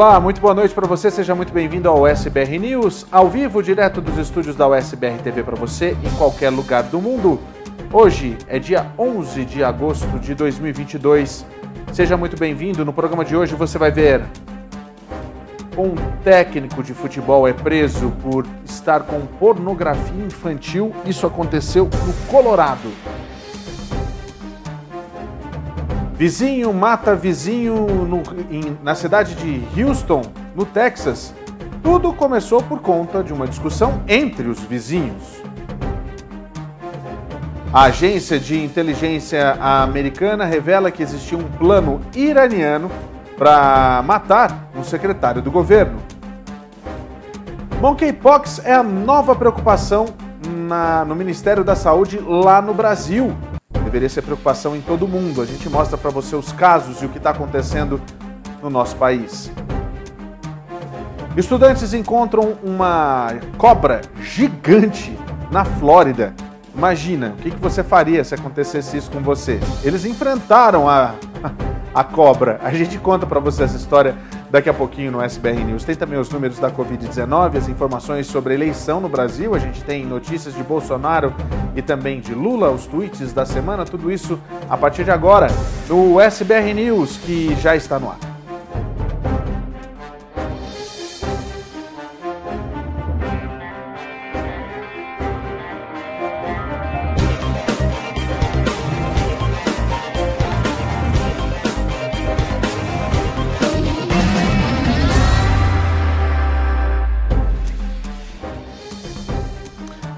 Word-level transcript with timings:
Olá, 0.00 0.18
muito 0.18 0.40
boa 0.40 0.54
noite 0.54 0.74
para 0.74 0.86
você, 0.86 1.10
seja 1.10 1.34
muito 1.34 1.52
bem-vindo 1.52 1.86
ao 1.86 2.04
USBR 2.04 2.58
News, 2.58 3.06
ao 3.12 3.28
vivo, 3.28 3.62
direto 3.62 4.00
dos 4.00 4.16
estúdios 4.16 4.56
da 4.56 4.66
USBR 4.66 5.18
TV 5.22 5.42
para 5.42 5.54
você, 5.56 5.94
em 6.02 6.10
qualquer 6.16 6.48
lugar 6.48 6.84
do 6.84 7.02
mundo. 7.02 7.38
Hoje 7.92 8.38
é 8.48 8.58
dia 8.58 8.86
11 8.98 9.44
de 9.44 9.62
agosto 9.62 10.18
de 10.18 10.34
2022. 10.34 11.44
Seja 11.92 12.16
muito 12.16 12.34
bem-vindo. 12.38 12.82
No 12.82 12.94
programa 12.94 13.26
de 13.26 13.36
hoje 13.36 13.54
você 13.54 13.76
vai 13.76 13.90
ver 13.90 14.22
um 15.76 15.94
técnico 16.24 16.82
de 16.82 16.94
futebol 16.94 17.46
é 17.46 17.52
preso 17.52 18.10
por 18.22 18.46
estar 18.64 19.00
com 19.00 19.20
pornografia 19.38 20.24
infantil. 20.24 20.94
Isso 21.04 21.26
aconteceu 21.26 21.90
no 22.06 22.12
Colorado. 22.26 22.90
Vizinho 26.20 26.70
mata 26.74 27.16
vizinho 27.16 27.74
no, 28.04 28.22
em, 28.50 28.76
na 28.82 28.94
cidade 28.94 29.34
de 29.36 29.82
Houston, 29.82 30.20
no 30.54 30.66
Texas. 30.66 31.32
Tudo 31.82 32.12
começou 32.12 32.62
por 32.62 32.82
conta 32.82 33.22
de 33.24 33.32
uma 33.32 33.46
discussão 33.46 34.02
entre 34.06 34.46
os 34.46 34.60
vizinhos. 34.60 35.40
A 37.72 37.84
agência 37.84 38.38
de 38.38 38.62
inteligência 38.62 39.52
americana 39.52 40.44
revela 40.44 40.90
que 40.90 41.02
existia 41.02 41.38
um 41.38 41.44
plano 41.52 42.02
iraniano 42.14 42.90
para 43.38 44.02
matar 44.04 44.68
um 44.76 44.84
secretário 44.84 45.40
do 45.40 45.50
governo. 45.50 46.02
Monkeypox 47.80 48.60
é 48.62 48.74
a 48.74 48.82
nova 48.82 49.34
preocupação 49.34 50.04
na, 50.46 51.02
no 51.02 51.16
Ministério 51.16 51.64
da 51.64 51.74
Saúde 51.74 52.18
lá 52.18 52.60
no 52.60 52.74
Brasil 52.74 53.34
deveria 53.90 54.08
ser 54.08 54.22
preocupação 54.22 54.76
em 54.76 54.80
todo 54.80 55.08
mundo. 55.08 55.42
A 55.42 55.44
gente 55.44 55.68
mostra 55.68 55.98
para 55.98 56.10
você 56.10 56.36
os 56.36 56.52
casos 56.52 57.02
e 57.02 57.06
o 57.06 57.08
que 57.08 57.18
está 57.18 57.30
acontecendo 57.30 58.00
no 58.62 58.70
nosso 58.70 58.94
país. 58.96 59.50
Estudantes 61.36 61.92
encontram 61.92 62.56
uma 62.62 63.34
cobra 63.58 64.00
gigante 64.22 65.16
na 65.50 65.64
Flórida. 65.64 66.32
Imagina, 66.72 67.34
o 67.36 67.42
que, 67.42 67.50
que 67.50 67.58
você 67.58 67.82
faria 67.82 68.22
se 68.22 68.34
acontecesse 68.34 68.96
isso 68.96 69.10
com 69.10 69.20
você? 69.20 69.58
Eles 69.82 70.04
enfrentaram 70.04 70.88
a, 70.88 71.14
a 71.94 72.04
cobra. 72.04 72.60
A 72.62 72.72
gente 72.72 72.98
conta 72.98 73.26
para 73.26 73.40
você 73.40 73.64
essa 73.64 73.76
história 73.76 74.16
daqui 74.50 74.68
a 74.68 74.74
pouquinho 74.74 75.12
no 75.12 75.22
SBR 75.22 75.64
News. 75.64 75.84
Tem 75.84 75.94
também 75.94 76.18
os 76.18 76.30
números 76.30 76.58
da 76.58 76.70
Covid-19, 76.70 77.56
as 77.56 77.68
informações 77.68 78.26
sobre 78.26 78.52
a 78.52 78.56
eleição 78.56 79.00
no 79.00 79.08
Brasil. 79.08 79.54
A 79.54 79.58
gente 79.58 79.82
tem 79.82 80.04
notícias 80.04 80.54
de 80.54 80.62
Bolsonaro 80.62 81.34
e 81.74 81.82
também 81.82 82.20
de 82.20 82.34
Lula, 82.34 82.70
os 82.70 82.86
tweets 82.86 83.32
da 83.32 83.44
semana. 83.44 83.84
Tudo 83.84 84.10
isso 84.10 84.38
a 84.68 84.76
partir 84.76 85.04
de 85.04 85.10
agora 85.10 85.48
no 85.88 86.20
SBR 86.20 86.74
News, 86.74 87.16
que 87.18 87.54
já 87.56 87.76
está 87.76 87.98
no 87.98 88.10
ar. 88.10 88.29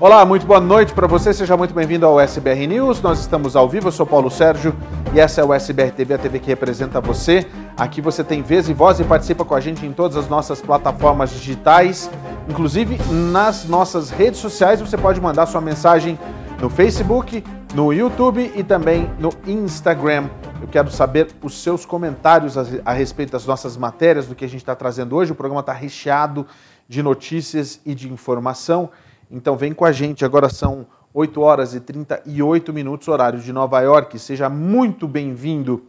Olá, 0.02 0.24
muito 0.24 0.44
boa 0.44 0.58
noite 0.58 0.92
para 0.92 1.06
você, 1.06 1.32
seja 1.32 1.56
muito 1.56 1.72
bem-vindo 1.72 2.04
ao 2.04 2.18
SBR 2.18 2.66
News. 2.66 3.00
Nós 3.00 3.20
estamos 3.20 3.54
ao 3.54 3.68
vivo, 3.68 3.86
eu 3.86 3.92
sou 3.92 4.04
Paulo 4.04 4.32
Sérgio 4.32 4.74
e 5.14 5.20
essa 5.20 5.40
é 5.40 5.44
o 5.44 5.54
SBR 5.54 5.92
TV, 5.92 6.14
a 6.14 6.18
TV 6.18 6.40
que 6.40 6.48
representa 6.48 7.00
você. 7.00 7.46
Aqui 7.76 8.00
você 8.00 8.24
tem 8.24 8.42
vez 8.42 8.68
e 8.68 8.74
voz 8.74 8.98
e 8.98 9.04
participa 9.04 9.44
com 9.44 9.54
a 9.54 9.60
gente 9.60 9.86
em 9.86 9.92
todas 9.92 10.16
as 10.16 10.28
nossas 10.28 10.60
plataformas 10.60 11.30
digitais, 11.30 12.10
inclusive 12.48 12.98
nas 13.12 13.64
nossas 13.66 14.10
redes 14.10 14.40
sociais. 14.40 14.80
Você 14.80 14.98
pode 14.98 15.20
mandar 15.20 15.46
sua 15.46 15.60
mensagem 15.60 16.18
no 16.60 16.68
Facebook, 16.68 17.44
no 17.72 17.92
YouTube 17.92 18.52
e 18.56 18.64
também 18.64 19.08
no 19.20 19.30
Instagram. 19.46 20.28
Eu 20.60 20.66
quero 20.66 20.90
saber 20.90 21.28
os 21.40 21.62
seus 21.62 21.86
comentários 21.86 22.58
a, 22.58 22.64
a 22.84 22.92
respeito 22.92 23.30
das 23.30 23.46
nossas 23.46 23.76
matérias, 23.76 24.26
do 24.26 24.34
que 24.34 24.44
a 24.44 24.48
gente 24.48 24.62
está 24.62 24.74
trazendo 24.74 25.14
hoje. 25.14 25.30
O 25.30 25.36
programa 25.36 25.60
está 25.60 25.72
recheado 25.72 26.44
de 26.88 27.04
notícias 27.04 27.80
e 27.86 27.94
de 27.94 28.12
informação. 28.12 28.90
Então 29.32 29.56
vem 29.56 29.72
com 29.72 29.86
a 29.86 29.92
gente, 29.92 30.26
agora 30.26 30.50
são 30.50 30.86
8 31.14 31.40
horas 31.40 31.74
e 31.74 31.80
38 31.80 32.70
minutos, 32.70 33.08
horário 33.08 33.40
de 33.40 33.50
Nova 33.50 33.80
York. 33.80 34.18
Seja 34.18 34.50
muito 34.50 35.08
bem-vindo. 35.08 35.84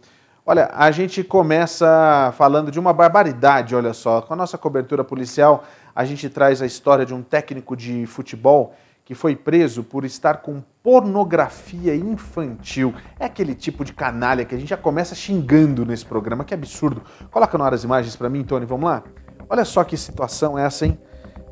Olha, 0.45 0.71
a 0.73 0.89
gente 0.91 1.21
começa 1.25 2.33
falando 2.37 2.71
de 2.71 2.79
uma 2.79 2.93
barbaridade, 2.93 3.75
olha 3.75 3.91
só. 3.91 4.21
Com 4.21 4.33
a 4.33 4.37
nossa 4.37 4.57
cobertura 4.57 5.03
policial, 5.03 5.65
a 5.93 6.05
gente 6.05 6.29
traz 6.29 6.61
a 6.61 6.65
história 6.65 7.05
de 7.05 7.13
um 7.13 7.21
técnico 7.21 7.75
de 7.75 8.05
futebol 8.05 8.73
que 9.03 9.13
foi 9.13 9.35
preso 9.35 9.83
por 9.83 10.05
estar 10.05 10.37
com 10.37 10.63
pornografia 10.81 11.93
infantil. 11.93 12.93
É 13.19 13.25
aquele 13.25 13.53
tipo 13.53 13.83
de 13.83 13.91
canalha 13.91 14.45
que 14.45 14.55
a 14.55 14.57
gente 14.57 14.69
já 14.69 14.77
começa 14.77 15.13
xingando 15.15 15.85
nesse 15.85 16.05
programa, 16.05 16.45
que 16.45 16.53
absurdo. 16.53 17.01
Coloca 17.29 17.57
na 17.57 17.65
hora 17.65 17.75
as 17.75 17.83
imagens 17.83 18.15
para 18.15 18.29
mim, 18.29 18.45
Tony, 18.45 18.65
vamos 18.65 18.85
lá? 18.85 19.03
Olha 19.49 19.65
só 19.65 19.83
que 19.83 19.97
situação 19.97 20.57
é 20.57 20.65
essa, 20.65 20.85
hein? 20.85 20.97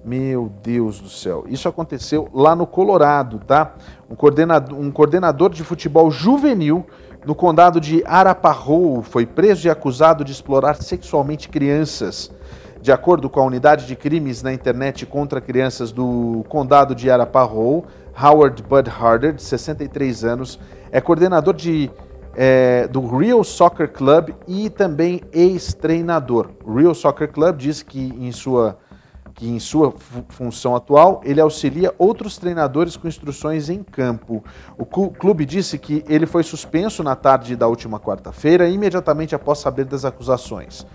Meu 0.03 0.51
Deus 0.63 0.99
do 0.99 1.09
céu. 1.09 1.45
Isso 1.47 1.69
aconteceu 1.69 2.27
lá 2.33 2.55
no 2.55 2.65
Colorado, 2.65 3.39
tá? 3.39 3.75
Um 4.09 4.15
coordenador, 4.15 4.79
um 4.79 4.91
coordenador 4.91 5.51
de 5.51 5.63
futebol 5.63 6.09
juvenil 6.09 6.85
no 7.23 7.35
condado 7.35 7.79
de 7.79 8.03
Arapahoe 8.05 9.03
foi 9.03 9.27
preso 9.27 9.67
e 9.67 9.69
acusado 9.69 10.23
de 10.23 10.31
explorar 10.31 10.75
sexualmente 10.75 11.49
crianças. 11.49 12.31
De 12.81 12.91
acordo 12.91 13.29
com 13.29 13.39
a 13.39 13.45
unidade 13.45 13.85
de 13.85 13.95
crimes 13.95 14.41
na 14.41 14.51
internet 14.51 15.05
contra 15.05 15.39
crianças 15.39 15.91
do 15.91 16.43
condado 16.49 16.95
de 16.95 17.11
Arapahoe, 17.11 17.83
Howard 18.19 18.63
Bud 18.63 18.89
Harder, 18.89 19.33
de 19.33 19.43
63 19.43 20.23
anos, 20.23 20.59
é 20.91 20.99
coordenador 20.99 21.53
de, 21.53 21.91
é, 22.35 22.87
do 22.87 23.05
Real 23.05 23.43
Soccer 23.43 23.91
Club 23.91 24.31
e 24.47 24.67
também 24.71 25.21
ex-treinador. 25.31 26.49
O 26.65 26.73
Real 26.73 26.95
Soccer 26.95 27.31
Club 27.31 27.55
diz 27.55 27.83
que 27.83 28.15
em 28.19 28.31
sua 28.31 28.79
que 29.33 29.49
em 29.49 29.59
sua 29.59 29.93
função 30.29 30.75
atual 30.75 31.21
ele 31.23 31.41
auxilia 31.41 31.93
outros 31.97 32.37
treinadores 32.37 32.97
com 32.97 33.07
instruções 33.07 33.69
em 33.69 33.83
campo. 33.83 34.43
O 34.77 34.85
clube 34.85 35.45
disse 35.45 35.77
que 35.77 36.03
ele 36.07 36.25
foi 36.25 36.43
suspenso 36.43 37.03
na 37.03 37.15
tarde 37.15 37.55
da 37.55 37.67
última 37.67 37.99
quarta-feira, 37.99 38.67
imediatamente 38.67 39.33
após 39.35 39.59
saber 39.59 39.85
das 39.85 40.05
acusações. 40.05 40.85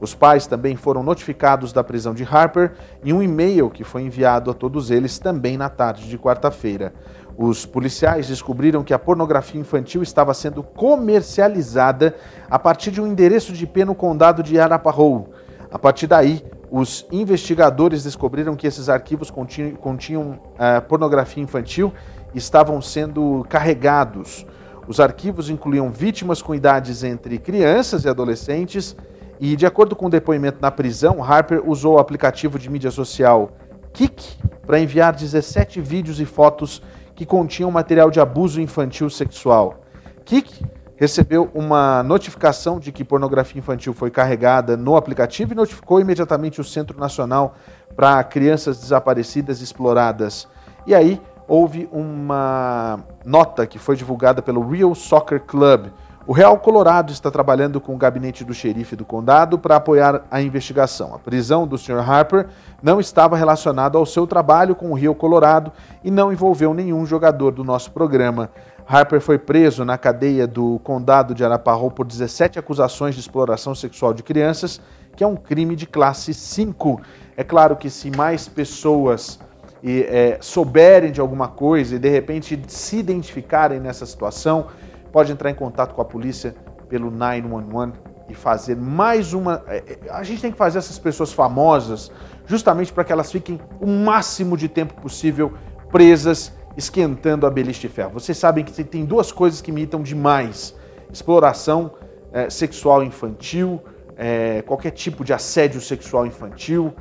Os 0.00 0.14
pais 0.14 0.46
também 0.46 0.76
foram 0.76 1.02
notificados 1.02 1.72
da 1.72 1.82
prisão 1.82 2.12
de 2.12 2.22
Harper 2.22 2.74
em 3.02 3.12
um 3.12 3.22
e-mail 3.22 3.70
que 3.70 3.82
foi 3.82 4.02
enviado 4.02 4.50
a 4.50 4.54
todos 4.54 4.90
eles 4.90 5.18
também 5.18 5.56
na 5.56 5.70
tarde 5.70 6.08
de 6.08 6.18
quarta-feira. 6.18 6.92
Os 7.38 7.66
policiais 7.66 8.28
descobriram 8.28 8.82
que 8.82 8.94
a 8.94 8.98
pornografia 8.98 9.60
infantil 9.60 10.02
estava 10.02 10.32
sendo 10.32 10.62
comercializada 10.62 12.14
a 12.50 12.58
partir 12.58 12.90
de 12.90 13.00
um 13.00 13.06
endereço 13.06 13.52
de 13.52 13.64
IP 13.64 13.84
no 13.84 13.94
condado 13.94 14.42
de 14.42 14.58
Arapahoe. 14.58 15.24
A 15.70 15.78
partir 15.78 16.06
daí, 16.06 16.42
os 16.78 17.06
investigadores 17.10 18.04
descobriram 18.04 18.54
que 18.54 18.66
esses 18.66 18.90
arquivos 18.90 19.30
continham, 19.30 19.76
continham 19.76 20.32
uh, 20.32 20.82
pornografia 20.86 21.42
infantil 21.42 21.90
e 22.34 22.38
estavam 22.38 22.82
sendo 22.82 23.46
carregados. 23.48 24.44
Os 24.86 25.00
arquivos 25.00 25.48
incluíam 25.48 25.90
vítimas 25.90 26.42
com 26.42 26.54
idades 26.54 27.02
entre 27.02 27.38
crianças 27.38 28.04
e 28.04 28.08
adolescentes, 28.08 28.94
e, 29.40 29.56
de 29.56 29.64
acordo 29.66 29.96
com 29.96 30.06
o 30.06 30.10
depoimento 30.10 30.58
na 30.60 30.70
prisão, 30.70 31.24
Harper 31.24 31.62
usou 31.66 31.94
o 31.94 31.98
aplicativo 31.98 32.58
de 32.58 32.70
mídia 32.70 32.90
social 32.90 33.52
Kik 33.92 34.38
para 34.66 34.78
enviar 34.78 35.14
17 35.14 35.80
vídeos 35.80 36.20
e 36.20 36.26
fotos 36.26 36.82
que 37.14 37.24
continham 37.24 37.70
material 37.70 38.10
de 38.10 38.20
abuso 38.20 38.60
infantil 38.60 39.08
sexual. 39.08 39.82
Kik 40.26 40.62
recebeu 40.96 41.50
uma 41.54 42.02
notificação 42.02 42.80
de 42.80 42.90
que 42.90 43.04
pornografia 43.04 43.58
infantil 43.58 43.92
foi 43.92 44.10
carregada 44.10 44.76
no 44.76 44.96
aplicativo 44.96 45.52
e 45.52 45.56
notificou 45.56 46.00
imediatamente 46.00 46.60
o 46.60 46.64
Centro 46.64 46.98
Nacional 46.98 47.54
para 47.94 48.22
Crianças 48.24 48.78
Desaparecidas 48.80 49.60
e 49.60 49.64
Exploradas. 49.64 50.48
E 50.86 50.94
aí 50.94 51.20
houve 51.46 51.88
uma 51.92 52.98
nota 53.24 53.66
que 53.66 53.78
foi 53.78 53.96
divulgada 53.96 54.42
pelo 54.42 54.66
Real 54.68 54.94
Soccer 54.94 55.40
Club. 55.40 55.88
O 56.26 56.32
Real 56.32 56.58
Colorado 56.58 57.12
está 57.12 57.30
trabalhando 57.30 57.80
com 57.80 57.94
o 57.94 57.96
gabinete 57.96 58.42
do 58.42 58.52
xerife 58.52 58.96
do 58.96 59.04
condado 59.04 59.60
para 59.60 59.76
apoiar 59.76 60.24
a 60.28 60.42
investigação. 60.42 61.14
A 61.14 61.20
prisão 61.20 61.68
do 61.68 61.78
Sr. 61.78 62.00
Harper 62.00 62.48
não 62.82 62.98
estava 62.98 63.36
relacionada 63.36 63.96
ao 63.96 64.04
seu 64.04 64.26
trabalho 64.26 64.74
com 64.74 64.90
o 64.90 64.94
Rio 64.94 65.14
Colorado 65.14 65.70
e 66.02 66.10
não 66.10 66.32
envolveu 66.32 66.74
nenhum 66.74 67.06
jogador 67.06 67.52
do 67.52 67.62
nosso 67.62 67.92
programa. 67.92 68.50
Harper 68.88 69.20
foi 69.20 69.36
preso 69.36 69.84
na 69.84 69.98
cadeia 69.98 70.46
do 70.46 70.78
condado 70.84 71.34
de 71.34 71.44
Arapahoe 71.44 71.90
por 71.90 72.06
17 72.06 72.58
acusações 72.58 73.14
de 73.16 73.20
exploração 73.20 73.74
sexual 73.74 74.14
de 74.14 74.22
crianças, 74.22 74.80
que 75.16 75.24
é 75.24 75.26
um 75.26 75.34
crime 75.34 75.74
de 75.74 75.86
classe 75.86 76.32
5. 76.32 77.00
É 77.36 77.42
claro 77.42 77.74
que 77.74 77.90
se 77.90 78.10
mais 78.16 78.46
pessoas 78.46 79.40
e, 79.82 80.02
é, 80.02 80.38
souberem 80.40 81.10
de 81.10 81.20
alguma 81.20 81.48
coisa 81.48 81.96
e 81.96 81.98
de 81.98 82.08
repente 82.08 82.60
se 82.68 82.98
identificarem 82.98 83.80
nessa 83.80 84.06
situação, 84.06 84.68
pode 85.10 85.32
entrar 85.32 85.50
em 85.50 85.54
contato 85.54 85.92
com 85.92 86.00
a 86.00 86.04
polícia 86.04 86.54
pelo 86.88 87.10
911 87.10 87.92
e 88.28 88.34
fazer 88.34 88.76
mais 88.76 89.32
uma. 89.32 89.64
É, 89.66 89.78
é, 89.78 90.10
a 90.10 90.22
gente 90.22 90.40
tem 90.40 90.52
que 90.52 90.58
fazer 90.58 90.78
essas 90.78 90.98
pessoas 90.98 91.32
famosas 91.32 92.10
justamente 92.46 92.92
para 92.92 93.02
que 93.02 93.12
elas 93.12 93.32
fiquem 93.32 93.60
o 93.80 93.86
máximo 93.86 94.56
de 94.56 94.68
tempo 94.68 94.94
possível 94.94 95.54
presas 95.90 96.52
esquentando 96.76 97.46
a 97.46 97.50
beliche 97.50 97.80
de 97.80 97.88
ferro. 97.88 98.12
Vocês 98.12 98.36
sabem 98.36 98.64
que 98.64 98.84
tem 98.84 99.04
duas 99.04 99.32
coisas 99.32 99.60
que 99.60 99.72
me 99.72 99.80
irritam 99.80 100.02
demais: 100.02 100.74
exploração 101.12 101.92
é, 102.32 102.50
sexual 102.50 103.02
infantil, 103.02 103.80
é, 104.16 104.62
qualquer 104.62 104.90
tipo 104.90 105.24
de 105.24 105.32
assédio 105.32 105.80
sexual 105.80 106.26
infantil 106.26 106.92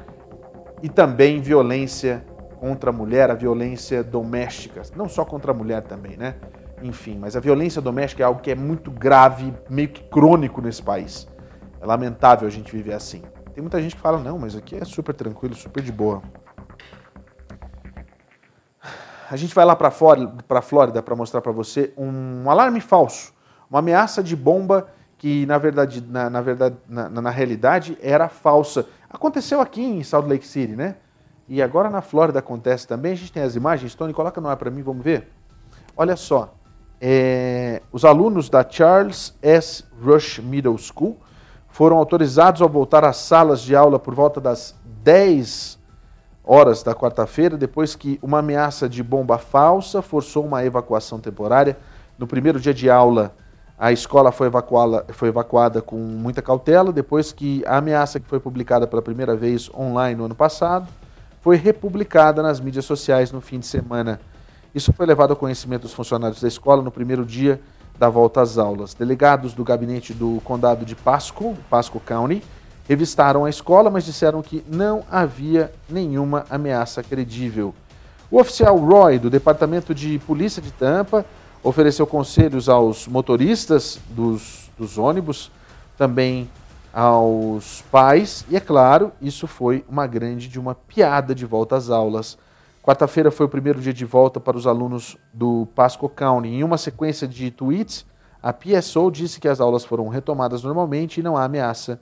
e 0.81 0.89
também 0.89 1.42
violência 1.42 2.25
contra 2.60 2.89
a 2.89 2.94
mulher, 2.94 3.30
a 3.30 3.33
violência 3.33 4.04
doméstica, 4.04 4.81
não 4.95 5.10
só 5.10 5.25
contra 5.25 5.51
a 5.51 5.54
mulher 5.54 5.81
também, 5.81 6.16
né? 6.16 6.36
Enfim, 6.81 7.18
mas 7.19 7.36
a 7.36 7.39
violência 7.39 7.81
doméstica 7.81 8.24
é 8.24 8.25
algo 8.25 8.42
que 8.42 8.51
é 8.51 8.56
muito 8.56 8.92
grave, 8.92 9.54
meio 9.69 9.89
que 9.89 10.04
crônico 10.04 10.62
nesse 10.62 10.81
país. 10.81 11.27
É 11.81 11.86
lamentável 11.86 12.48
a 12.48 12.51
gente 12.51 12.72
viver 12.72 12.94
assim. 12.94 13.22
Tem 13.54 13.62
muita 13.62 13.81
gente 13.81 13.95
que 13.95 14.01
fala, 14.01 14.19
não, 14.19 14.38
mas 14.38 14.56
aqui 14.56 14.75
é 14.75 14.83
super 14.83 15.13
tranquilo, 15.13 15.56
super 15.56 15.81
de 15.81 15.92
boa 15.92 16.22
a 19.36 19.38
gente 19.38 19.54
vai 19.54 19.66
lá 19.66 19.76
para 19.76 19.90
a 19.90 20.62
Flórida 20.62 21.04
para 21.04 21.16
mostrar 21.16 21.42
para 21.42 21.52
você 21.52 21.92
um 21.98 22.50
alarme 22.50 22.80
falso, 22.80 23.34
uma 23.70 23.80
ameaça 23.80 24.24
de 24.24 24.34
bomba 24.34 24.88
que 25.18 25.46
na 25.46 25.58
verdade, 25.58 26.02
na, 26.02 26.30
na 26.30 26.40
verdade, 26.40 26.78
na, 26.88 27.10
na, 27.10 27.30
realidade 27.30 27.98
era 28.02 28.30
falsa. 28.30 28.86
Aconteceu 29.10 29.60
aqui 29.60 29.84
em 29.84 30.02
Salt 30.04 30.26
Lake 30.26 30.48
City, 30.48 30.74
né? 30.74 30.96
E 31.50 31.62
agora 31.62 31.90
na 31.90 32.02
Flórida 32.02 32.40
acontece 32.40 32.88
também. 32.88 33.12
A 33.12 33.16
gente 33.16 33.30
tem 33.30 33.44
as 33.44 33.58
imagens. 33.58 33.94
Tony, 33.94 34.14
coloca 34.14 34.40
no 34.40 34.48
ar 34.48 34.56
para 34.56 34.72
mim, 34.72 34.82
vamos 34.82 35.04
ver. 35.04 35.30
Olha 35.98 36.16
só, 36.16 36.54
é, 37.02 37.82
os 37.92 38.06
alunos 38.06 38.50
da 38.50 38.66
Charles 38.68 39.38
S. 39.42 39.84
Rush 40.02 40.40
Middle 40.40 40.78
School 40.78 41.18
foram 41.68 41.98
autorizados 41.98 42.62
a 42.62 42.68
voltar 42.68 43.04
às 43.04 43.18
salas 43.18 43.62
de 43.62 43.76
aula 43.76 44.00
por 44.00 44.16
volta 44.16 44.40
das 44.40 44.80
10 45.04 45.78
horas 46.45 46.83
da 46.83 46.94
quarta-feira, 46.94 47.57
depois 47.57 47.95
que 47.95 48.19
uma 48.21 48.39
ameaça 48.39 48.88
de 48.88 49.01
bomba 49.01 49.38
falsa 49.38 50.01
forçou 50.01 50.45
uma 50.45 50.63
evacuação 50.63 51.19
temporária. 51.19 51.77
No 52.18 52.27
primeiro 52.27 52.59
dia 52.59 52.74
de 52.74 52.89
aula, 52.89 53.33
a 53.77 53.92
escola 53.92 54.31
foi 54.31 54.47
evacuada, 54.47 55.06
foi 55.09 55.30
evacuada 55.30 55.81
com 55.81 55.97
muita 55.97 56.42
cautela, 56.42 56.94
depois 56.94 57.31
que 57.31 57.63
a 57.65 57.77
ameaça 57.77 58.19
que 58.19 58.27
foi 58.27 58.39
publicada 58.39 58.88
pela 58.88 59.01
primeira 59.01 59.36
vez 59.36 59.69
online 59.74 60.15
no 60.15 60.25
ano 60.25 60.36
passado 60.36 60.88
foi 61.42 61.57
republicada 61.57 62.42
nas 62.42 62.59
mídias 62.59 62.86
sociais 62.86 63.31
no 63.31 63.41
fim 63.41 63.59
de 63.59 63.65
semana. 63.65 64.19
Isso 64.74 64.91
foi 64.94 65.06
levado 65.06 65.31
ao 65.31 65.36
conhecimento 65.38 65.83
dos 65.83 65.94
funcionários 65.94 66.41
da 66.41 66.48
escola 66.48 66.81
no 66.81 66.91
primeiro 66.91 67.25
dia 67.25 67.62
da 67.98 68.09
volta 68.09 68.41
às 68.41 68.57
aulas. 68.57 68.94
Delegados 68.94 69.53
do 69.53 69.63
gabinete 69.63 70.13
do 70.13 70.41
condado 70.44 70.86
de 70.86 70.95
Pasco, 70.95 71.56
Pasco 71.69 72.00
County, 72.00 72.41
revistaram 72.88 73.46
a 73.46 73.50
escola, 73.50 73.90
mas 73.90 74.06
disseram 74.06 74.42
que 74.42 74.64
não 74.68 75.04
havia 75.12 75.72
nenhuma 75.90 76.46
ameaça 76.50 77.04
credível. 77.04 77.74
O 78.30 78.40
oficial 78.40 78.78
Roy, 78.78 79.20
do 79.20 79.30
Departamento 79.30 79.94
de 79.94 80.20
Polícia 80.20 80.62
de 80.62 80.72
Tampa, 80.72 81.26
ofereceu 81.64 82.06
conselhos 82.06 82.70
aos 82.70 83.08
motoristas 83.08 84.00
dos, 84.10 84.70
dos 84.78 84.98
ônibus, 84.98 85.52
também 85.98 86.50
aos 86.94 87.84
pais, 87.92 88.46
e 88.50 88.56
é 88.56 88.60
claro, 88.60 89.12
isso 89.22 89.48
foi 89.48 89.84
uma 89.90 90.08
grande 90.08 90.48
de 90.48 90.60
uma 90.60 90.74
piada 90.74 91.36
de 91.36 91.46
volta 91.46 91.76
às 91.76 91.90
aulas. 91.90 92.38
Quarta-feira 92.82 93.32
foi 93.32 93.48
o 93.48 93.50
primeiro 93.50 93.82
dia 93.82 93.94
de 93.94 94.06
volta 94.06 94.40
para 94.40 94.56
os 94.56 94.68
alunos 94.68 95.18
do 95.34 95.68
Pasco 95.76 96.08
County. 96.08 96.50
Em 96.50 96.64
uma 96.64 96.78
sequência 96.78 97.28
de 97.28 97.50
tweets, 97.50 98.06
a 98.42 98.54
PSO 98.54 99.10
disse 99.12 99.40
que 99.40 99.48
as 99.48 99.60
aulas 99.60 99.84
foram 99.84 100.08
retomadas 100.08 100.64
normalmente 100.64 101.20
e 101.20 101.24
não 101.24 101.36
há 101.36 101.44
ameaça 101.44 102.00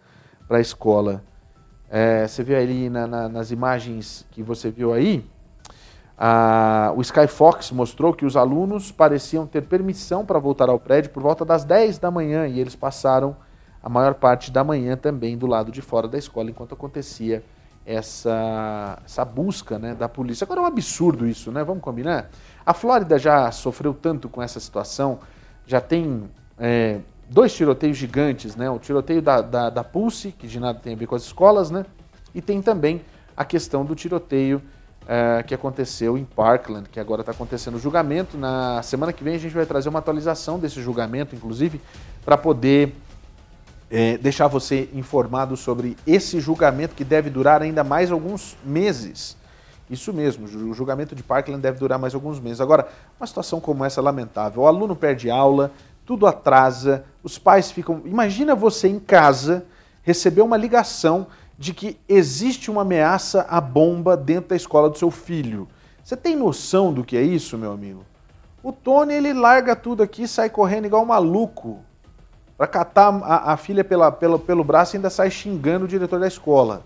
para 0.53 0.59
a 0.59 0.61
escola. 0.61 1.23
É, 1.89 2.27
você 2.27 2.43
vê 2.43 2.55
ali 2.55 2.87
na, 2.87 3.07
na, 3.07 3.27
nas 3.27 3.49
imagens 3.49 4.23
que 4.29 4.43
você 4.43 4.69
viu 4.69 4.93
aí, 4.93 5.25
a, 6.15 6.93
o 6.95 7.01
Skyfox 7.01 7.71
mostrou 7.71 8.13
que 8.13 8.23
os 8.23 8.37
alunos 8.37 8.91
pareciam 8.91 9.47
ter 9.47 9.63
permissão 9.63 10.23
para 10.23 10.37
voltar 10.37 10.69
ao 10.69 10.79
prédio 10.79 11.09
por 11.09 11.23
volta 11.23 11.43
das 11.43 11.65
10 11.65 11.97
da 11.97 12.11
manhã 12.11 12.45
e 12.47 12.59
eles 12.59 12.75
passaram 12.75 13.35
a 13.81 13.89
maior 13.89 14.13
parte 14.13 14.51
da 14.51 14.63
manhã 14.63 14.95
também 14.95 15.35
do 15.35 15.47
lado 15.47 15.71
de 15.71 15.81
fora 15.81 16.07
da 16.07 16.19
escola 16.19 16.51
enquanto 16.51 16.75
acontecia 16.75 17.43
essa, 17.83 18.99
essa 19.03 19.25
busca 19.25 19.79
né, 19.79 19.95
da 19.95 20.07
polícia. 20.07 20.45
Agora 20.45 20.59
é 20.59 20.63
um 20.63 20.67
absurdo 20.67 21.25
isso, 21.25 21.51
né? 21.51 21.63
Vamos 21.63 21.81
combinar? 21.81 22.29
A 22.63 22.75
Flórida 22.75 23.17
já 23.17 23.49
sofreu 23.49 23.91
tanto 23.91 24.29
com 24.29 24.39
essa 24.39 24.59
situação, 24.59 25.17
já 25.65 25.81
tem 25.81 26.29
é, 26.59 26.99
dois 27.29 27.53
tiroteios 27.53 27.97
gigantes, 27.97 28.55
né? 28.55 28.69
O 28.69 28.79
tiroteio 28.79 29.21
da, 29.21 29.41
da, 29.41 29.69
da, 29.69 29.83
Pulse, 29.83 30.31
que 30.31 30.47
de 30.47 30.59
nada 30.59 30.79
tem 30.79 30.93
a 30.93 30.95
ver 30.95 31.07
com 31.07 31.15
as 31.15 31.23
escolas, 31.23 31.69
né? 31.71 31.85
E 32.33 32.41
tem 32.41 32.61
também 32.61 33.01
a 33.35 33.45
questão 33.45 33.83
do 33.85 33.95
tiroteio 33.95 34.61
é, 35.07 35.43
que 35.43 35.53
aconteceu 35.53 36.17
em 36.17 36.23
Parkland, 36.23 36.89
que 36.89 36.99
agora 36.99 37.21
está 37.21 37.31
acontecendo 37.31 37.75
o 37.75 37.79
julgamento. 37.79 38.37
Na 38.37 38.81
semana 38.83 39.11
que 39.11 39.23
vem 39.23 39.35
a 39.35 39.39
gente 39.39 39.53
vai 39.53 39.65
trazer 39.65 39.89
uma 39.89 39.99
atualização 39.99 40.59
desse 40.59 40.81
julgamento, 40.81 41.35
inclusive, 41.35 41.81
para 42.23 42.37
poder 42.37 42.95
é, 43.91 44.17
deixar 44.17 44.47
você 44.47 44.89
informado 44.93 45.55
sobre 45.55 45.97
esse 46.07 46.39
julgamento 46.39 46.95
que 46.95 47.03
deve 47.03 47.29
durar 47.29 47.61
ainda 47.61 47.83
mais 47.83 48.11
alguns 48.11 48.57
meses. 48.63 49.37
Isso 49.89 50.13
mesmo, 50.13 50.45
o 50.45 50.73
julgamento 50.73 51.13
de 51.13 51.21
Parkland 51.21 51.61
deve 51.61 51.77
durar 51.77 51.99
mais 51.99 52.15
alguns 52.15 52.39
meses. 52.39 52.61
Agora, 52.61 52.87
uma 53.19 53.27
situação 53.27 53.59
como 53.59 53.83
essa 53.83 53.99
é 53.99 54.03
lamentável. 54.03 54.63
O 54.63 54.67
aluno 54.67 54.95
perde 54.95 55.29
aula, 55.29 55.71
tudo 56.05 56.27
atrasa, 56.27 57.05
os 57.23 57.37
pais 57.37 57.71
ficam. 57.71 58.01
Imagina 58.05 58.55
você 58.55 58.87
em 58.87 58.99
casa 58.99 59.65
receber 60.01 60.41
uma 60.41 60.57
ligação 60.57 61.27
de 61.57 61.73
que 61.73 61.97
existe 62.09 62.69
uma 62.69 62.81
ameaça 62.81 63.45
à 63.49 63.61
bomba 63.61 64.17
dentro 64.17 64.49
da 64.49 64.55
escola 64.55 64.89
do 64.89 64.97
seu 64.97 65.09
filho. 65.09 65.67
Você 66.03 66.17
tem 66.17 66.35
noção 66.35 66.93
do 66.93 67.03
que 67.03 67.15
é 67.15 67.21
isso, 67.21 67.57
meu 67.57 67.71
amigo? 67.71 68.03
O 68.61 68.71
Tony 68.71 69.13
ele 69.13 69.33
larga 69.33 69.75
tudo 69.75 70.03
aqui, 70.03 70.27
sai 70.27 70.49
correndo 70.49 70.85
igual 70.85 71.03
um 71.03 71.07
maluco 71.07 71.79
para 72.57 72.67
catar 72.67 73.09
a, 73.23 73.53
a 73.53 73.57
filha 73.57 73.83
pela, 73.83 74.11
pela, 74.11 74.37
pelo 74.37 74.63
braço 74.63 74.95
e 74.95 74.97
ainda 74.97 75.09
sai 75.09 75.31
xingando 75.31 75.85
o 75.85 75.87
diretor 75.87 76.19
da 76.19 76.27
escola. 76.27 76.83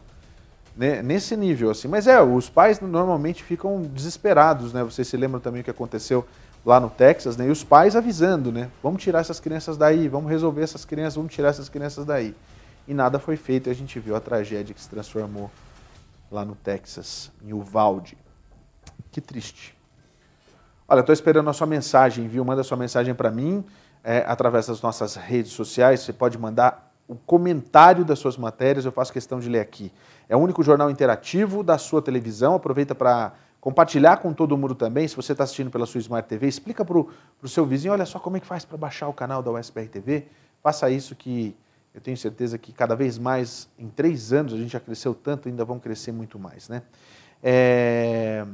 Né? 0.76 1.02
Nesse 1.02 1.36
nível, 1.36 1.72
assim. 1.72 1.88
Mas 1.88 2.08
é, 2.08 2.22
os 2.22 2.50
pais 2.50 2.80
normalmente 2.80 3.44
ficam 3.44 3.82
desesperados, 3.82 4.74
né? 4.74 4.84
Vocês 4.84 5.08
se 5.08 5.18
lembram 5.18 5.40
também 5.40 5.62
o 5.62 5.64
que 5.64 5.72
aconteceu 5.72 6.26
lá 6.68 6.82
no 6.82 6.90
Texas, 6.90 7.38
né? 7.38 7.48
E 7.48 7.50
os 7.50 7.64
pais 7.64 7.96
avisando, 7.96 8.52
né? 8.52 8.70
Vamos 8.84 9.02
tirar 9.02 9.22
essas 9.22 9.40
crianças 9.40 9.78
daí, 9.78 10.10
vamos 10.10 10.30
resolver 10.30 10.62
essas 10.62 10.84
crianças, 10.84 11.16
vamos 11.16 11.34
tirar 11.34 11.48
essas 11.48 11.70
crianças 11.70 12.04
daí. 12.04 12.36
E 12.86 12.94
nada 12.94 13.20
foi 13.20 13.38
feito 13.38 13.70
e 13.70 13.72
a 13.72 13.74
gente 13.74 13.98
viu 14.02 14.18
a 14.18 14.20
tragédia 14.20 14.76
que 14.76 14.82
se 14.82 14.90
transformou 14.90 15.50
lá 16.30 16.44
no 16.44 16.56
Texas, 16.56 17.32
em 17.42 17.54
Uvalde. 17.54 18.18
Que 19.14 19.22
triste. 19.22 19.78
Olha, 20.90 21.00
estou 21.00 21.14
esperando 21.14 21.50
a 21.50 21.54
sua 21.54 21.66
mensagem, 21.66 22.28
viu? 22.28 22.44
Manda 22.44 22.62
sua 22.64 22.78
mensagem 22.78 23.16
para 23.16 23.32
mim 23.32 23.64
é, 24.04 24.26
através 24.28 24.68
das 24.68 24.82
nossas 24.82 25.16
redes 25.16 25.54
sociais. 25.54 26.02
Você 26.02 26.12
pode 26.12 26.38
mandar 26.38 26.94
o 27.08 27.16
comentário 27.16 28.04
das 28.04 28.20
suas 28.20 28.36
matérias, 28.36 28.84
eu 28.84 28.92
faço 28.92 29.14
questão 29.14 29.40
de 29.40 29.48
ler 29.48 29.62
aqui. 29.62 29.90
É 30.28 30.36
o 30.36 30.40
único 30.40 30.62
jornal 30.62 30.92
interativo 30.92 31.64
da 31.64 31.78
sua 31.78 32.02
televisão. 32.02 32.56
Aproveita 32.56 32.94
para 32.94 33.32
compartilhar 33.60 34.18
com 34.18 34.34
todo 34.34 34.58
mundo 34.58 34.76
também. 34.76 35.08
Se 35.08 35.16
você 35.16 35.32
está 35.32 35.44
assistindo 35.44 35.70
pela 35.70 35.86
sua 35.86 36.00
Smart 36.00 36.28
TV, 36.28 36.48
explica 36.48 36.86
para 36.86 36.98
o 36.98 37.48
seu 37.48 37.66
vizinho, 37.66 37.94
olha 37.94 38.06
só 38.06 38.20
como 38.20 38.38
é 38.38 38.40
que 38.40 38.48
faz 38.48 38.66
para 38.66 38.78
baixar 38.78 39.08
o 39.08 39.14
canal 39.14 39.42
da 39.42 39.52
USBR 39.52 39.88
TV. 39.88 40.28
Faça 40.62 40.90
isso 40.90 41.16
que 41.16 41.56
eu 41.94 42.02
tenho 42.02 42.16
certeza 42.16 42.58
que 42.58 42.72
cada 42.72 42.96
vez 42.96 43.18
mais, 43.18 43.68
em 43.78 43.88
três 43.88 44.32
anos, 44.32 44.54
a 44.54 44.58
gente 44.58 44.72
já 44.72 44.80
cresceu 44.80 45.16
tanto, 45.16 45.50
ainda 45.50 45.66
vão 45.66 45.80
crescer 45.80 46.12
muito 46.12 46.38
mais. 46.38 46.70
Né? 46.70 46.84
É... 47.42 48.46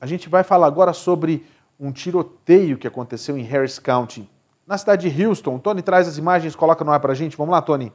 A 0.00 0.06
gente 0.06 0.28
vai 0.28 0.42
falar 0.42 0.66
agora 0.66 0.92
sobre 0.92 1.46
um 1.78 1.92
tiroteio 1.92 2.76
que 2.76 2.86
aconteceu 2.86 3.38
em 3.38 3.42
Harris 3.42 3.78
County, 3.78 4.28
na 4.66 4.76
cidade 4.76 5.08
de 5.08 5.24
Houston. 5.24 5.58
Tony 5.58 5.80
traz 5.80 6.08
as 6.08 6.18
imagens, 6.18 6.56
coloca 6.56 6.84
no 6.84 6.90
ar 6.90 6.98
para 6.98 7.12
a 7.12 7.14
gente. 7.14 7.36
Vamos 7.36 7.52
lá, 7.52 7.62
Tony. 7.62 7.92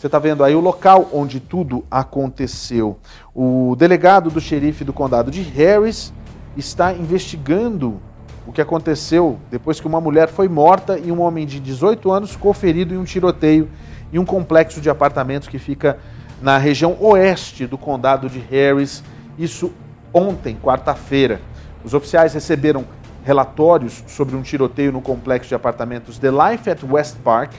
Você 0.00 0.06
está 0.06 0.18
vendo 0.18 0.42
aí 0.42 0.54
o 0.54 0.60
local 0.60 1.10
onde 1.12 1.38
tudo 1.38 1.84
aconteceu. 1.90 2.96
O 3.34 3.76
delegado 3.76 4.30
do 4.30 4.40
xerife 4.40 4.82
do 4.82 4.94
condado 4.94 5.30
de 5.30 5.42
Harris 5.42 6.10
está 6.56 6.94
investigando 6.94 8.00
o 8.46 8.50
que 8.52 8.62
aconteceu 8.62 9.38
depois 9.50 9.78
que 9.78 9.86
uma 9.86 10.00
mulher 10.00 10.30
foi 10.30 10.48
morta 10.48 10.98
e 10.98 11.12
um 11.12 11.20
homem 11.20 11.46
de 11.46 11.60
18 11.60 12.10
anos 12.10 12.30
ficou 12.30 12.54
ferido 12.54 12.94
em 12.94 12.96
um 12.96 13.04
tiroteio 13.04 13.68
em 14.10 14.18
um 14.18 14.24
complexo 14.24 14.80
de 14.80 14.88
apartamentos 14.88 15.48
que 15.48 15.58
fica 15.58 15.98
na 16.40 16.56
região 16.56 16.96
oeste 16.98 17.66
do 17.66 17.76
condado 17.76 18.30
de 18.30 18.38
Harris. 18.38 19.04
Isso 19.38 19.70
ontem, 20.14 20.56
quarta-feira. 20.56 21.42
Os 21.84 21.92
oficiais 21.92 22.32
receberam 22.32 22.86
relatórios 23.22 24.02
sobre 24.06 24.34
um 24.34 24.40
tiroteio 24.40 24.92
no 24.92 25.02
complexo 25.02 25.50
de 25.50 25.54
apartamentos 25.54 26.18
The 26.18 26.30
Life 26.30 26.70
at 26.70 26.82
West 26.90 27.16
Park 27.22 27.52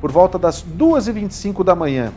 por 0.00 0.10
volta 0.10 0.38
das 0.38 0.64
2h25 0.64 1.62
da 1.62 1.74
manhã. 1.74 2.12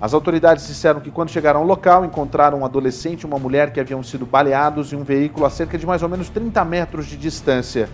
As 0.00 0.14
autoridades 0.14 0.66
disseram 0.66 1.00
que 1.00 1.10
quando 1.10 1.30
chegaram 1.30 1.60
ao 1.60 1.66
local, 1.66 2.04
encontraram 2.04 2.60
um 2.60 2.64
adolescente 2.64 3.22
e 3.22 3.26
uma 3.26 3.38
mulher 3.38 3.72
que 3.72 3.80
haviam 3.80 4.02
sido 4.02 4.24
baleados 4.24 4.92
em 4.92 4.96
um 4.96 5.02
veículo 5.02 5.44
a 5.44 5.50
cerca 5.50 5.76
de 5.76 5.84
mais 5.84 6.02
ou 6.02 6.08
menos 6.08 6.28
30 6.28 6.64
metros 6.64 7.06
de 7.06 7.16
distância. 7.16 7.88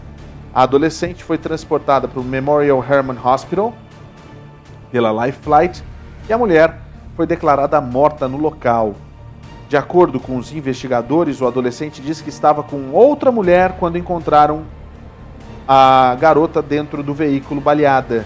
A 0.54 0.62
adolescente 0.62 1.24
foi 1.24 1.38
transportada 1.38 2.06
para 2.06 2.20
o 2.20 2.24
Memorial 2.24 2.84
Hermann 2.88 3.18
Hospital 3.24 3.72
pela 4.92 5.26
Life 5.26 5.38
Flight 5.40 5.82
e 6.28 6.32
a 6.32 6.38
mulher 6.38 6.78
foi 7.16 7.26
declarada 7.26 7.80
morta 7.80 8.28
no 8.28 8.36
local. 8.36 8.94
De 9.68 9.76
acordo 9.76 10.20
com 10.20 10.36
os 10.36 10.52
investigadores, 10.52 11.40
o 11.40 11.46
adolescente 11.46 12.00
disse 12.02 12.22
que 12.22 12.28
estava 12.28 12.62
com 12.62 12.90
outra 12.92 13.32
mulher 13.32 13.76
quando 13.78 13.96
encontraram 13.96 14.62
a 15.66 16.14
garota 16.20 16.60
dentro 16.60 17.02
do 17.02 17.14
veículo 17.14 17.60
baleada. 17.60 18.24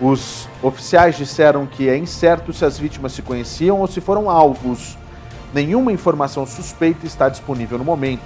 Os 0.00 0.46
oficiais 0.62 1.16
disseram 1.16 1.66
que 1.66 1.88
é 1.88 1.96
incerto 1.96 2.52
se 2.52 2.64
as 2.64 2.78
vítimas 2.78 3.12
se 3.12 3.22
conheciam 3.22 3.80
ou 3.80 3.86
se 3.86 4.00
foram 4.00 4.28
alvos. 4.28 4.98
Nenhuma 5.54 5.90
informação 5.90 6.44
suspeita 6.44 7.06
está 7.06 7.30
disponível 7.30 7.78
no 7.78 7.84
momento. 7.84 8.24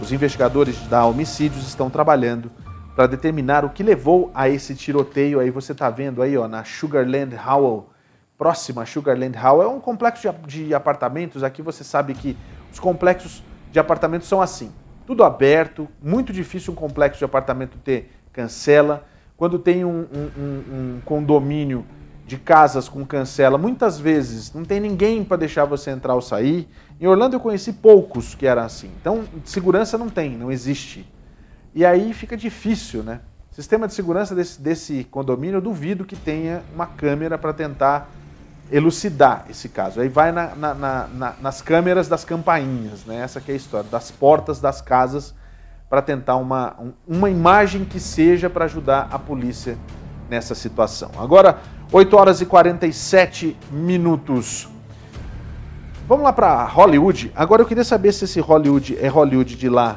Os 0.00 0.10
investigadores 0.10 0.76
da 0.88 1.04
homicídios 1.06 1.68
estão 1.68 1.88
trabalhando 1.88 2.50
para 2.96 3.06
determinar 3.06 3.64
o 3.64 3.70
que 3.70 3.84
levou 3.84 4.32
a 4.34 4.48
esse 4.48 4.74
tiroteio. 4.74 5.38
Aí 5.38 5.48
você 5.48 5.70
está 5.72 5.88
vendo 5.90 6.22
aí, 6.22 6.36
ó, 6.36 6.48
na 6.48 6.64
Sugarland 6.64 7.36
Howell, 7.36 7.88
próxima 8.36 8.84
Sugarland 8.84 9.38
Howell, 9.38 9.70
é 9.70 9.72
um 9.72 9.80
complexo 9.80 10.28
de 10.46 10.74
apartamentos. 10.74 11.44
Aqui 11.44 11.62
você 11.62 11.84
sabe 11.84 12.14
que 12.14 12.36
os 12.72 12.80
complexos 12.80 13.44
de 13.70 13.78
apartamentos 13.78 14.26
são 14.26 14.42
assim, 14.42 14.72
tudo 15.06 15.22
aberto, 15.22 15.86
muito 16.02 16.32
difícil 16.32 16.72
um 16.72 16.76
complexo 16.76 17.18
de 17.20 17.24
apartamento 17.24 17.78
ter 17.78 18.10
cancela. 18.32 19.06
Quando 19.36 19.58
tem 19.58 19.84
um, 19.84 20.06
um, 20.14 20.40
um, 20.40 21.00
condomínio 21.04 21.84
de 22.26 22.38
casas 22.38 22.88
com 22.88 23.04
cancela, 23.04 23.58
muitas 23.58 23.98
vezes 23.98 24.52
não 24.52 24.64
tem 24.64 24.80
ninguém 24.80 25.22
para 25.22 25.36
deixar 25.36 25.64
você 25.66 25.90
entrar 25.90 26.14
ou 26.14 26.22
sair. 26.22 26.66
Em 26.98 27.06
Orlando 27.06 27.36
eu 27.36 27.40
conheci 27.40 27.74
poucos 27.74 28.34
que 28.34 28.46
eram 28.46 28.62
assim. 28.62 28.90
Então, 29.00 29.24
segurança 29.44 29.98
não 29.98 30.08
tem, 30.08 30.36
não 30.36 30.50
existe. 30.50 31.06
E 31.74 31.84
aí 31.84 32.14
fica 32.14 32.36
difícil, 32.36 33.02
né? 33.02 33.20
Sistema 33.52 33.86
de 33.86 33.94
segurança 33.94 34.34
desse, 34.34 34.60
desse 34.60 35.04
condomínio, 35.04 35.58
eu 35.58 35.62
duvido 35.62 36.04
que 36.04 36.16
tenha 36.16 36.62
uma 36.74 36.86
câmera 36.86 37.36
para 37.36 37.52
tentar 37.52 38.10
elucidar 38.72 39.46
esse 39.50 39.68
caso. 39.68 40.00
Aí 40.00 40.08
vai 40.08 40.32
na, 40.32 40.54
na, 40.54 40.74
na, 40.74 41.34
nas 41.40 41.60
câmeras 41.60 42.08
das 42.08 42.24
campainhas, 42.24 43.04
né? 43.04 43.20
Essa 43.20 43.42
é 43.46 43.52
a 43.52 43.54
história, 43.54 43.88
das 43.90 44.10
portas 44.10 44.60
das 44.60 44.80
casas 44.80 45.34
para 45.88 46.02
tentar 46.02 46.36
uma, 46.36 46.76
uma 47.06 47.30
imagem 47.30 47.84
que 47.84 48.00
seja 48.00 48.50
para 48.50 48.64
ajudar 48.64 49.08
a 49.10 49.18
polícia 49.18 49.78
nessa 50.28 50.54
situação. 50.54 51.10
Agora, 51.18 51.58
8 51.92 52.16
horas 52.16 52.40
e 52.40 52.46
47 52.46 53.56
minutos. 53.70 54.68
Vamos 56.08 56.24
lá 56.24 56.32
para 56.32 56.64
Hollywood. 56.64 57.32
Agora 57.34 57.62
eu 57.62 57.66
queria 57.66 57.84
saber 57.84 58.12
se 58.12 58.24
esse 58.24 58.40
Hollywood 58.40 58.96
é 59.00 59.08
Hollywood 59.08 59.56
de 59.56 59.68
lá 59.68 59.96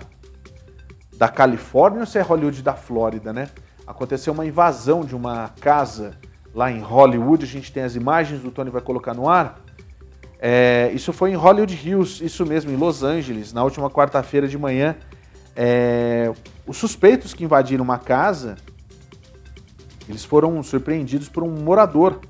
da 1.17 1.27
Califórnia 1.27 2.01
ou 2.01 2.05
se 2.05 2.17
é 2.17 2.21
Hollywood 2.21 2.61
da 2.61 2.73
Flórida, 2.73 3.33
né? 3.33 3.49
Aconteceu 3.85 4.33
uma 4.33 4.45
invasão 4.45 5.03
de 5.03 5.15
uma 5.15 5.49
casa 5.59 6.13
lá 6.53 6.71
em 6.71 6.79
Hollywood. 6.79 7.43
A 7.43 7.47
gente 7.47 7.71
tem 7.71 7.83
as 7.83 7.95
imagens, 7.95 8.43
o 8.45 8.51
Tony 8.51 8.69
vai 8.69 8.81
colocar 8.81 9.13
no 9.13 9.27
ar. 9.27 9.59
É, 10.39 10.89
isso 10.93 11.11
foi 11.11 11.31
em 11.31 11.35
Hollywood 11.35 11.75
Hills, 11.75 12.23
isso 12.23 12.45
mesmo, 12.45 12.71
em 12.71 12.75
Los 12.75 13.03
Angeles, 13.03 13.51
na 13.51 13.63
última 13.63 13.89
quarta-feira 13.89 14.47
de 14.47 14.57
manhã. 14.57 14.95
É, 15.61 16.31
os 16.65 16.77
suspeitos 16.77 17.33
que 17.33 17.43
invadiram 17.43 17.83
uma 17.83 17.97
casa, 17.97 18.55
eles 20.07 20.23
foram 20.23 20.63
surpreendidos 20.63 21.27
por 21.27 21.43
um 21.43 21.49
morador 21.49 22.21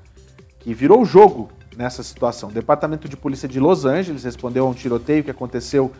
que 0.58 0.74
virou 0.74 1.02
o 1.02 1.04
jogo 1.04 1.48
nessa 1.76 2.02
situação. 2.02 2.48
O 2.48 2.52
Departamento 2.52 3.08
de 3.08 3.16
Polícia 3.16 3.48
de 3.48 3.60
Los 3.60 3.84
Angeles 3.84 4.24
respondeu 4.24 4.66
a 4.66 4.68
um 4.68 4.74
tiroteio 4.74 5.22
que 5.22 5.30
aconteceu 5.30 5.92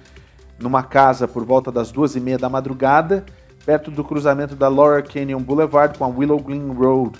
numa 0.59 0.83
casa 0.83 1.29
por 1.29 1.45
volta 1.45 1.71
das 1.71 1.93
duas 1.93 2.17
e 2.17 2.21
meia 2.21 2.37
da 2.37 2.49
madrugada, 2.49 3.25
perto 3.65 3.93
do 3.93 4.03
cruzamento 4.03 4.57
da 4.57 4.67
Laurel 4.67 5.05
Canyon 5.05 5.41
Boulevard 5.41 5.97
com 5.97 6.05
a 6.05 6.09
Willow 6.09 6.41
Green 6.41 6.73
Road. 6.73 7.17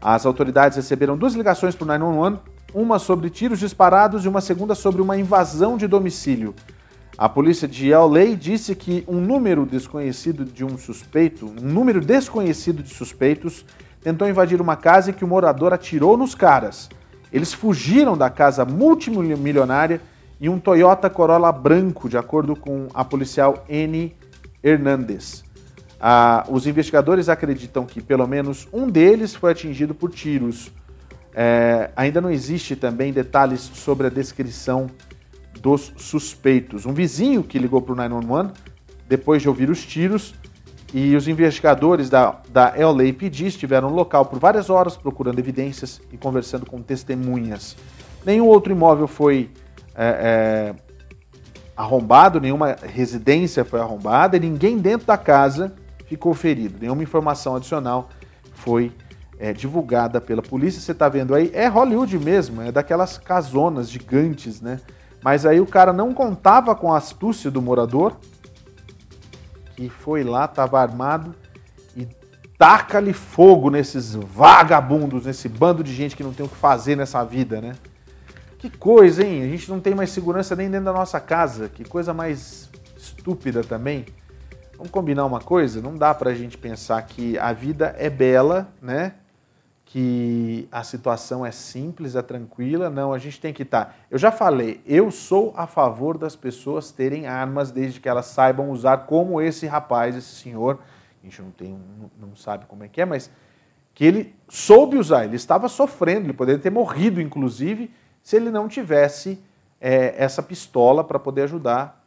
As 0.00 0.24
autoridades 0.24 0.76
receberam 0.76 1.18
duas 1.18 1.34
ligações 1.34 1.76
por 1.76 1.86
911, 1.86 2.38
uma 2.72 2.98
sobre 2.98 3.28
tiros 3.28 3.58
disparados 3.58 4.24
e 4.24 4.28
uma 4.28 4.40
segunda 4.40 4.74
sobre 4.74 5.02
uma 5.02 5.18
invasão 5.18 5.76
de 5.76 5.86
domicílio. 5.86 6.54
A 7.20 7.28
polícia 7.28 7.68
de 7.68 7.92
LA 7.92 8.34
disse 8.34 8.74
que 8.74 9.04
um 9.06 9.20
número 9.20 9.66
desconhecido 9.66 10.42
de 10.42 10.64
um 10.64 10.78
suspeito, 10.78 11.44
um 11.44 11.68
número 11.68 12.00
desconhecido 12.00 12.82
de 12.82 12.94
suspeitos, 12.94 13.62
tentou 14.02 14.26
invadir 14.26 14.58
uma 14.58 14.74
casa 14.74 15.10
e 15.10 15.12
que 15.12 15.22
o 15.22 15.28
morador 15.28 15.74
atirou 15.74 16.16
nos 16.16 16.34
caras. 16.34 16.88
Eles 17.30 17.52
fugiram 17.52 18.16
da 18.16 18.30
casa 18.30 18.64
multimilionária 18.64 20.00
e 20.40 20.48
um 20.48 20.58
Toyota 20.58 21.10
Corolla 21.10 21.52
branco, 21.52 22.08
de 22.08 22.16
acordo 22.16 22.56
com 22.56 22.88
a 22.94 23.04
policial 23.04 23.66
N. 23.68 24.16
Hernandes. 24.64 25.44
Ah, 26.00 26.46
os 26.48 26.66
investigadores 26.66 27.28
acreditam 27.28 27.84
que 27.84 28.00
pelo 28.00 28.26
menos 28.26 28.66
um 28.72 28.88
deles 28.88 29.34
foi 29.34 29.52
atingido 29.52 29.94
por 29.94 30.10
tiros. 30.10 30.72
É, 31.34 31.90
ainda 31.94 32.18
não 32.18 32.30
existe 32.30 32.74
também 32.74 33.12
detalhes 33.12 33.60
sobre 33.60 34.06
a 34.06 34.10
descrição 34.10 34.86
dos 35.58 35.92
suspeitos. 35.96 36.86
Um 36.86 36.92
vizinho 36.92 37.42
que 37.42 37.58
ligou 37.58 37.82
para 37.82 37.92
o 37.92 37.96
911 37.96 38.52
depois 39.08 39.42
de 39.42 39.48
ouvir 39.48 39.70
os 39.70 39.84
tiros 39.84 40.34
e 40.92 41.14
os 41.14 41.28
investigadores 41.28 42.10
da, 42.10 42.40
da 42.48 42.72
LAPD 42.76 43.46
estiveram 43.46 43.90
no 43.90 43.96
local 43.96 44.26
por 44.26 44.38
várias 44.38 44.70
horas 44.70 44.96
procurando 44.96 45.38
evidências 45.38 46.00
e 46.12 46.16
conversando 46.16 46.66
com 46.66 46.82
testemunhas. 46.82 47.76
Nenhum 48.24 48.46
outro 48.46 48.72
imóvel 48.72 49.06
foi 49.06 49.50
é, 49.94 50.74
é, 50.74 50.74
arrombado, 51.76 52.40
nenhuma 52.40 52.76
residência 52.82 53.64
foi 53.64 53.80
arrombada 53.80 54.36
e 54.36 54.40
ninguém 54.40 54.78
dentro 54.78 55.06
da 55.06 55.16
casa 55.16 55.72
ficou 56.06 56.34
ferido. 56.34 56.76
Nenhuma 56.80 57.02
informação 57.02 57.56
adicional 57.56 58.08
foi 58.52 58.92
é, 59.38 59.52
divulgada 59.52 60.20
pela 60.20 60.42
polícia. 60.42 60.80
Você 60.80 60.92
está 60.92 61.08
vendo 61.08 61.34
aí, 61.34 61.50
é 61.54 61.66
Hollywood 61.66 62.18
mesmo, 62.18 62.60
é 62.60 62.70
daquelas 62.70 63.16
casonas 63.16 63.88
gigantes, 63.90 64.60
né? 64.60 64.80
Mas 65.22 65.44
aí 65.44 65.60
o 65.60 65.66
cara 65.66 65.92
não 65.92 66.14
contava 66.14 66.74
com 66.74 66.92
a 66.92 66.96
astúcia 66.96 67.50
do 67.50 67.60
morador, 67.60 68.16
que 69.76 69.88
foi 69.88 70.24
lá, 70.24 70.46
estava 70.46 70.80
armado 70.80 71.34
e 71.96 72.06
taca-lhe 72.58 73.12
fogo 73.12 73.70
nesses 73.70 74.14
vagabundos, 74.14 75.26
nesse 75.26 75.48
bando 75.48 75.84
de 75.84 75.94
gente 75.94 76.16
que 76.16 76.22
não 76.22 76.32
tem 76.32 76.44
o 76.44 76.48
que 76.48 76.56
fazer 76.56 76.96
nessa 76.96 77.22
vida, 77.24 77.60
né? 77.60 77.74
Que 78.58 78.68
coisa, 78.68 79.24
hein? 79.24 79.42
A 79.42 79.48
gente 79.48 79.70
não 79.70 79.80
tem 79.80 79.94
mais 79.94 80.10
segurança 80.10 80.54
nem 80.54 80.70
dentro 80.70 80.84
da 80.84 80.92
nossa 80.92 81.18
casa. 81.18 81.68
Que 81.68 81.82
coisa 81.82 82.12
mais 82.12 82.68
estúpida 82.94 83.64
também. 83.64 84.04
Vamos 84.76 84.90
combinar 84.90 85.24
uma 85.24 85.40
coisa? 85.40 85.80
Não 85.80 85.94
dá 85.94 86.14
pra 86.14 86.34
gente 86.34 86.58
pensar 86.58 87.00
que 87.02 87.38
a 87.38 87.54
vida 87.54 87.94
é 87.98 88.10
bela, 88.10 88.68
né? 88.80 89.14
Que 89.90 90.68
a 90.70 90.84
situação 90.84 91.44
é 91.44 91.50
simples, 91.50 92.14
é 92.14 92.22
tranquila. 92.22 92.88
Não, 92.88 93.12
a 93.12 93.18
gente 93.18 93.40
tem 93.40 93.52
que 93.52 93.64
estar. 93.64 93.86
Tá. 93.86 93.94
Eu 94.08 94.18
já 94.18 94.30
falei, 94.30 94.80
eu 94.86 95.10
sou 95.10 95.52
a 95.56 95.66
favor 95.66 96.16
das 96.16 96.36
pessoas 96.36 96.92
terem 96.92 97.26
armas 97.26 97.72
desde 97.72 97.98
que 97.98 98.08
elas 98.08 98.26
saibam 98.26 98.70
usar, 98.70 98.98
como 98.98 99.42
esse 99.42 99.66
rapaz, 99.66 100.14
esse 100.14 100.36
senhor. 100.36 100.78
A 101.20 101.26
gente 101.26 101.42
não 101.42 101.50
tem, 101.50 101.76
não 102.20 102.36
sabe 102.36 102.66
como 102.66 102.84
é 102.84 102.88
que 102.88 103.00
é, 103.00 103.04
mas 103.04 103.32
que 103.92 104.04
ele 104.04 104.32
soube 104.48 104.96
usar. 104.96 105.24
Ele 105.24 105.34
estava 105.34 105.68
sofrendo, 105.68 106.26
ele 106.26 106.34
poderia 106.34 106.62
ter 106.62 106.70
morrido, 106.70 107.20
inclusive, 107.20 107.92
se 108.22 108.36
ele 108.36 108.48
não 108.48 108.68
tivesse 108.68 109.42
é, 109.80 110.14
essa 110.16 110.40
pistola 110.40 111.02
para 111.02 111.18
poder 111.18 111.42
ajudar 111.42 112.00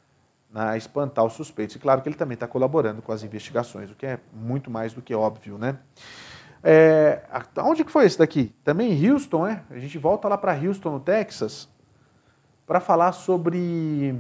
a 0.56 0.78
espantar 0.78 1.26
os 1.26 1.34
suspeitos. 1.34 1.76
E 1.76 1.80
claro 1.80 2.02
que 2.02 2.08
ele 2.08 2.16
também 2.16 2.36
está 2.36 2.48
colaborando 2.48 3.02
com 3.02 3.12
as 3.12 3.24
investigações, 3.24 3.92
o 3.92 3.96
que 3.96 4.06
é 4.06 4.22
muito 4.32 4.72
mais 4.72 4.94
do 4.94 5.02
que 5.02 5.14
óbvio, 5.14 5.58
né? 5.58 5.78
É, 6.64 7.24
onde 7.58 7.84
que 7.84 7.92
foi 7.92 8.06
esse 8.06 8.18
daqui? 8.18 8.56
Também 8.64 8.94
em 8.94 9.12
Houston, 9.12 9.46
é? 9.46 9.64
A 9.70 9.78
gente 9.78 9.98
volta 9.98 10.30
lá 10.30 10.38
para 10.38 10.54
Houston, 10.54 10.92
no 10.92 11.00
Texas, 11.00 11.68
para 12.66 12.80
falar 12.80 13.12
sobre 13.12 14.16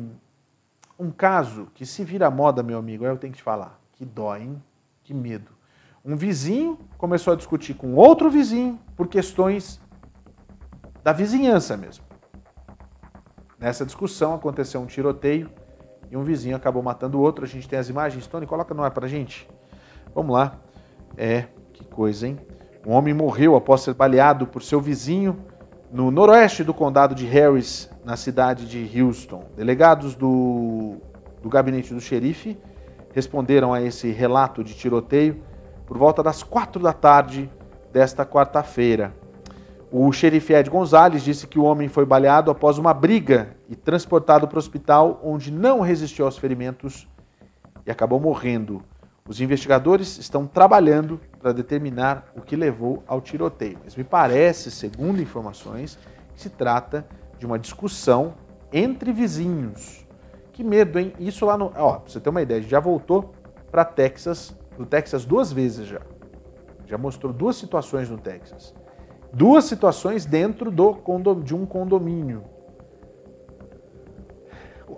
um 1.00 1.09
caso 1.09 1.67
que 1.73 1.85
se 1.85 2.03
vira 2.03 2.29
moda, 2.29 2.62
meu 2.62 2.77
amigo, 2.77 3.05
é 3.05 3.09
eu 3.09 3.17
tenho 3.17 3.31
que 3.31 3.38
te 3.38 3.43
falar. 3.43 3.79
Que 3.93 4.05
dói, 4.05 4.41
hein? 4.43 4.63
Que 5.03 5.13
medo. 5.13 5.51
Um 6.03 6.17
vizinho 6.17 6.77
começou 6.97 7.31
a 7.31 7.35
discutir 7.35 7.75
com 7.75 7.95
outro 7.95 8.29
vizinho 8.29 8.77
por 8.95 9.07
questões 9.07 9.81
da 11.01 11.13
vizinhança 11.13 11.77
mesmo. 11.77 12.03
Nessa 13.57 13.85
discussão 13.85 14.33
aconteceu 14.33 14.81
um 14.81 14.85
tiroteio 14.85 15.50
e 16.12 16.17
um 16.17 16.23
vizinho 16.23 16.57
acabou 16.57 16.83
matando 16.83 17.17
o 17.17 17.21
outro. 17.21 17.45
A 17.45 17.47
gente 17.47 17.69
tem 17.69 17.79
as 17.79 17.88
imagens. 17.88 18.27
Tony, 18.27 18.45
coloca 18.45 18.73
no 18.73 18.83
ar 18.83 18.91
pra 18.91 19.07
gente. 19.07 19.50
Vamos 20.13 20.33
lá. 20.33 20.59
É, 21.15 21.47
coisa, 21.93 22.27
hein? 22.27 22.38
Um 22.85 22.91
homem 22.91 23.13
morreu 23.13 23.55
após 23.55 23.81
ser 23.81 23.93
baleado 23.93 24.45
por 24.47 24.62
seu 24.62 24.81
vizinho 24.81 25.38
no 25.91 26.09
noroeste 26.12 26.63
do 26.63 26.73
condado 26.73 27.13
de 27.13 27.25
Harris, 27.25 27.89
na 28.03 28.17
cidade 28.17 28.67
de 28.67 29.01
Houston. 29.01 29.45
Delegados 29.55 30.15
do, 30.15 30.97
do 31.41 31.47
gabinete 31.47 31.93
do 31.93 32.01
xerife 32.01 32.57
responderam 33.13 33.73
a 33.73 33.81
esse 33.81 34.12
relato 34.12 34.63
de 34.63 34.73
tiroteio 34.73 35.41
por 35.85 35.97
volta 35.97 36.23
das 36.23 36.41
quatro 36.41 36.81
da 36.81 36.91
tarde 36.91 37.50
desta 37.91 38.25
quarta-feira. 38.25 39.13
O 39.91 40.12
xerife 40.12 40.53
Ed 40.53 40.69
Gonzalez 40.69 41.23
disse 41.23 41.45
que 41.45 41.59
o 41.59 41.63
homem 41.63 41.88
foi 41.88 42.05
baleado 42.05 42.50
após 42.50 42.79
uma 42.79 42.93
briga 42.93 43.55
e 43.69 43.75
transportado 43.75 44.47
para 44.47 44.55
o 44.55 44.59
hospital, 44.59 45.21
onde 45.23 45.51
não 45.51 45.79
resistiu 45.81 46.25
aos 46.25 46.38
ferimentos 46.38 47.07
e 47.85 47.91
acabou 47.91 48.19
morrendo. 48.19 48.81
Os 49.27 49.39
investigadores 49.39 50.18
estão 50.18 50.46
trabalhando 50.46 51.20
para 51.39 51.53
determinar 51.53 52.25
o 52.36 52.42
que 52.42 52.58
levou 52.58 53.01
ao 53.08 53.22
tiroteio. 53.22 53.80
Mas 53.84 53.96
me 53.96 54.03
parece, 54.03 54.70
segundo 54.70 55.22
informações, 55.22 55.98
que 56.34 56.42
se 56.42 56.50
trata 56.50 57.08
de 57.39 57.46
uma 57.46 57.58
discussão 57.58 58.34
entre 58.72 59.13
vizinhos. 59.13 60.06
Que 60.51 60.63
medo, 60.63 61.00
hein? 61.00 61.13
Isso 61.20 61.46
lá 61.46 61.58
no. 61.58 61.72
Ó, 61.75 62.00
pra 62.00 62.12
você 62.12 62.20
ter 62.20 62.30
uma 62.30 62.42
ideia, 62.42 62.62
já 62.62 62.82
voltou 62.82 63.34
para 63.72 63.86
Texas, 63.86 64.53
pro 64.75 64.86
Texas 64.86 65.24
duas 65.24 65.53
vezes 65.53 65.88
já. 65.88 66.01
Já 66.86 66.98
mostrou 66.98 67.32
duas 67.32 67.56
situações 67.56 68.10
no 68.10 68.18
Texas. 68.18 68.75
Duas 69.32 69.63
situações 69.63 70.25
dentro 70.25 70.70
do 70.70 71.00
de 71.42 71.56
um 71.56 71.65
condomínio. 71.65 72.44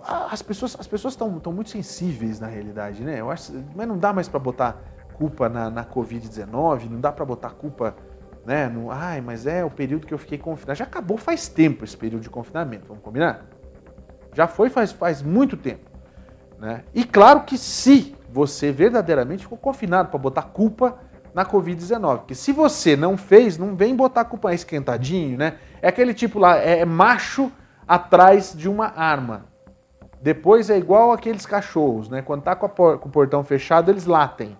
As 0.08 0.42
pessoas 0.42 0.76
as 0.78 0.86
pessoas 0.86 1.14
estão 1.14 1.52
muito 1.52 1.70
sensíveis 1.70 2.38
na 2.38 2.46
realidade, 2.46 3.02
né? 3.02 3.20
Eu 3.20 3.30
acho, 3.30 3.52
mas 3.74 3.88
não 3.88 3.98
dá 3.98 4.12
mais 4.12 4.28
para 4.28 4.38
botar 4.38 4.80
culpa 5.14 5.48
na, 5.48 5.70
na 5.70 5.84
Covid-19, 5.84 6.90
não 6.90 7.00
dá 7.00 7.10
para 7.10 7.24
botar 7.24 7.50
culpa, 7.50 7.96
né? 8.44 8.68
No, 8.68 8.90
ai, 8.90 9.20
mas 9.20 9.46
é 9.46 9.64
o 9.64 9.70
período 9.70 10.06
que 10.06 10.14
eu 10.14 10.18
fiquei 10.18 10.38
confinado. 10.38 10.78
Já 10.78 10.84
acabou 10.84 11.16
faz 11.16 11.48
tempo 11.48 11.84
esse 11.84 11.96
período 11.96 12.22
de 12.22 12.30
confinamento, 12.30 12.86
vamos 12.86 13.02
combinar? 13.02 13.46
Já 14.34 14.46
foi 14.46 14.70
faz, 14.70 14.92
faz 14.92 15.22
muito 15.22 15.56
tempo. 15.56 15.90
Né? 16.58 16.84
E 16.94 17.04
claro 17.04 17.42
que 17.42 17.58
se 17.58 18.14
você 18.30 18.70
verdadeiramente 18.70 19.42
ficou 19.42 19.58
confinado 19.58 20.10
para 20.10 20.18
botar 20.18 20.42
culpa 20.42 20.98
na 21.36 21.44
Covid-19. 21.44 22.18
Porque 22.20 22.34
se 22.34 22.50
você 22.50 22.96
não 22.96 23.16
fez, 23.16 23.58
não 23.58 23.76
vem 23.76 23.94
botar 23.94 24.24
culpa 24.24 24.54
esquentadinho, 24.54 25.36
né? 25.36 25.58
É 25.82 25.88
aquele 25.88 26.14
tipo 26.14 26.38
lá, 26.38 26.56
é 26.56 26.82
macho 26.86 27.52
atrás 27.86 28.54
de 28.56 28.70
uma 28.70 28.86
arma. 28.86 29.44
Depois 30.20 30.70
é 30.70 30.78
igual 30.78 31.12
aqueles 31.12 31.46
cachorros, 31.46 32.08
né? 32.08 32.22
Quando 32.22 32.42
tá 32.42 32.56
com, 32.56 32.68
com, 32.68 33.08
o 33.08 33.12
portão 33.12 33.44
fechado, 33.44 33.90
eles 33.90 34.06
latem. 34.06 34.56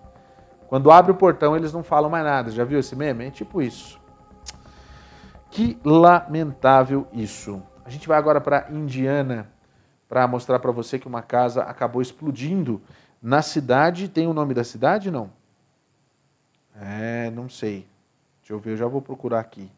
Quando 0.67 0.91
abre 0.91 1.11
o 1.11 1.15
portão, 1.15 1.55
eles 1.55 1.73
não 1.73 1.83
falam 1.83 2.09
mais 2.09 2.23
nada. 2.23 2.51
Já 2.51 2.63
viu 2.63 2.79
esse 2.79 2.95
meme? 2.95 3.25
É 3.25 3.31
tipo 3.31 3.61
isso. 3.61 3.99
Que 5.49 5.79
lamentável 5.83 7.07
isso. 7.11 7.61
A 7.85 7.89
gente 7.89 8.07
vai 8.07 8.17
agora 8.17 8.39
para 8.41 8.67
Indiana 8.69 9.49
para 10.07 10.27
mostrar 10.27 10.59
para 10.59 10.71
você 10.71 10.99
que 10.99 11.07
uma 11.07 11.21
casa 11.21 11.63
acabou 11.63 12.01
explodindo 12.01 12.81
na 13.21 13.41
cidade. 13.41 14.09
Tem 14.09 14.27
o 14.27 14.33
nome 14.33 14.53
da 14.53 14.63
cidade, 14.63 15.09
não? 15.09 15.31
É, 16.79 17.31
não 17.31 17.49
sei. 17.49 17.87
Deixa 18.41 18.53
eu 18.53 18.59
ver, 18.59 18.71
eu 18.71 18.77
já 18.77 18.87
vou 18.87 19.01
procurar 19.01 19.39
aqui. 19.39 19.71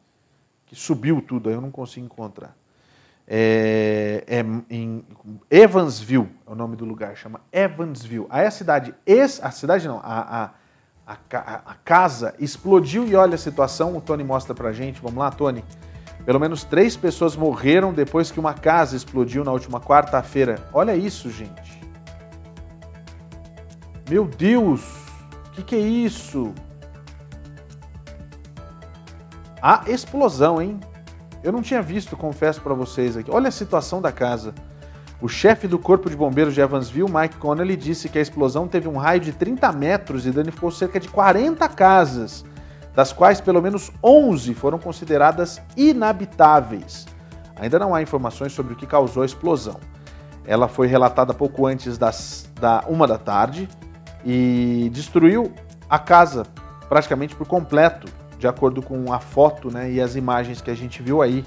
Que 0.66 0.76
subiu 0.76 1.22
tudo, 1.22 1.50
aí 1.50 1.56
eu 1.56 1.62
não 1.62 1.72
consigo 1.72 2.06
encontrar 2.06 2.56
é, 3.32 4.24
é 4.26 4.46
em 4.74 5.06
Evansville, 5.52 6.30
é 6.48 6.52
o 6.52 6.56
nome 6.56 6.76
do 6.76 6.84
lugar, 6.84 7.16
chama 7.16 7.40
Evansville. 7.52 8.26
Aí 8.28 8.48
a 8.48 8.52
cidade, 8.52 8.96
a 9.44 9.52
cidade 9.52 9.88
não, 9.88 10.00
a, 10.00 10.52
a, 11.06 11.14
a, 11.14 11.62
a 11.68 11.76
casa 11.86 12.34
explodiu 12.40 13.08
e 13.08 13.16
olha 13.16 13.36
a 13.36 13.38
situação, 13.38 13.96
o 13.96 14.02
Tony 14.02 14.24
mostra 14.24 14.56
pra 14.56 14.72
gente, 14.74 15.00
vamos 15.00 15.20
lá, 15.20 15.30
Tony. 15.30 15.64
Pelo 16.26 16.40
menos 16.40 16.64
três 16.64 16.98
pessoas 16.98 17.36
morreram 17.36 17.94
depois 17.94 18.32
que 18.32 18.40
uma 18.40 18.56
casa 18.56 18.96
explodiu 18.96 19.44
na 19.44 19.52
última 19.52 19.80
quarta-feira. 19.80 20.68
Olha 20.74 20.96
isso, 20.96 21.30
gente. 21.30 21.80
Meu 24.10 24.26
Deus, 24.26 24.82
o 25.48 25.52
que, 25.52 25.64
que 25.64 25.76
é 25.76 25.80
isso? 25.80 26.52
A 29.62 29.84
explosão, 29.88 30.60
hein? 30.60 30.80
Eu 31.42 31.52
não 31.52 31.62
tinha 31.62 31.82
visto, 31.82 32.18
confesso 32.18 32.62
para 32.62 32.74
vocês 32.74 33.16
aqui. 33.16 33.32
Olha 33.32 33.48
a 33.48 33.52
situação 33.52 34.02
da 34.02 34.12
casa. 34.12 34.54
O 35.22 35.28
chefe 35.28 35.68
do 35.68 35.80
Corpo 35.80 36.10
de 36.10 36.16
Bombeiros 36.16 36.54
de 36.54 36.62
Evansville, 36.62 37.12
Mike 37.12 37.38
Connelly, 37.38 37.76
disse 37.76 38.10
que 38.10 38.18
a 38.18 38.22
explosão 38.22 38.68
teve 38.68 38.88
um 38.88 38.98
raio 38.98 39.20
de 39.20 39.32
30 39.32 39.72
metros 39.72 40.26
e 40.26 40.32
danificou 40.32 40.72
cerca 40.72 41.00
de 41.00 41.08
40 41.08 41.68
casas, 41.70 42.46
das 42.96 43.12
quais 43.14 43.40
pelo 43.40 43.62
menos 43.62 43.92
11 44.04 44.54
foram 44.54 44.80
consideradas 44.80 45.62
inabitáveis. 45.76 47.06
Ainda 47.58 47.78
não 47.80 47.94
há 47.94 48.02
informações 48.02 48.54
sobre 48.54 48.74
o 48.74 48.76
que 48.76 48.88
causou 48.88 49.24
a 49.24 49.26
explosão. 49.26 49.80
Ela 50.46 50.68
foi 50.68 50.88
relatada 50.88 51.34
pouco 51.34 51.68
antes 51.68 51.98
das, 51.98 52.50
da 52.60 52.84
uma 52.88 53.06
da 53.06 53.18
tarde 53.18 53.68
e 54.26 54.90
destruiu 54.94 55.54
a 55.90 56.00
casa 56.00 56.46
praticamente 56.88 57.36
por 57.36 57.48
completo 57.48 58.19
de 58.40 58.48
acordo 58.48 58.82
com 58.82 59.12
a 59.12 59.20
foto 59.20 59.70
né, 59.70 59.92
e 59.92 60.02
as 60.02 60.16
imagens 60.16 60.62
que 60.62 60.72
a 60.72 60.76
gente 60.76 61.04
viu 61.04 61.22
aí. 61.22 61.44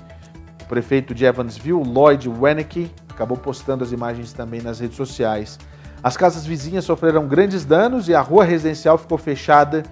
O 0.61 0.67
prefeito 0.67 1.15
de 1.15 1.25
Evansville, 1.25 1.83
Lloyd 1.83 2.29
Wenick, 2.29 2.91
acabou 3.09 3.37
postando 3.37 3.83
as 3.83 3.93
imagens 3.93 4.33
também 4.33 4.61
nas 4.61 4.79
redes 4.79 4.97
sociais. 4.97 5.59
As 6.03 6.17
casas 6.17 6.45
vizinhas 6.45 6.85
sofreram 6.85 7.27
grandes 7.27 7.65
danos 7.65 8.09
e 8.09 8.15
a 8.15 8.21
rua 8.21 8.45
residencial 8.45 8.99
ficou 8.99 9.17
fechada 9.17 9.83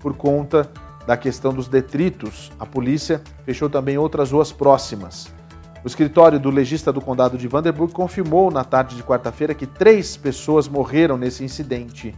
por 0.00 0.16
conta 0.16 0.68
da 1.06 1.16
questão 1.16 1.54
dos 1.54 1.68
detritos. 1.68 2.50
A 2.58 2.66
polícia 2.66 3.22
fechou 3.44 3.70
também 3.70 3.96
outras 3.96 4.32
ruas 4.32 4.50
próximas. 4.50 5.28
O 5.84 5.86
escritório 5.86 6.40
do 6.40 6.50
legista 6.50 6.92
do 6.92 7.00
condado 7.00 7.38
de 7.38 7.46
Vanderburg 7.46 7.92
confirmou 7.92 8.50
na 8.50 8.64
tarde 8.64 8.96
de 8.96 9.02
quarta-feira 9.02 9.54
que 9.54 9.66
três 9.66 10.16
pessoas 10.16 10.66
morreram 10.66 11.16
nesse 11.16 11.44
incidente. 11.44 12.14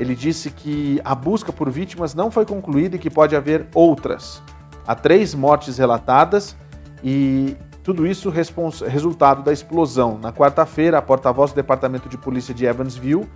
Ele 0.00 0.14
disse 0.14 0.50
que 0.50 0.98
a 1.04 1.14
busca 1.14 1.52
por 1.52 1.70
vítimas 1.70 2.14
não 2.14 2.30
foi 2.30 2.46
concluída 2.46 2.96
e 2.96 2.98
que 2.98 3.10
pode 3.10 3.36
haver 3.36 3.68
outras. 3.74 4.42
Há 4.86 4.94
três 4.94 5.34
mortes 5.34 5.76
relatadas 5.76 6.56
e 7.04 7.54
tudo 7.82 8.06
isso 8.06 8.30
resultado 8.30 9.42
da 9.42 9.52
explosão. 9.52 10.18
Na 10.18 10.32
quarta-feira, 10.32 10.96
a 10.96 11.02
porta-voz 11.02 11.52
do 11.52 11.56
Departamento 11.56 12.08
de 12.08 12.16
Polícia 12.16 12.54
de 12.54 12.64
Evansville, 12.64 13.28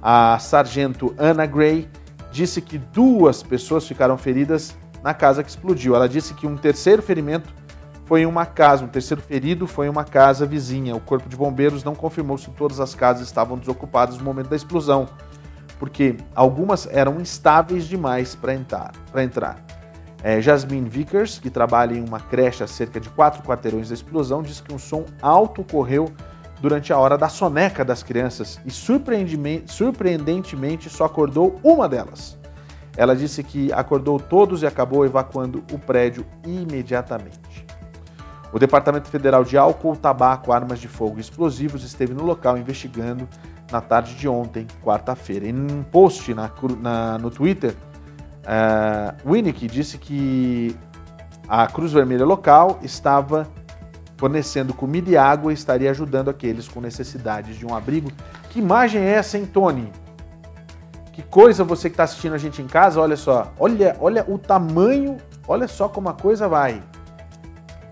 a 0.00 0.38
sargento 0.38 1.12
Anna 1.18 1.44
Gray, 1.44 1.88
disse 2.30 2.60
que 2.60 2.78
duas 2.78 3.42
pessoas 3.42 3.84
ficaram 3.84 4.16
feridas 4.16 4.76
na 5.02 5.12
casa 5.12 5.42
que 5.42 5.50
explodiu. 5.50 5.96
Ela 5.96 6.08
disse 6.08 6.34
que 6.34 6.46
um 6.46 6.56
terceiro 6.56 7.02
ferimento 7.02 7.52
foi 8.04 8.22
em 8.22 8.26
uma 8.26 8.46
casa, 8.46 8.84
um 8.84 8.88
terceiro 8.88 9.20
ferido 9.20 9.66
foi 9.66 9.86
em 9.86 9.90
uma 9.90 10.04
casa 10.04 10.46
vizinha. 10.46 10.94
O 10.94 11.00
corpo 11.00 11.28
de 11.28 11.36
bombeiros 11.36 11.82
não 11.82 11.96
confirmou 11.96 12.38
se 12.38 12.48
todas 12.50 12.78
as 12.78 12.94
casas 12.94 13.26
estavam 13.26 13.58
desocupadas 13.58 14.18
no 14.18 14.24
momento 14.24 14.50
da 14.50 14.56
explosão 14.56 15.08
porque 15.82 16.16
algumas 16.32 16.86
eram 16.92 17.20
instáveis 17.20 17.88
demais 17.88 18.36
para 18.36 18.54
entrar. 18.54 18.92
Entrar. 19.16 19.60
É, 20.22 20.40
Jasmine 20.40 20.88
Vickers, 20.88 21.40
que 21.40 21.50
trabalha 21.50 21.96
em 21.96 22.04
uma 22.04 22.20
creche 22.20 22.62
a 22.62 22.68
cerca 22.68 23.00
de 23.00 23.08
quatro 23.08 23.42
quarteirões 23.42 23.88
da 23.88 23.94
explosão, 23.94 24.44
diz 24.44 24.60
que 24.60 24.72
um 24.72 24.78
som 24.78 25.04
alto 25.20 25.62
ocorreu 25.62 26.08
durante 26.60 26.92
a 26.92 26.98
hora 26.98 27.18
da 27.18 27.28
soneca 27.28 27.84
das 27.84 28.04
crianças 28.04 28.60
e 28.64 28.70
surpreendentemente 28.70 30.88
só 30.88 31.06
acordou 31.06 31.58
uma 31.64 31.88
delas. 31.88 32.38
Ela 32.96 33.16
disse 33.16 33.42
que 33.42 33.72
acordou 33.72 34.20
todos 34.20 34.62
e 34.62 34.66
acabou 34.68 35.04
evacuando 35.04 35.64
o 35.72 35.78
prédio 35.80 36.24
imediatamente. 36.46 37.66
O 38.52 38.58
Departamento 38.60 39.08
Federal 39.08 39.42
de 39.42 39.58
Álcool, 39.58 39.96
Tabaco, 39.96 40.52
Armas 40.52 40.78
de 40.78 40.86
Fogo 40.86 41.18
e 41.18 41.20
Explosivos 41.20 41.82
esteve 41.82 42.14
no 42.14 42.22
local 42.22 42.56
investigando 42.56 43.28
na 43.70 43.80
tarde 43.80 44.14
de 44.14 44.28
ontem, 44.28 44.66
quarta-feira. 44.82 45.46
Em 45.46 45.54
um 45.54 45.82
post 45.82 46.32
na, 46.34 46.50
na, 46.80 47.18
no 47.18 47.30
Twitter, 47.30 47.74
uh, 48.42 49.30
Winnick 49.30 49.66
disse 49.66 49.98
que 49.98 50.76
a 51.48 51.66
Cruz 51.66 51.92
Vermelha 51.92 52.24
local 52.24 52.78
estava 52.82 53.46
fornecendo 54.16 54.72
comida 54.72 55.10
e 55.10 55.16
água 55.16 55.52
e 55.52 55.54
estaria 55.54 55.90
ajudando 55.90 56.28
aqueles 56.28 56.68
com 56.68 56.80
necessidades 56.80 57.56
de 57.56 57.66
um 57.66 57.74
abrigo. 57.74 58.10
Que 58.50 58.60
imagem 58.60 59.02
é 59.02 59.14
essa, 59.14 59.36
hein, 59.36 59.46
Tony? 59.46 59.90
Que 61.12 61.22
coisa 61.22 61.64
você 61.64 61.90
que 61.90 61.94
está 61.94 62.04
assistindo 62.04 62.34
a 62.34 62.38
gente 62.38 62.62
em 62.62 62.66
casa, 62.66 63.00
olha 63.00 63.16
só. 63.16 63.52
Olha, 63.58 63.96
olha 64.00 64.24
o 64.28 64.38
tamanho, 64.38 65.18
olha 65.46 65.68
só 65.68 65.88
como 65.88 66.08
a 66.08 66.14
coisa 66.14 66.48
vai. 66.48 66.82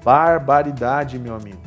Barbaridade, 0.04 1.18
meu 1.18 1.34
amigo. 1.34 1.60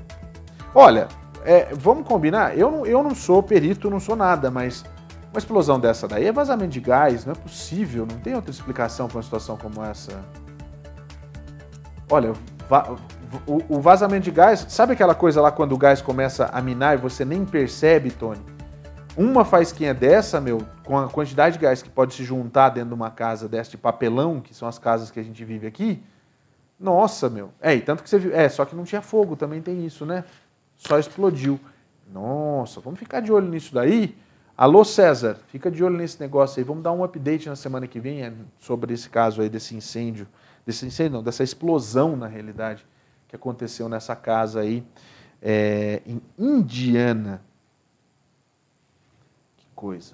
Olha, 0.74 1.08
é, 1.46 1.70
vamos 1.74 2.08
combinar? 2.08 2.58
Eu 2.58 2.72
não, 2.72 2.86
eu 2.86 3.04
não 3.04 3.14
sou 3.14 3.42
perito, 3.44 3.90
não 3.90 4.00
sou 4.00 4.16
nada, 4.16 4.50
mas 4.50 4.84
Uma 5.32 5.40
explosão 5.40 5.80
dessa 5.80 6.08
daí 6.08 6.26
é 6.26 6.32
vazamento 6.32 6.72
de 6.72 6.80
gás, 6.80 7.26
não 7.26 7.34
é 7.34 7.36
possível, 7.36 8.06
não 8.06 8.20
tem 8.20 8.36
outra 8.36 8.52
explicação 8.52 9.08
para 9.08 9.18
uma 9.18 9.24
situação 9.24 9.58
como 9.58 9.84
essa. 9.84 10.24
Olha, 12.10 12.34
o, 13.48 13.80
vazamento 13.80 14.26
de 14.26 14.32
gás, 14.32 14.66
sabe 14.70 14.94
aquela 14.94 15.16
coisa 15.16 15.42
lá 15.42 15.52
quando 15.52 15.74
o 15.74 15.78
gás 15.78 16.02
começa 16.02 16.46
a 16.46 16.62
minar 16.62 16.96
e 16.96 16.98
você 16.98 17.26
nem 17.26 17.44
percebe, 17.46 18.12
Tony? 18.12 18.42
Uma 19.18 19.44
faísquinha 19.44 19.94
dessa, 19.94 20.40
meu, 20.40 20.60
com 20.84 20.98
a 20.98 21.08
quantidade 21.08 21.58
de 21.58 21.64
gás 21.64 21.82
que 21.82 21.90
pode 21.90 22.14
se 22.14 22.24
juntar 22.24 22.70
dentro 22.70 22.90
de 22.90 22.96
uma 22.96 23.10
casa 23.10 23.48
dessa 23.48 23.72
de 23.72 23.78
papelão, 23.78 24.40
que 24.40 24.54
são 24.54 24.68
as 24.68 24.78
casas 24.78 25.10
que 25.12 25.20
a 25.20 25.24
gente 25.24 25.44
vive 25.44 25.66
aqui, 25.68 26.04
nossa, 26.80 27.30
meu. 27.30 27.52
É, 27.62 27.74
e 27.74 27.82
tanto 27.82 28.04
que 28.04 28.10
você 28.10 28.20
viu. 28.20 28.36
É, 28.36 28.50
só 28.50 28.66
que 28.66 28.76
não 28.76 28.84
tinha 28.84 29.02
fogo, 29.02 29.36
também 29.36 29.62
tem 29.62 29.86
isso, 29.86 30.06
né? 30.06 30.24
Só 30.86 31.00
explodiu. 31.00 31.60
Nossa, 32.12 32.82
vamos 32.82 33.00
ficar 33.00 33.22
de 33.22 33.32
olho 33.32 33.48
nisso 33.48 33.74
daí. 33.74 34.16
Alô, 34.56 34.84
César, 34.84 35.40
fica 35.48 35.72
de 35.72 35.84
olho 35.84 35.98
nesse 35.98 36.20
negócio 36.20 36.60
aí. 36.60 36.64
Vamos 36.64 36.84
dar 36.84 36.92
um 36.92 37.04
update 37.04 37.48
na 37.48 37.56
semana 37.56 37.88
que 37.88 38.00
vem 38.00 38.22
é, 38.22 38.34
sobre 38.60 38.94
esse 38.94 39.10
caso 39.10 39.42
aí 39.42 39.50
desse 39.50 39.76
incêndio. 39.76 40.28
Desse 40.66 40.86
incêndio, 40.86 41.14
não, 41.14 41.24
dessa 41.24 41.44
explosão, 41.44 42.16
na 42.16 42.28
realidade, 42.28 42.86
que 43.28 43.36
aconteceu 43.36 43.88
nessa 43.88 44.16
casa 44.16 44.60
aí 44.60 44.86
é, 45.42 46.02
em 46.06 46.22
Indiana. 46.38 47.42
Que 49.58 49.68
coisa. 49.74 50.14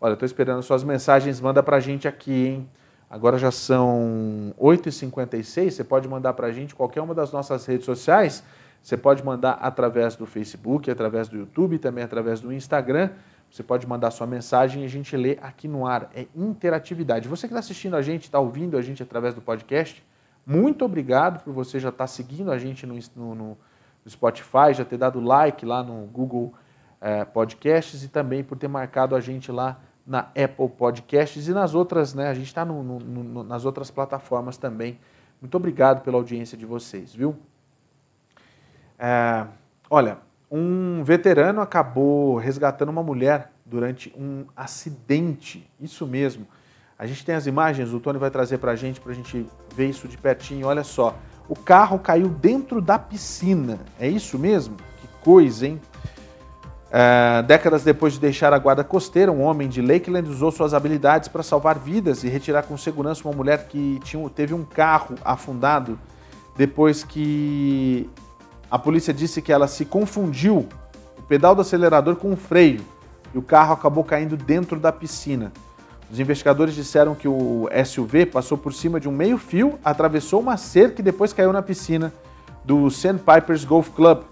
Olha, 0.00 0.14
estou 0.14 0.26
esperando 0.26 0.62
suas 0.62 0.82
mensagens, 0.82 1.40
manda 1.40 1.62
pra 1.62 1.78
gente 1.78 2.08
aqui, 2.08 2.46
hein? 2.46 2.68
Agora 3.08 3.38
já 3.38 3.50
são 3.50 4.52
8h56, 4.58 5.70
você 5.70 5.84
pode 5.84 6.08
mandar 6.08 6.32
para 6.32 6.48
a 6.48 6.52
gente 6.52 6.74
qualquer 6.74 7.02
uma 7.02 7.14
das 7.14 7.30
nossas 7.30 7.64
redes 7.66 7.84
sociais. 7.84 8.42
Você 8.82 8.96
pode 8.96 9.24
mandar 9.24 9.52
através 9.52 10.16
do 10.16 10.26
Facebook, 10.26 10.90
através 10.90 11.28
do 11.28 11.36
YouTube, 11.36 11.78
também 11.78 12.02
através 12.02 12.40
do 12.40 12.52
Instagram. 12.52 13.10
Você 13.48 13.62
pode 13.62 13.86
mandar 13.86 14.10
sua 14.10 14.26
mensagem 14.26 14.82
e 14.82 14.84
a 14.84 14.88
gente 14.88 15.16
lê 15.16 15.38
aqui 15.40 15.68
no 15.68 15.86
ar. 15.86 16.10
É 16.14 16.26
interatividade. 16.34 17.28
Você 17.28 17.46
que 17.46 17.52
está 17.52 17.60
assistindo 17.60 17.94
a 17.94 18.02
gente, 18.02 18.24
está 18.24 18.40
ouvindo 18.40 18.76
a 18.76 18.82
gente 18.82 19.02
através 19.02 19.34
do 19.34 19.40
podcast, 19.40 20.04
muito 20.44 20.84
obrigado 20.84 21.44
por 21.44 21.52
você 21.52 21.78
já 21.78 21.90
estar 21.90 22.04
tá 22.04 22.08
seguindo 22.08 22.50
a 22.50 22.58
gente 22.58 22.84
no, 22.84 22.98
no, 23.14 23.34
no, 23.34 23.58
Spotify, 24.08 24.74
já 24.74 24.84
ter 24.84 24.96
dado 24.96 25.20
like 25.20 25.64
lá 25.64 25.84
no 25.84 26.06
Google 26.06 26.52
eh, 27.00 27.24
Podcasts 27.24 28.02
e 28.02 28.08
também 28.08 28.42
por 28.42 28.58
ter 28.58 28.66
marcado 28.66 29.14
a 29.14 29.20
gente 29.20 29.52
lá 29.52 29.78
na 30.04 30.20
Apple 30.30 30.68
Podcasts 30.76 31.46
e 31.46 31.52
nas 31.52 31.74
outras, 31.74 32.12
né? 32.12 32.28
A 32.28 32.34
gente 32.34 32.48
está 32.48 32.64
nas 32.64 33.64
outras 33.64 33.92
plataformas 33.92 34.56
também. 34.56 34.98
Muito 35.40 35.54
obrigado 35.56 36.02
pela 36.02 36.16
audiência 36.16 36.58
de 36.58 36.66
vocês, 36.66 37.14
viu? 37.14 37.36
É, 39.04 39.44
olha, 39.90 40.18
um 40.48 41.02
veterano 41.02 41.60
acabou 41.60 42.36
resgatando 42.36 42.90
uma 42.90 43.02
mulher 43.02 43.50
durante 43.66 44.14
um 44.16 44.44
acidente. 44.56 45.68
Isso 45.80 46.06
mesmo. 46.06 46.46
A 46.96 47.04
gente 47.04 47.26
tem 47.26 47.34
as 47.34 47.48
imagens, 47.48 47.92
o 47.92 47.98
Tony 47.98 48.16
vai 48.16 48.30
trazer 48.30 48.58
para 48.58 48.70
a 48.70 48.76
gente, 48.76 49.00
para 49.00 49.10
a 49.10 49.14
gente 49.14 49.44
ver 49.74 49.88
isso 49.88 50.06
de 50.06 50.16
pertinho. 50.16 50.68
Olha 50.68 50.84
só, 50.84 51.16
o 51.48 51.56
carro 51.56 51.98
caiu 51.98 52.28
dentro 52.28 52.80
da 52.80 52.96
piscina. 52.96 53.80
É 53.98 54.06
isso 54.06 54.38
mesmo? 54.38 54.76
Que 54.76 55.08
coisa, 55.20 55.66
hein? 55.66 55.80
Uh, 56.86 57.42
décadas 57.42 57.82
depois 57.82 58.12
de 58.12 58.20
deixar 58.20 58.52
a 58.52 58.58
guarda 58.58 58.84
costeira, 58.84 59.32
um 59.32 59.42
homem 59.42 59.68
de 59.68 59.82
Lakeland 59.82 60.28
usou 60.28 60.52
suas 60.52 60.74
habilidades 60.74 61.26
para 61.26 61.42
salvar 61.42 61.76
vidas 61.76 62.22
e 62.22 62.28
retirar 62.28 62.64
com 62.64 62.76
segurança 62.76 63.26
uma 63.26 63.34
mulher 63.34 63.66
que 63.66 63.98
tinha, 64.04 64.28
teve 64.30 64.54
um 64.54 64.62
carro 64.62 65.16
afundado 65.24 65.98
depois 66.56 67.02
que 67.02 68.08
a 68.72 68.78
polícia 68.78 69.12
disse 69.12 69.42
que 69.42 69.52
ela 69.52 69.68
se 69.68 69.84
confundiu 69.84 70.66
o 71.18 71.22
pedal 71.28 71.54
do 71.54 71.60
acelerador 71.60 72.16
com 72.16 72.32
o 72.32 72.36
freio 72.38 72.80
e 73.34 73.36
o 73.36 73.42
carro 73.42 73.74
acabou 73.74 74.02
caindo 74.02 74.34
dentro 74.34 74.80
da 74.80 74.90
piscina. 74.90 75.52
Os 76.10 76.18
investigadores 76.18 76.74
disseram 76.74 77.14
que 77.14 77.28
o 77.28 77.68
SUV 77.84 78.24
passou 78.24 78.56
por 78.56 78.72
cima 78.72 78.98
de 78.98 79.10
um 79.10 79.12
meio-fio, 79.12 79.78
atravessou 79.84 80.40
uma 80.40 80.56
cerca 80.56 81.02
e 81.02 81.04
depois 81.04 81.34
caiu 81.34 81.52
na 81.52 81.60
piscina 81.60 82.14
do 82.64 82.88
Sandpipers 82.88 83.62
Golf 83.62 83.90
Club, 83.90 84.22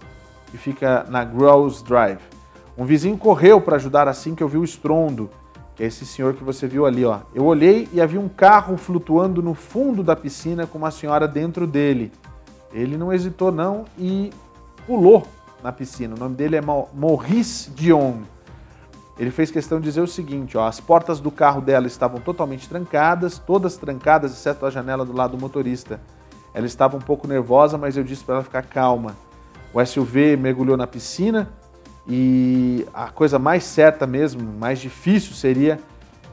que 0.49 0.57
fica 0.57 1.05
na 1.07 1.23
Grouse 1.23 1.83
Drive. 1.83 2.21
Um 2.75 2.83
vizinho 2.83 3.19
correu 3.19 3.61
para 3.61 3.75
ajudar 3.75 4.07
assim 4.07 4.33
que 4.33 4.41
eu 4.41 4.47
vi 4.47 4.57
o 4.57 4.63
estrondo, 4.63 5.29
que 5.75 5.83
é 5.83 5.85
esse 5.85 6.03
senhor 6.03 6.33
que 6.33 6.43
você 6.43 6.65
viu 6.65 6.87
ali, 6.87 7.05
ó. 7.05 7.19
Eu 7.31 7.45
olhei 7.45 7.87
e 7.93 8.01
havia 8.01 8.19
um 8.19 8.27
carro 8.27 8.75
flutuando 8.75 9.39
no 9.43 9.53
fundo 9.53 10.01
da 10.01 10.15
piscina 10.15 10.65
com 10.65 10.79
uma 10.79 10.89
senhora 10.89 11.27
dentro 11.27 11.67
dele. 11.67 12.11
Ele 12.73 12.97
não 12.97 13.11
hesitou 13.11 13.51
não 13.51 13.85
e 13.97 14.31
pulou 14.85 15.27
na 15.63 15.71
piscina. 15.71 16.15
O 16.15 16.19
nome 16.19 16.35
dele 16.35 16.55
é 16.55 16.61
Maurice 16.61 17.69
Dion. 17.71 18.21
Ele 19.19 19.29
fez 19.29 19.51
questão 19.51 19.79
de 19.79 19.85
dizer 19.85 20.01
o 20.01 20.07
seguinte: 20.07 20.57
ó, 20.57 20.67
as 20.67 20.79
portas 20.79 21.19
do 21.19 21.29
carro 21.29 21.61
dela 21.61 21.87
estavam 21.87 22.19
totalmente 22.19 22.67
trancadas, 22.67 23.37
todas 23.37 23.77
trancadas, 23.77 24.31
exceto 24.31 24.65
a 24.65 24.69
janela 24.69 25.05
do 25.05 25.13
lado 25.13 25.37
do 25.37 25.41
motorista. 25.41 25.99
Ela 26.53 26.65
estava 26.65 26.97
um 26.97 27.01
pouco 27.01 27.27
nervosa, 27.27 27.77
mas 27.77 27.95
eu 27.95 28.03
disse 28.03 28.23
para 28.23 28.35
ela 28.35 28.43
ficar 28.43 28.63
calma. 28.63 29.15
O 29.73 29.85
SUV 29.85 30.35
mergulhou 30.35 30.75
na 30.75 30.85
piscina 30.85 31.49
e 32.07 32.85
a 32.93 33.09
coisa 33.09 33.39
mais 33.39 33.63
certa 33.63 34.05
mesmo, 34.05 34.51
mais 34.59 34.79
difícil 34.79 35.33
seria 35.33 35.79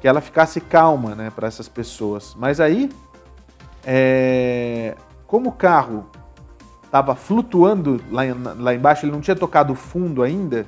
que 0.00 0.08
ela 0.08 0.20
ficasse 0.20 0.60
calma 0.60 1.14
né, 1.14 1.30
para 1.30 1.46
essas 1.46 1.68
pessoas. 1.68 2.34
Mas 2.36 2.60
aí, 2.60 2.90
é, 3.84 4.96
como 5.26 5.50
o 5.50 5.52
carro 5.52 6.06
estava 6.88 7.14
flutuando 7.14 8.00
lá, 8.10 8.22
lá 8.56 8.74
embaixo, 8.74 9.04
ele 9.04 9.12
não 9.12 9.20
tinha 9.20 9.36
tocado 9.36 9.74
fundo 9.74 10.22
ainda, 10.22 10.66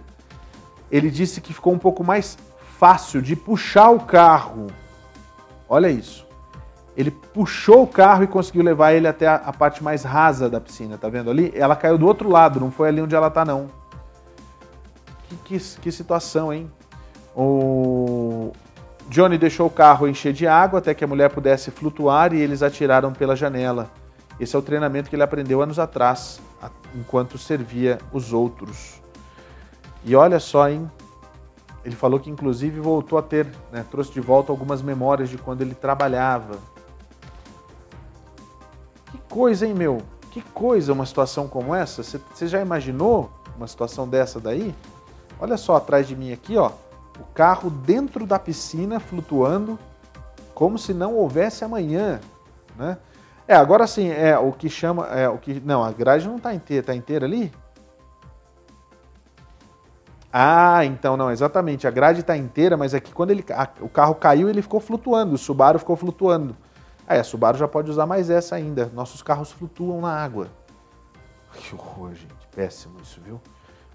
ele 0.91 1.11
disse 1.11 1.41
que 1.41 1.53
ficou 1.53 1.73
um 1.73 1.79
pouco 1.79 2.05
mais 2.05 2.37
fácil 2.79 3.21
de 3.23 3.35
puxar 3.35 3.91
o 3.91 4.01
carro. 4.01 4.69
Olha 5.69 5.89
isso. 5.89 6.27
Ele 6.97 7.11
puxou 7.11 7.85
o 7.85 7.87
carro 7.87 8.25
e 8.25 8.27
conseguiu 8.27 8.63
levar 8.63 8.93
ele 8.93 9.09
até 9.09 9.27
a, 9.27 9.37
a 9.37 9.53
parte 9.53 9.83
mais 9.83 10.03
rasa 10.03 10.51
da 10.51 10.61
piscina, 10.61 10.99
tá 10.99 11.09
vendo 11.09 11.31
ali? 11.31 11.53
Ela 11.55 11.75
caiu 11.75 11.97
do 11.97 12.07
outro 12.07 12.29
lado, 12.29 12.61
não 12.61 12.71
foi 12.71 12.89
ali 12.89 13.01
onde 13.01 13.15
ela 13.15 13.29
está 13.29 13.45
não. 13.45 13.69
Que, 15.29 15.37
que, 15.37 15.59
que 15.81 15.93
situação, 15.93 16.53
hein? 16.53 16.71
O 17.35 18.53
Johnny 19.09 19.39
deixou 19.39 19.69
o 19.69 19.71
carro 19.71 20.09
encher 20.09 20.33
de 20.33 20.47
água 20.47 20.81
até 20.81 20.93
que 20.93 21.05
a 21.05 21.07
mulher 21.07 21.31
pudesse 21.31 21.71
flutuar 21.71 22.35
e 22.35 22.41
eles 22.41 22.63
atiraram 22.63 23.13
pela 23.13 23.37
janela. 23.37 23.89
Esse 24.41 24.57
é 24.57 24.59
o 24.59 24.63
treinamento 24.63 25.11
que 25.11 25.15
ele 25.15 25.23
aprendeu 25.23 25.61
anos 25.61 25.79
atrás, 25.79 26.41
enquanto 26.95 27.37
servia 27.37 27.99
os 28.11 28.33
outros. 28.33 29.03
E 30.03 30.17
olha 30.17 30.41
só, 30.41 30.67
hein? 30.67 30.91
Ele 31.85 31.95
falou 31.95 32.19
que 32.19 32.31
inclusive 32.31 32.81
voltou 32.81 33.19
a 33.19 33.23
ter, 33.23 33.47
né, 33.71 33.85
trouxe 33.91 34.13
de 34.13 34.21
volta 34.21 34.51
algumas 34.51 34.81
memórias 34.81 35.29
de 35.29 35.37
quando 35.37 35.61
ele 35.61 35.75
trabalhava. 35.75 36.59
Que 39.11 39.19
coisa, 39.29 39.67
hein, 39.67 39.75
meu? 39.75 40.03
Que 40.31 40.41
coisa 40.41 40.93
uma 40.95 41.05
situação 41.05 41.47
como 41.47 41.75
essa? 41.75 42.03
Você 42.03 42.47
já 42.47 42.63
imaginou 42.63 43.31
uma 43.57 43.67
situação 43.67 44.09
dessa 44.09 44.41
daí? 44.41 44.75
Olha 45.39 45.59
só 45.59 45.77
atrás 45.77 46.09
de 46.09 46.17
mim 46.17 46.33
aqui, 46.33 46.57
ó, 46.57 46.71
o 47.19 47.25
carro 47.35 47.69
dentro 47.69 48.27
da 48.27 48.39
piscina 48.39 48.99
flutuando, 49.01 49.79
como 50.55 50.79
se 50.79 50.95
não 50.95 51.15
houvesse 51.15 51.63
amanhã, 51.63 52.21
né? 52.77 52.97
É, 53.51 53.57
agora 53.57 53.85
sim, 53.85 54.09
é 54.09 54.39
o 54.39 54.53
que 54.53 54.69
chama, 54.69 55.07
é 55.09 55.29
o 55.29 55.37
que, 55.37 55.59
não, 55.59 55.83
a 55.83 55.91
grade 55.91 56.29
não 56.29 56.37
está 56.37 56.55
inteira, 56.55 56.87
tá 56.87 56.95
inteira 56.95 57.27
ali? 57.27 57.53
Ah, 60.33 60.85
então 60.85 61.17
não, 61.17 61.33
exatamente, 61.33 61.85
a 61.85 61.91
grade 61.91 62.21
está 62.21 62.37
inteira, 62.37 62.77
mas 62.77 62.95
é 62.95 63.01
que 63.01 63.13
quando 63.13 63.33
ele, 63.33 63.45
a, 63.51 63.69
o 63.81 63.89
carro 63.89 64.15
caiu, 64.15 64.49
ele 64.49 64.63
ficou 64.63 64.79
flutuando, 64.79 65.35
o 65.35 65.37
Subaru 65.37 65.81
ficou 65.81 65.97
flutuando. 65.97 66.57
Aí 67.09 67.19
a 67.19 67.25
Subaru 67.25 67.59
já 67.59 67.67
pode 67.67 67.91
usar 67.91 68.07
mais 68.07 68.31
essa 68.31 68.55
ainda. 68.55 68.89
Nossos 68.95 69.21
carros 69.21 69.51
flutuam 69.51 70.01
na 70.01 70.15
água. 70.15 70.47
Que 71.53 71.75
horror, 71.75 72.15
gente, 72.15 72.47
péssimo 72.55 73.01
isso, 73.03 73.21
viu? 73.21 73.41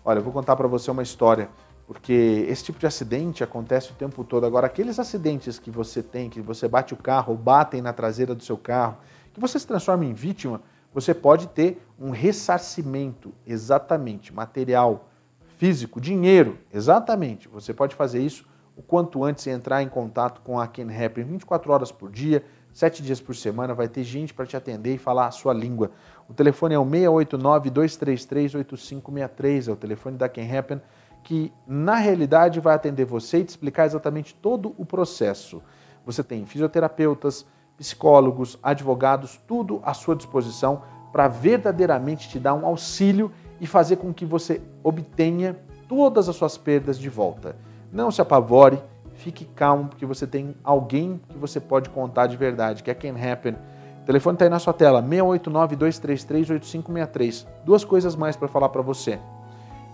Olha, 0.04 0.20
eu 0.20 0.24
vou 0.24 0.34
contar 0.34 0.58
para 0.58 0.68
você 0.68 0.92
uma 0.92 1.02
história, 1.02 1.48
porque 1.88 2.46
esse 2.50 2.66
tipo 2.66 2.78
de 2.78 2.88
acidente 2.88 3.42
acontece 3.42 3.94
o 3.94 3.96
tempo 3.96 4.22
todo. 4.26 4.46
Agora, 4.46 4.68
aqueles 4.68 5.00
acidentes 5.00 5.58
que 5.58 5.72
você 5.72 6.04
tem, 6.04 6.30
que 6.30 6.42
você 6.42 6.68
bate 6.68 6.94
o 6.94 6.98
carro 6.98 7.34
batem 7.36 7.82
na 7.82 7.94
traseira 7.94 8.36
do 8.36 8.44
seu 8.44 8.58
carro, 8.58 8.98
que 9.36 9.40
você 9.40 9.60
se 9.60 9.68
transforma 9.68 10.04
em 10.06 10.14
vítima, 10.14 10.62
você 10.94 11.14
pode 11.14 11.48
ter 11.48 11.86
um 12.00 12.10
ressarcimento, 12.10 13.34
exatamente, 13.46 14.34
material, 14.34 15.10
físico, 15.58 16.00
dinheiro, 16.00 16.58
exatamente. 16.74 17.50
Você 17.50 17.74
pode 17.74 17.96
fazer 17.96 18.22
isso 18.22 18.46
o 18.78 18.82
quanto 18.82 19.26
antes 19.26 19.46
entrar 19.46 19.84
em 19.84 19.90
contato 19.90 20.40
com 20.42 20.58
a 20.58 20.68
Ken 20.68 20.88
Happen 20.90 21.26
24 21.26 21.72
horas 21.72 21.92
por 21.92 22.10
dia, 22.10 22.46
7 22.72 23.04
dias 23.04 23.20
por 23.20 23.36
semana, 23.36 23.74
vai 23.74 23.90
ter 23.90 24.04
gente 24.04 24.34
para 24.34 24.46
te 24.46 24.56
atender 24.56 24.96
e 24.96 24.98
falar 24.98 25.28
a 25.28 25.32
sua 25.32 25.54
língua. 25.54 25.92
O 26.30 26.34
telefone 26.34 26.76
é 26.76 26.80
o 26.80 26.86
689-233-8563, 26.86 29.68
é 29.68 29.72
o 29.72 29.76
telefone 29.76 30.16
da 30.18 30.30
Can 30.30 30.58
Happen, 30.58 30.82
que 31.24 31.52
na 31.68 31.96
realidade 31.96 32.62
vai 32.62 32.74
atender 32.74 33.04
você 33.04 33.40
e 33.40 33.44
te 33.44 33.50
explicar 33.50 33.86
exatamente 33.86 34.34
todo 34.34 34.74
o 34.78 34.86
processo. 34.86 35.62
Você 36.06 36.24
tem 36.24 36.46
fisioterapeutas, 36.46 37.46
psicólogos, 37.78 38.58
advogados, 38.62 39.40
tudo 39.48 39.82
à 39.84 39.94
sua 39.94 40.16
disposição 40.16 40.82
para 41.12 41.28
verdadeiramente 41.28 42.30
te 42.30 42.40
dar 42.40 42.54
um 42.54 42.66
auxílio 42.66 43.32
e 43.60 43.68
fazer 43.68 43.98
com 43.98 44.14
que 44.14 44.26
você 44.26 44.62
obtenha 44.84 45.58
todas 45.88 46.28
as 46.28 46.36
suas 46.36 46.58
perdas 46.58 47.00
de 47.00 47.08
volta. 47.10 47.56
Não 47.92 48.12
se 48.12 48.22
apavore, 48.22 48.82
fique 49.14 49.46
calmo, 49.46 49.90
porque 49.90 50.06
você 50.06 50.28
tem 50.28 50.56
alguém 50.64 51.22
que 51.30 51.38
você 51.38 51.60
pode 51.60 51.90
contar 51.90 52.28
de 52.28 52.36
verdade, 52.36 52.84
que 52.84 52.92
é 52.92 52.94
Can 52.94 53.16
Happen. 53.18 53.56
O 54.02 54.06
telefone 54.06 54.36
está 54.36 54.46
aí 54.46 54.50
na 54.50 54.60
sua 54.60 54.74
tela, 54.74 55.02
689-233-8563. 55.02 57.48
Duas 57.64 57.84
coisas 57.84 58.16
mais 58.16 58.36
para 58.36 58.48
falar 58.48 58.70
para 58.70 58.82
você. 58.82 59.20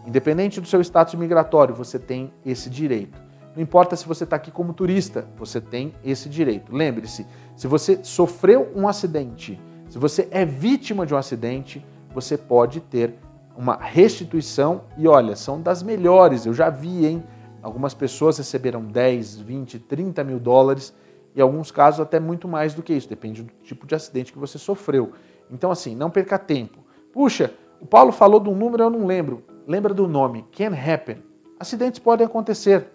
Independente 0.05 0.59
do 0.59 0.67
seu 0.67 0.81
status 0.81 1.15
migratório, 1.15 1.75
você 1.75 1.99
tem 1.99 2.33
esse 2.45 2.69
direito. 2.69 3.30
Não 3.55 3.61
importa 3.61 3.95
se 3.95 4.07
você 4.07 4.23
está 4.23 4.35
aqui 4.35 4.49
como 4.49 4.73
turista, 4.73 5.27
você 5.37 5.59
tem 5.59 5.93
esse 6.03 6.29
direito. 6.29 6.73
Lembre-se, 6.73 7.27
se 7.55 7.67
você 7.67 7.99
sofreu 8.03 8.71
um 8.75 8.87
acidente, 8.87 9.59
se 9.89 9.97
você 9.97 10.27
é 10.31 10.45
vítima 10.45 11.05
de 11.05 11.13
um 11.13 11.17
acidente, 11.17 11.85
você 12.13 12.37
pode 12.37 12.79
ter 12.79 13.15
uma 13.57 13.75
restituição 13.75 14.83
e 14.97 15.07
olha, 15.07 15.35
são 15.35 15.61
das 15.61 15.83
melhores. 15.83 16.45
Eu 16.45 16.53
já 16.53 16.69
vi, 16.69 17.05
hein? 17.05 17.23
Algumas 17.61 17.93
pessoas 17.93 18.37
receberam 18.37 18.83
10, 18.83 19.39
20, 19.39 19.79
30 19.79 20.23
mil 20.23 20.39
dólares 20.39 20.93
e 21.35 21.41
alguns 21.41 21.71
casos 21.71 21.99
até 21.99 22.19
muito 22.19 22.47
mais 22.47 22.73
do 22.73 22.81
que 22.81 22.93
isso, 22.93 23.07
depende 23.07 23.43
do 23.43 23.51
tipo 23.63 23.85
de 23.85 23.95
acidente 23.95 24.31
que 24.31 24.39
você 24.39 24.57
sofreu. 24.57 25.11
Então, 25.49 25.69
assim, 25.69 25.95
não 25.95 26.09
perca 26.09 26.39
tempo. 26.39 26.79
Puxa, 27.11 27.53
o 27.79 27.85
Paulo 27.85 28.11
falou 28.11 28.39
de 28.39 28.49
um 28.49 28.55
número, 28.55 28.83
eu 28.83 28.89
não 28.89 29.05
lembro. 29.05 29.43
Lembra 29.67 29.93
do 29.93 30.07
nome, 30.07 30.45
Can 30.51 30.73
Happen. 30.73 31.17
Acidentes 31.59 31.99
podem 31.99 32.25
acontecer 32.25 32.87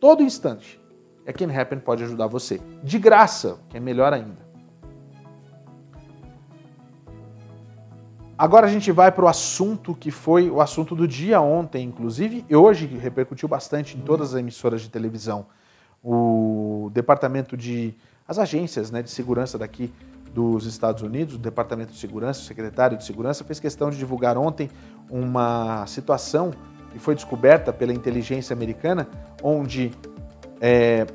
todo 0.00 0.22
instante. 0.22 0.80
A 1.26 1.32
Can 1.32 1.52
Happen 1.52 1.78
pode 1.78 2.02
ajudar 2.04 2.26
você. 2.26 2.60
De 2.82 2.98
graça, 2.98 3.58
que 3.68 3.76
é 3.76 3.80
melhor 3.80 4.12
ainda. 4.12 4.48
Agora 8.38 8.66
a 8.66 8.70
gente 8.70 8.92
vai 8.92 9.10
para 9.10 9.24
o 9.24 9.28
assunto 9.28 9.94
que 9.94 10.12
foi 10.12 10.48
o 10.48 10.60
assunto 10.60 10.94
do 10.94 11.08
dia 11.08 11.40
ontem, 11.40 11.84
inclusive, 11.84 12.44
e 12.48 12.54
hoje 12.54 12.86
repercutiu 12.86 13.48
bastante 13.48 13.96
em 13.96 14.00
todas 14.00 14.32
as 14.32 14.40
emissoras 14.40 14.80
de 14.80 14.88
televisão. 14.88 15.46
O 16.02 16.88
departamento 16.94 17.56
de. 17.56 17.94
as 18.28 18.38
agências 18.38 18.92
né, 18.92 19.02
de 19.02 19.10
segurança 19.10 19.58
daqui 19.58 19.92
dos 20.32 20.66
Estados 20.66 21.02
Unidos, 21.02 21.34
o 21.34 21.38
Departamento 21.38 21.92
de 21.92 21.98
Segurança, 21.98 22.40
o 22.40 22.44
secretário 22.44 22.96
de 22.96 23.04
Segurança, 23.04 23.42
fez 23.42 23.58
questão 23.58 23.90
de 23.90 23.98
divulgar 23.98 24.38
ontem 24.38 24.70
uma 25.10 25.84
situação 25.86 26.52
que 26.90 26.98
foi 26.98 27.14
descoberta 27.14 27.72
pela 27.72 27.92
inteligência 27.92 28.54
americana, 28.54 29.08
onde 29.42 29.92
é, 30.60 31.06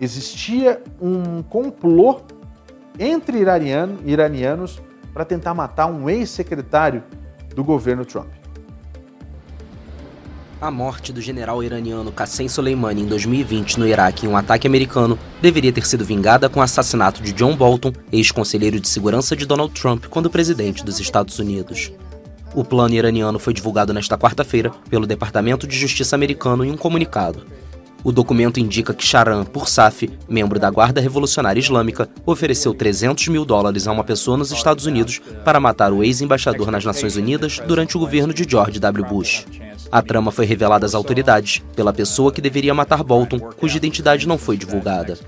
existia 0.00 0.82
um 1.00 1.42
complô 1.42 2.20
entre 2.98 3.38
iraniano, 3.38 3.98
iranianos 4.04 4.80
para 5.12 5.24
tentar 5.24 5.54
matar 5.54 5.86
um 5.86 6.08
ex-secretário 6.08 7.02
do 7.54 7.64
governo 7.64 8.04
Trump. 8.04 8.28
A 10.58 10.70
morte 10.70 11.12
do 11.12 11.20
general 11.20 11.62
iraniano 11.62 12.10
Qassem 12.10 12.48
Soleimani 12.48 13.02
em 13.02 13.06
2020 13.06 13.78
no 13.78 13.86
Iraque 13.86 14.24
em 14.24 14.28
um 14.28 14.36
ataque 14.36 14.66
americano 14.66 15.18
deveria 15.40 15.70
ter 15.70 15.86
sido 15.86 16.02
vingada 16.02 16.48
com 16.48 16.60
o 16.60 16.62
assassinato 16.62 17.22
de 17.22 17.32
John 17.32 17.54
Bolton, 17.54 17.92
ex-conselheiro 18.10 18.80
de 18.80 18.88
segurança 18.88 19.36
de 19.36 19.44
Donald 19.44 19.78
Trump 19.78 20.06
quando 20.06 20.30
presidente 20.30 20.82
dos 20.82 20.98
Estados 20.98 21.38
Unidos. 21.38 21.92
O 22.56 22.64
plano 22.64 22.94
iraniano 22.94 23.38
foi 23.38 23.52
divulgado 23.52 23.92
nesta 23.92 24.16
quarta-feira 24.16 24.70
pelo 24.88 25.06
Departamento 25.06 25.66
de 25.66 25.76
Justiça 25.76 26.16
americano 26.16 26.64
em 26.64 26.70
um 26.72 26.76
comunicado. 26.76 27.44
O 28.02 28.10
documento 28.10 28.58
indica 28.58 28.94
que 28.94 29.04
Sharan 29.04 29.44
Pursaf, 29.44 30.08
membro 30.26 30.58
da 30.58 30.70
Guarda 30.70 30.98
Revolucionária 30.98 31.60
Islâmica, 31.60 32.08
ofereceu 32.24 32.72
300 32.72 33.28
mil 33.28 33.44
dólares 33.44 33.86
a 33.86 33.92
uma 33.92 34.02
pessoa 34.02 34.38
nos 34.38 34.52
Estados 34.52 34.86
Unidos 34.86 35.20
para 35.44 35.60
matar 35.60 35.92
o 35.92 36.02
ex-embaixador 36.02 36.70
nas 36.70 36.82
Nações 36.82 37.14
Unidas 37.16 37.60
durante 37.66 37.94
o 37.94 38.00
governo 38.00 38.32
de 38.32 38.46
George 38.48 38.80
W. 38.80 39.04
Bush. 39.04 39.44
A 39.92 40.00
trama 40.00 40.32
foi 40.32 40.46
revelada 40.46 40.86
às 40.86 40.94
autoridades 40.94 41.62
pela 41.74 41.92
pessoa 41.92 42.32
que 42.32 42.40
deveria 42.40 42.72
matar 42.72 43.04
Bolton, 43.04 43.38
cuja 43.38 43.76
identidade 43.76 44.26
não 44.26 44.38
foi 44.38 44.56
divulgada. 44.56 45.18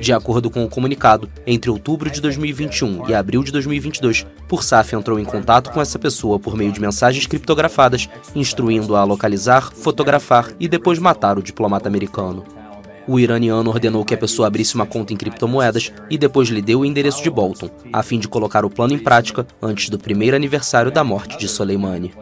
De 0.00 0.12
acordo 0.12 0.50
com 0.50 0.64
o 0.64 0.68
comunicado, 0.68 1.28
entre 1.46 1.70
outubro 1.70 2.10
de 2.10 2.20
2021 2.20 3.08
e 3.08 3.14
abril 3.14 3.42
de 3.42 3.50
2022, 3.50 4.26
Pursaf 4.46 4.94
entrou 4.94 5.18
em 5.18 5.24
contato 5.24 5.70
com 5.70 5.80
essa 5.80 5.98
pessoa 5.98 6.38
por 6.38 6.56
meio 6.56 6.72
de 6.72 6.80
mensagens 6.80 7.26
criptografadas, 7.26 8.08
instruindo-a 8.34 9.00
a 9.00 9.04
localizar, 9.04 9.72
fotografar 9.72 10.52
e 10.60 10.68
depois 10.68 10.98
matar 10.98 11.38
o 11.38 11.42
diplomata 11.42 11.88
americano. 11.88 12.44
O 13.08 13.20
iraniano 13.20 13.70
ordenou 13.70 14.04
que 14.04 14.14
a 14.14 14.18
pessoa 14.18 14.48
abrisse 14.48 14.74
uma 14.74 14.84
conta 14.84 15.12
em 15.12 15.16
criptomoedas 15.16 15.92
e 16.10 16.18
depois 16.18 16.48
lhe 16.48 16.60
deu 16.60 16.80
o 16.80 16.84
endereço 16.84 17.22
de 17.22 17.30
Bolton, 17.30 17.70
a 17.92 18.02
fim 18.02 18.18
de 18.18 18.26
colocar 18.26 18.64
o 18.64 18.70
plano 18.70 18.94
em 18.94 18.98
prática 18.98 19.46
antes 19.62 19.88
do 19.88 19.98
primeiro 19.98 20.34
aniversário 20.34 20.90
da 20.90 21.04
morte 21.04 21.38
de 21.38 21.46
Soleimani. 21.46 22.12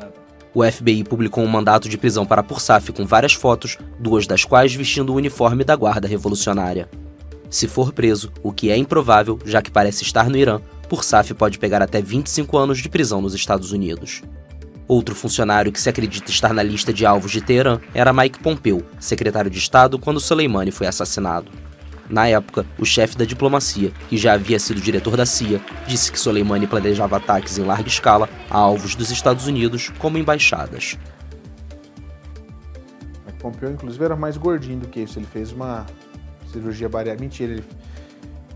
O 0.52 0.62
FBI 0.62 1.02
publicou 1.02 1.42
um 1.42 1.48
mandato 1.48 1.88
de 1.88 1.98
prisão 1.98 2.24
para 2.24 2.42
Pursaf 2.42 2.92
com 2.92 3.04
várias 3.04 3.32
fotos, 3.32 3.78
duas 3.98 4.26
das 4.26 4.44
quais 4.44 4.74
vestindo 4.74 5.10
o 5.10 5.16
uniforme 5.16 5.64
da 5.64 5.74
Guarda 5.74 6.06
Revolucionária. 6.06 6.88
Se 7.54 7.68
for 7.68 7.92
preso, 7.92 8.32
o 8.42 8.52
que 8.52 8.68
é 8.68 8.76
improvável, 8.76 9.38
já 9.44 9.62
que 9.62 9.70
parece 9.70 10.02
estar 10.02 10.28
no 10.28 10.36
Irã, 10.36 10.60
Pursaf 10.88 11.32
pode 11.34 11.56
pegar 11.56 11.80
até 11.80 12.02
25 12.02 12.58
anos 12.58 12.78
de 12.78 12.88
prisão 12.88 13.20
nos 13.20 13.32
Estados 13.32 13.70
Unidos. 13.70 14.24
Outro 14.88 15.14
funcionário 15.14 15.70
que 15.70 15.80
se 15.80 15.88
acredita 15.88 16.32
estar 16.32 16.52
na 16.52 16.64
lista 16.64 16.92
de 16.92 17.06
alvos 17.06 17.30
de 17.30 17.40
Teherã 17.40 17.78
era 17.94 18.12
Mike 18.12 18.40
Pompeo, 18.40 18.84
secretário 18.98 19.48
de 19.48 19.58
Estado 19.60 20.00
quando 20.00 20.18
Soleimani 20.18 20.72
foi 20.72 20.88
assassinado. 20.88 21.48
Na 22.10 22.26
época, 22.26 22.66
o 22.76 22.84
chefe 22.84 23.16
da 23.16 23.24
diplomacia, 23.24 23.92
que 24.08 24.16
já 24.16 24.32
havia 24.32 24.58
sido 24.58 24.80
diretor 24.80 25.16
da 25.16 25.24
CIA, 25.24 25.60
disse 25.86 26.10
que 26.10 26.18
Soleimani 26.18 26.66
planejava 26.66 27.18
ataques 27.18 27.56
em 27.56 27.62
larga 27.62 27.86
escala 27.86 28.28
a 28.50 28.58
alvos 28.58 28.96
dos 28.96 29.12
Estados 29.12 29.46
Unidos, 29.46 29.92
como 30.00 30.18
embaixadas. 30.18 30.98
Mike 33.24 33.38
Pompeo, 33.38 33.70
inclusive, 33.70 34.04
era 34.04 34.16
mais 34.16 34.36
gordinho 34.36 34.80
do 34.80 34.88
que 34.88 34.98
isso. 34.98 35.20
Ele 35.20 35.26
fez 35.26 35.52
uma 35.52 35.86
cirurgia 36.54 36.88
bariátrica. 36.88 37.22
Mentira, 37.22 37.52
ele 37.52 37.64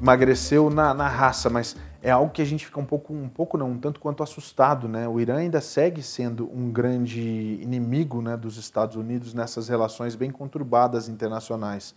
emagreceu 0.01 0.71
na, 0.71 0.95
na 0.95 1.09
raça, 1.09 1.51
mas 1.51 1.77
é 2.01 2.11
algo 2.11 2.31
que 2.31 2.41
a 2.41 2.45
gente 2.45 2.65
fica 2.65 2.79
um 2.79 2.85
pouco, 2.85 3.13
um 3.13 3.29
pouco 3.29 3.59
não, 3.59 3.73
um 3.73 3.79
tanto 3.79 3.99
quanto 4.01 4.23
assustado, 4.23 4.89
né? 4.89 5.09
O 5.09 5.21
Irã 5.21 5.37
ainda 5.37 5.61
segue 5.61 6.03
sendo 6.03 6.49
um 6.53 6.71
grande 6.71 7.59
inimigo, 7.61 8.23
né, 8.23 8.37
dos 8.37 8.57
Estados 8.57 8.97
Unidos 8.97 9.35
nessas 9.35 9.69
relações 9.69 10.15
bem 10.15 10.31
conturbadas 10.31 11.09
internacionais. 11.09 11.95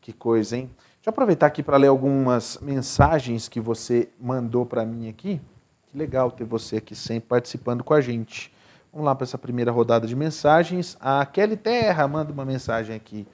Que 0.00 0.12
coisa, 0.12 0.56
hein? 0.56 0.70
Deixa 0.96 1.08
eu 1.08 1.10
aproveitar 1.10 1.46
aqui 1.46 1.62
para 1.62 1.76
ler 1.76 1.86
algumas 1.88 2.58
mensagens 2.60 3.48
que 3.48 3.60
você 3.60 4.08
mandou 4.20 4.66
para 4.66 4.84
mim 4.84 5.08
aqui. 5.08 5.40
Que 5.86 5.96
legal 5.96 6.30
ter 6.30 6.44
você 6.44 6.76
aqui 6.76 6.94
sempre 6.94 7.28
participando 7.28 7.82
com 7.82 7.94
a 7.94 8.00
gente. 8.00 8.52
Vamos 8.92 9.06
lá 9.06 9.14
para 9.14 9.24
essa 9.24 9.38
primeira 9.38 9.72
rodada 9.72 10.06
de 10.06 10.14
mensagens. 10.14 10.96
A 11.00 11.24
Kelly 11.24 11.56
Terra 11.56 12.06
manda 12.06 12.32
uma 12.32 12.44
mensagem 12.44 12.94
aqui. 12.94 13.26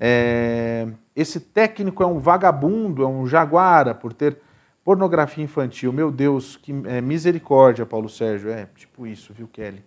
É, 0.00 0.88
esse 1.14 1.40
técnico 1.40 2.02
é 2.02 2.06
um 2.06 2.18
vagabundo, 2.18 3.02
é 3.02 3.06
um 3.06 3.26
jaguara 3.26 3.94
por 3.94 4.12
ter 4.12 4.38
pornografia 4.84 5.42
infantil. 5.42 5.92
Meu 5.92 6.10
Deus, 6.10 6.56
que 6.56 6.72
é, 6.86 7.00
misericórdia, 7.00 7.86
Paulo 7.86 8.08
Sérgio. 8.08 8.50
É 8.50 8.68
tipo 8.76 9.06
isso, 9.06 9.32
viu, 9.32 9.48
Kelly? 9.48 9.84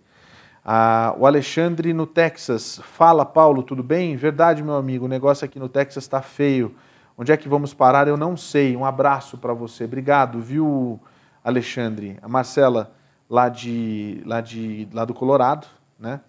Ah, 0.64 1.14
o 1.18 1.26
Alexandre 1.26 1.92
no 1.92 2.06
Texas. 2.06 2.80
Fala, 2.82 3.24
Paulo, 3.24 3.62
tudo 3.62 3.82
bem? 3.82 4.16
Verdade, 4.16 4.62
meu 4.62 4.76
amigo, 4.76 5.04
o 5.04 5.08
negócio 5.08 5.44
aqui 5.44 5.58
no 5.58 5.68
Texas 5.68 6.04
está 6.04 6.20
feio. 6.20 6.74
Onde 7.16 7.32
é 7.32 7.36
que 7.36 7.48
vamos 7.48 7.72
parar? 7.72 8.06
Eu 8.06 8.16
não 8.16 8.36
sei. 8.36 8.76
Um 8.76 8.84
abraço 8.84 9.38
para 9.38 9.54
você. 9.54 9.84
Obrigado, 9.84 10.40
viu, 10.40 11.00
Alexandre? 11.42 12.18
A 12.20 12.28
Marcela, 12.28 12.92
lá, 13.30 13.48
de, 13.48 14.22
lá, 14.26 14.40
de, 14.40 14.88
lá 14.92 15.04
do 15.04 15.14
Colorado, 15.14 15.66
né? 15.98 16.20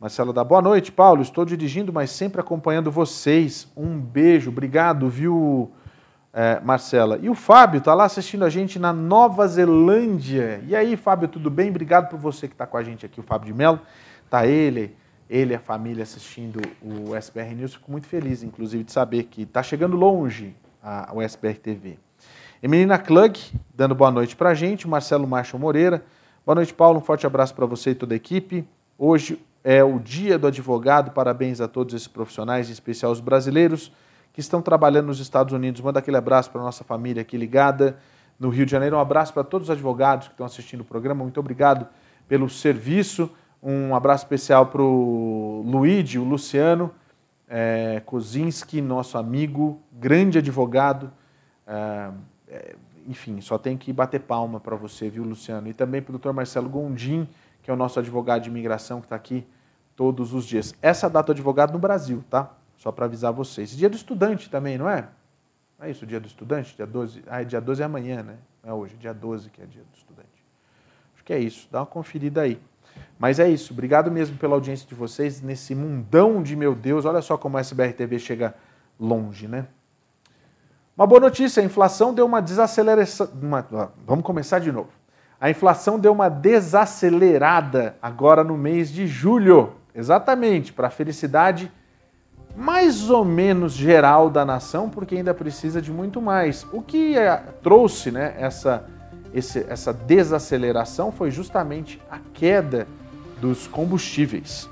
Marcela 0.00 0.32
dá 0.32 0.44
boa 0.44 0.62
noite, 0.62 0.92
Paulo. 0.92 1.22
Estou 1.22 1.44
dirigindo, 1.44 1.92
mas 1.92 2.12
sempre 2.12 2.40
acompanhando 2.40 2.88
vocês. 2.88 3.66
Um 3.76 3.98
beijo, 3.98 4.48
obrigado, 4.48 5.08
viu, 5.08 5.72
é, 6.32 6.60
Marcela? 6.60 7.18
E 7.20 7.28
o 7.28 7.34
Fábio 7.34 7.78
está 7.78 7.94
lá 7.94 8.04
assistindo 8.04 8.44
a 8.44 8.48
gente 8.48 8.78
na 8.78 8.92
Nova 8.92 9.44
Zelândia. 9.48 10.62
E 10.68 10.76
aí, 10.76 10.96
Fábio, 10.96 11.26
tudo 11.26 11.50
bem? 11.50 11.70
Obrigado 11.70 12.08
por 12.08 12.16
você 12.16 12.46
que 12.46 12.54
está 12.54 12.64
com 12.64 12.76
a 12.76 12.82
gente 12.84 13.04
aqui, 13.04 13.18
o 13.18 13.24
Fábio 13.24 13.52
de 13.52 13.58
Mello. 13.58 13.80
Tá 14.30 14.46
ele, 14.46 14.94
ele 15.28 15.52
e 15.52 15.56
a 15.56 15.58
família 15.58 16.04
assistindo 16.04 16.60
o 16.80 17.16
SBR 17.16 17.56
News. 17.56 17.74
Fico 17.74 17.90
muito 17.90 18.06
feliz, 18.06 18.44
inclusive, 18.44 18.84
de 18.84 18.92
saber 18.92 19.24
que 19.24 19.42
está 19.42 19.64
chegando 19.64 19.96
longe 19.96 20.54
a, 20.80 21.10
o 21.12 21.20
SBR 21.20 21.58
TV. 21.58 21.98
Emelina 22.62 22.98
Klug, 22.98 23.36
dando 23.74 23.96
boa 23.96 24.12
noite 24.12 24.36
para 24.36 24.50
a 24.50 24.54
gente. 24.54 24.86
Marcelo 24.86 25.26
Marshall 25.26 25.60
Moreira. 25.60 26.04
Boa 26.46 26.54
noite, 26.54 26.72
Paulo. 26.72 26.98
Um 26.98 27.02
forte 27.02 27.26
abraço 27.26 27.52
para 27.52 27.66
você 27.66 27.90
e 27.90 27.94
toda 27.96 28.14
a 28.14 28.16
equipe. 28.16 28.64
Hoje 28.96 29.44
é 29.62 29.82
o 29.82 29.98
Dia 29.98 30.38
do 30.38 30.46
Advogado. 30.46 31.10
Parabéns 31.10 31.60
a 31.60 31.68
todos 31.68 31.94
esses 31.94 32.08
profissionais, 32.08 32.68
em 32.68 32.72
especial 32.72 33.12
os 33.12 33.20
brasileiros 33.20 33.92
que 34.32 34.40
estão 34.40 34.62
trabalhando 34.62 35.06
nos 35.06 35.20
Estados 35.20 35.52
Unidos. 35.52 35.80
Manda 35.80 35.98
aquele 35.98 36.16
abraço 36.16 36.50
para 36.50 36.60
a 36.60 36.64
nossa 36.64 36.84
família 36.84 37.22
aqui 37.22 37.36
ligada 37.36 37.98
no 38.38 38.48
Rio 38.48 38.64
de 38.64 38.72
Janeiro. 38.72 38.96
Um 38.96 39.00
abraço 39.00 39.32
para 39.32 39.44
todos 39.44 39.68
os 39.68 39.70
advogados 39.70 40.28
que 40.28 40.34
estão 40.34 40.46
assistindo 40.46 40.80
o 40.80 40.84
programa. 40.84 41.22
Muito 41.22 41.40
obrigado 41.40 41.86
pelo 42.28 42.48
serviço. 42.48 43.30
Um 43.62 43.94
abraço 43.94 44.24
especial 44.24 44.66
para 44.66 44.82
o 44.82 45.64
Luigi, 45.66 46.18
o 46.18 46.24
Luciano 46.24 46.92
é, 47.48 48.02
Kozinski, 48.04 48.80
nosso 48.80 49.16
amigo, 49.16 49.80
grande 49.92 50.38
advogado. 50.38 51.10
É, 51.66 52.10
é, 52.48 52.76
enfim, 53.06 53.40
só 53.40 53.56
tem 53.56 53.76
que 53.76 53.92
bater 53.92 54.20
palma 54.20 54.60
para 54.60 54.76
você, 54.76 55.08
viu, 55.08 55.24
Luciano? 55.24 55.66
E 55.68 55.72
também 55.72 56.02
para 56.02 56.10
o 56.10 56.12
doutor 56.12 56.34
Marcelo 56.34 56.68
Gondim, 56.68 57.26
que 57.68 57.70
é 57.70 57.74
o 57.74 57.76
nosso 57.76 57.98
advogado 57.98 58.44
de 58.44 58.48
imigração 58.48 58.98
que 58.98 59.04
está 59.04 59.14
aqui 59.14 59.46
todos 59.94 60.32
os 60.32 60.46
dias. 60.46 60.74
Essa 60.80 61.06
data 61.06 61.26
do 61.26 61.32
advogado 61.32 61.70
no 61.70 61.78
Brasil, 61.78 62.24
tá? 62.30 62.50
Só 62.78 62.90
para 62.90 63.04
avisar 63.04 63.30
vocês. 63.30 63.76
Dia 63.76 63.90
do 63.90 63.94
estudante 63.94 64.48
também, 64.48 64.78
não 64.78 64.88
é? 64.88 65.06
Não 65.78 65.86
é 65.86 65.90
isso, 65.90 66.06
dia 66.06 66.18
do 66.18 66.26
estudante? 66.26 66.74
Dia 66.74 66.86
12? 66.86 67.24
Ah, 67.26 67.42
é 67.42 67.44
dia 67.44 67.60
12 67.60 67.82
é 67.82 67.84
amanhã, 67.84 68.22
né? 68.22 68.38
Não 68.64 68.70
é 68.70 68.72
hoje, 68.72 68.96
dia 68.96 69.12
12 69.12 69.50
que 69.50 69.60
é 69.60 69.66
dia 69.66 69.82
do 69.82 69.94
estudante. 69.94 70.42
Acho 71.14 71.22
que 71.22 71.30
é 71.30 71.38
isso, 71.38 71.68
dá 71.70 71.80
uma 71.80 71.86
conferida 71.86 72.40
aí. 72.40 72.58
Mas 73.18 73.38
é 73.38 73.50
isso, 73.50 73.74
obrigado 73.74 74.10
mesmo 74.10 74.38
pela 74.38 74.54
audiência 74.54 74.88
de 74.88 74.94
vocês 74.94 75.42
nesse 75.42 75.74
mundão 75.74 76.42
de 76.42 76.56
meu 76.56 76.74
Deus. 76.74 77.04
Olha 77.04 77.20
só 77.20 77.36
como 77.36 77.58
a 77.58 77.60
SBR 77.60 77.92
TV 77.92 78.18
chega 78.18 78.54
longe, 78.98 79.46
né? 79.46 79.68
Uma 80.96 81.06
boa 81.06 81.20
notícia, 81.20 81.62
a 81.62 81.66
inflação 81.66 82.14
deu 82.14 82.24
uma 82.24 82.40
desaceleração. 82.40 83.28
Uma... 83.42 83.92
Vamos 84.06 84.24
começar 84.24 84.58
de 84.58 84.72
novo. 84.72 84.97
A 85.40 85.48
inflação 85.48 85.98
deu 85.98 86.12
uma 86.12 86.28
desacelerada 86.28 87.96
agora 88.02 88.42
no 88.42 88.56
mês 88.56 88.90
de 88.90 89.06
julho. 89.06 89.72
Exatamente, 89.94 90.72
para 90.72 90.88
a 90.88 90.90
felicidade 90.90 91.70
mais 92.56 93.08
ou 93.08 93.24
menos 93.24 93.72
geral 93.72 94.28
da 94.28 94.44
nação, 94.44 94.90
porque 94.90 95.14
ainda 95.14 95.32
precisa 95.32 95.80
de 95.80 95.92
muito 95.92 96.20
mais. 96.20 96.66
O 96.72 96.82
que 96.82 97.16
é, 97.16 97.36
trouxe 97.62 98.10
né, 98.10 98.34
essa, 98.36 98.84
esse, 99.32 99.64
essa 99.68 99.92
desaceleração 99.92 101.12
foi 101.12 101.30
justamente 101.30 102.00
a 102.10 102.18
queda 102.34 102.88
dos 103.40 103.68
combustíveis. 103.68 104.68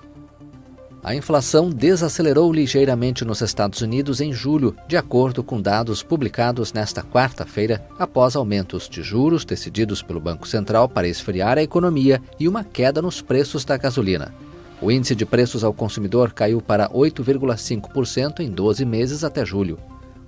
A 1.06 1.14
inflação 1.14 1.70
desacelerou 1.70 2.52
ligeiramente 2.52 3.24
nos 3.24 3.40
Estados 3.40 3.80
Unidos 3.80 4.20
em 4.20 4.32
julho, 4.32 4.74
de 4.88 4.96
acordo 4.96 5.40
com 5.40 5.62
dados 5.62 6.02
publicados 6.02 6.72
nesta 6.72 7.00
quarta-feira, 7.00 7.86
após 7.96 8.34
aumentos 8.34 8.88
de 8.88 9.04
juros 9.04 9.44
decididos 9.44 10.02
pelo 10.02 10.18
Banco 10.18 10.48
Central 10.48 10.88
para 10.88 11.06
esfriar 11.06 11.58
a 11.58 11.62
economia 11.62 12.20
e 12.40 12.48
uma 12.48 12.64
queda 12.64 13.00
nos 13.00 13.22
preços 13.22 13.64
da 13.64 13.76
gasolina. 13.76 14.34
O 14.82 14.90
índice 14.90 15.14
de 15.14 15.24
preços 15.24 15.62
ao 15.62 15.72
consumidor 15.72 16.32
caiu 16.32 16.60
para 16.60 16.88
8,5% 16.88 18.40
em 18.40 18.50
12 18.50 18.84
meses 18.84 19.22
até 19.22 19.46
julho. 19.46 19.78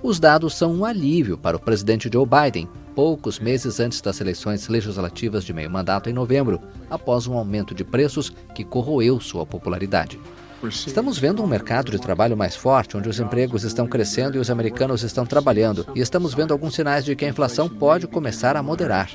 Os 0.01 0.21
dados 0.21 0.55
são 0.55 0.73
um 0.73 0.85
alívio 0.85 1.37
para 1.37 1.57
o 1.57 1.61
presidente 1.61 2.09
Joe 2.13 2.25
Biden, 2.25 2.69
poucos 2.95 3.41
meses 3.41 3.81
antes 3.81 4.01
das 4.01 4.21
eleições 4.21 4.69
legislativas 4.69 5.43
de 5.43 5.53
meio 5.53 5.69
mandato 5.69 6.09
em 6.09 6.13
novembro, 6.13 6.61
após 6.89 7.27
um 7.27 7.37
aumento 7.37 7.75
de 7.75 7.83
preços 7.83 8.33
que 8.55 8.63
corroeu 8.63 9.19
sua 9.19 9.45
popularidade. 9.45 10.21
Estamos 10.63 11.19
vendo 11.19 11.41
um 11.41 11.47
mercado 11.47 11.93
de 11.93 12.01
trabalho 12.01 12.37
mais 12.37 12.57
forte, 12.57 12.97
onde 12.97 13.09
os 13.09 13.21
empregos 13.21 13.63
estão 13.63 13.87
crescendo 13.87 14.37
e 14.37 14.41
os 14.41 14.51
americanos 14.51 15.05
estão 15.05 15.25
trabalhando, 15.25 15.87
e 15.95 16.01
estamos 16.01 16.35
vendo 16.35 16.51
alguns 16.51 16.75
sinais 16.75 17.05
de 17.05 17.15
que 17.15 17.25
a 17.25 17.29
inflação 17.29 17.69
pode 17.69 18.09
começar 18.09 18.57
a 18.57 18.63
moderar. 18.63 19.09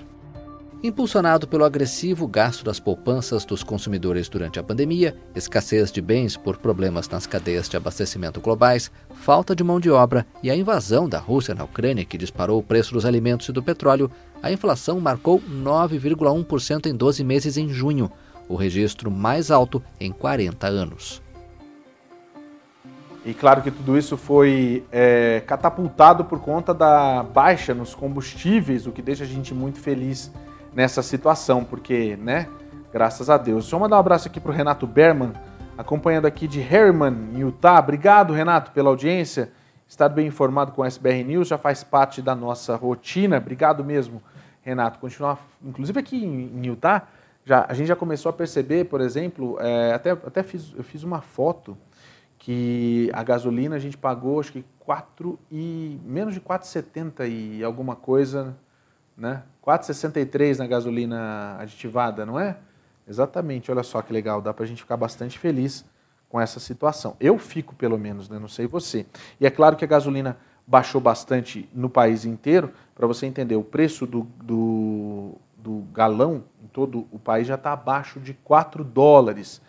Impulsionado 0.81 1.45
pelo 1.45 1.65
agressivo 1.65 2.27
gasto 2.27 2.63
das 2.63 2.79
poupanças 2.79 3.43
dos 3.43 3.61
consumidores 3.61 4.29
durante 4.29 4.57
a 4.57 4.63
pandemia, 4.63 5.17
escassez 5.35 5.91
de 5.91 6.01
bens 6.01 6.37
por 6.37 6.57
problemas 6.57 7.09
nas 7.09 7.27
cadeias 7.27 7.67
de 7.67 7.75
abastecimento 7.75 8.39
globais, 8.39 8.89
falta 9.13 9.53
de 9.53 9.63
mão 9.65 9.81
de 9.81 9.91
obra 9.91 10.25
e 10.41 10.49
a 10.49 10.55
invasão 10.55 11.09
da 11.09 11.19
Rússia 11.19 11.53
na 11.53 11.65
Ucrânia, 11.65 12.05
que 12.05 12.17
disparou 12.17 12.59
o 12.59 12.63
preço 12.63 12.93
dos 12.93 13.05
alimentos 13.05 13.49
e 13.49 13.51
do 13.51 13.61
petróleo, 13.61 14.09
a 14.41 14.51
inflação 14.51 14.99
marcou 14.99 15.41
9,1% 15.41 16.85
em 16.85 16.95
12 16.95 17.23
meses 17.23 17.57
em 17.57 17.67
junho, 17.67 18.09
o 18.47 18.55
registro 18.55 19.11
mais 19.11 19.51
alto 19.51 19.83
em 19.99 20.11
40 20.11 20.67
anos. 20.67 21.21
E 23.25 23.33
claro 23.33 23.61
que 23.61 23.71
tudo 23.71 23.97
isso 23.97 24.17
foi 24.17 24.83
é, 24.91 25.41
catapultado 25.47 26.25
por 26.25 26.41
conta 26.41 26.73
da 26.73 27.23
baixa 27.23 27.73
nos 27.73 27.95
combustíveis, 27.95 28.85
o 28.85 28.91
que 28.91 29.01
deixa 29.01 29.23
a 29.23 29.27
gente 29.27 29.53
muito 29.53 29.79
feliz 29.79 30.29
nessa 30.75 31.01
situação, 31.01 31.63
porque, 31.63 32.17
né, 32.17 32.49
graças 32.91 33.29
a 33.29 33.37
Deus. 33.37 33.63
Só 33.63 33.79
mandar 33.79 33.95
um 33.95 33.99
abraço 33.99 34.27
aqui 34.27 34.41
para 34.41 34.51
o 34.51 34.53
Renato 34.53 34.85
Berman, 34.85 35.31
acompanhando 35.77 36.25
aqui 36.25 36.49
de 36.49 36.59
Harriman, 36.59 37.15
em 37.33 37.39
Utah. 37.39 37.79
Obrigado, 37.79 38.33
Renato, 38.33 38.71
pela 38.71 38.89
audiência. 38.89 39.51
Estar 39.87 40.09
bem 40.09 40.27
informado 40.27 40.73
com 40.73 40.81
o 40.81 40.85
SBR 40.85 41.23
News 41.23 41.47
já 41.47 41.57
faz 41.57 41.81
parte 41.81 42.21
da 42.21 42.35
nossa 42.35 42.75
rotina. 42.75 43.37
Obrigado 43.37 43.85
mesmo, 43.85 44.21
Renato. 44.61 44.99
Continuar, 44.99 45.39
inclusive 45.63 45.97
aqui 45.97 46.25
em 46.25 46.65
Utah, 46.65 47.07
já, 47.45 47.65
a 47.69 47.73
gente 47.73 47.87
já 47.87 47.95
começou 47.95 48.29
a 48.29 48.33
perceber, 48.33 48.85
por 48.85 48.99
exemplo, 48.99 49.57
é, 49.61 49.93
até, 49.93 50.11
até 50.11 50.43
fiz, 50.43 50.73
eu 50.75 50.83
fiz 50.83 51.03
uma 51.03 51.21
foto 51.21 51.77
que 52.43 53.09
a 53.13 53.23
gasolina 53.23 53.77
a 53.77 53.79
gente 53.79 53.97
pagou 53.97 54.37
acho 54.37 54.51
que 54.51 54.65
4 54.79 55.39
e 55.49 55.97
menos 56.03 56.33
de 56.33 56.41
4,70 56.41 57.25
e 57.25 57.63
alguma 57.63 57.95
coisa, 57.95 58.53
né? 59.17 59.43
4,63 59.65 60.57
na 60.57 60.67
gasolina 60.67 61.55
aditivada, 61.57 62.25
não 62.25 62.37
é? 62.37 62.57
Exatamente, 63.07 63.71
olha 63.71 63.81
só 63.81 64.01
que 64.01 64.11
legal, 64.11 64.41
dá 64.41 64.53
para 64.53 64.65
a 64.65 64.67
gente 64.67 64.81
ficar 64.81 64.97
bastante 64.97 65.39
feliz 65.39 65.85
com 66.27 66.39
essa 66.39 66.59
situação. 66.59 67.15
Eu 67.17 67.37
fico, 67.37 67.73
pelo 67.75 67.97
menos, 67.97 68.27
né? 68.27 68.37
não 68.37 68.49
sei 68.49 68.67
você. 68.67 69.05
E 69.39 69.47
é 69.47 69.49
claro 69.49 69.77
que 69.77 69.85
a 69.85 69.87
gasolina 69.87 70.37
baixou 70.67 70.99
bastante 70.99 71.69
no 71.73 71.89
país 71.89 72.25
inteiro, 72.25 72.73
para 72.93 73.07
você 73.07 73.25
entender, 73.25 73.55
o 73.55 73.63
preço 73.63 74.05
do, 74.05 74.23
do, 74.43 75.35
do 75.57 75.85
galão 75.93 76.43
em 76.61 76.67
todo 76.67 77.07
o 77.09 77.17
país 77.17 77.47
já 77.47 77.55
está 77.55 77.71
abaixo 77.71 78.19
de 78.19 78.33
4 78.33 78.83
dólares. 78.83 79.61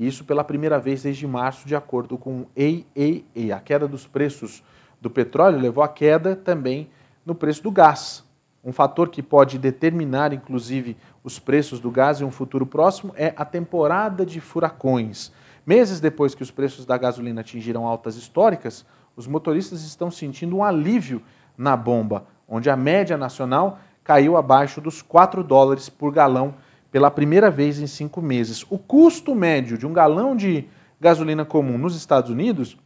Isso 0.00 0.24
pela 0.24 0.42
primeira 0.42 0.78
vez 0.78 1.02
desde 1.02 1.26
março, 1.26 1.68
de 1.68 1.76
acordo 1.76 2.16
com 2.16 2.40
o 2.40 2.48
AAA. 2.56 3.54
A 3.54 3.60
queda 3.60 3.86
dos 3.86 4.06
preços 4.06 4.62
do 4.98 5.10
petróleo 5.10 5.60
levou 5.60 5.84
à 5.84 5.88
queda 5.88 6.34
também 6.34 6.88
no 7.24 7.34
preço 7.34 7.62
do 7.62 7.70
gás. 7.70 8.24
Um 8.64 8.72
fator 8.72 9.10
que 9.10 9.22
pode 9.22 9.58
determinar, 9.58 10.32
inclusive, 10.32 10.96
os 11.22 11.38
preços 11.38 11.80
do 11.80 11.90
gás 11.90 12.18
em 12.18 12.24
um 12.24 12.30
futuro 12.30 12.64
próximo 12.64 13.12
é 13.14 13.34
a 13.36 13.44
temporada 13.44 14.24
de 14.24 14.40
furacões. 14.40 15.30
Meses 15.66 16.00
depois 16.00 16.34
que 16.34 16.42
os 16.42 16.50
preços 16.50 16.86
da 16.86 16.96
gasolina 16.96 17.42
atingiram 17.42 17.86
altas 17.86 18.16
históricas, 18.16 18.86
os 19.14 19.26
motoristas 19.26 19.82
estão 19.84 20.10
sentindo 20.10 20.56
um 20.56 20.64
alívio 20.64 21.22
na 21.58 21.76
bomba, 21.76 22.24
onde 22.48 22.70
a 22.70 22.76
média 22.76 23.18
nacional 23.18 23.78
caiu 24.02 24.38
abaixo 24.38 24.80
dos 24.80 25.02
4 25.02 25.44
dólares 25.44 25.90
por 25.90 26.10
galão 26.10 26.54
pela 26.90 27.10
primeira 27.10 27.50
vez 27.50 27.78
em 27.80 27.86
cinco 27.86 28.20
meses. 28.20 28.64
O 28.68 28.78
custo 28.78 29.34
médio 29.34 29.78
de 29.78 29.86
um 29.86 29.92
galão 29.92 30.36
de 30.36 30.66
gasolina 31.00 31.44
comum 31.44 31.78
nos 31.78 31.96
Estados 31.96 32.30
Unidos 32.30 32.76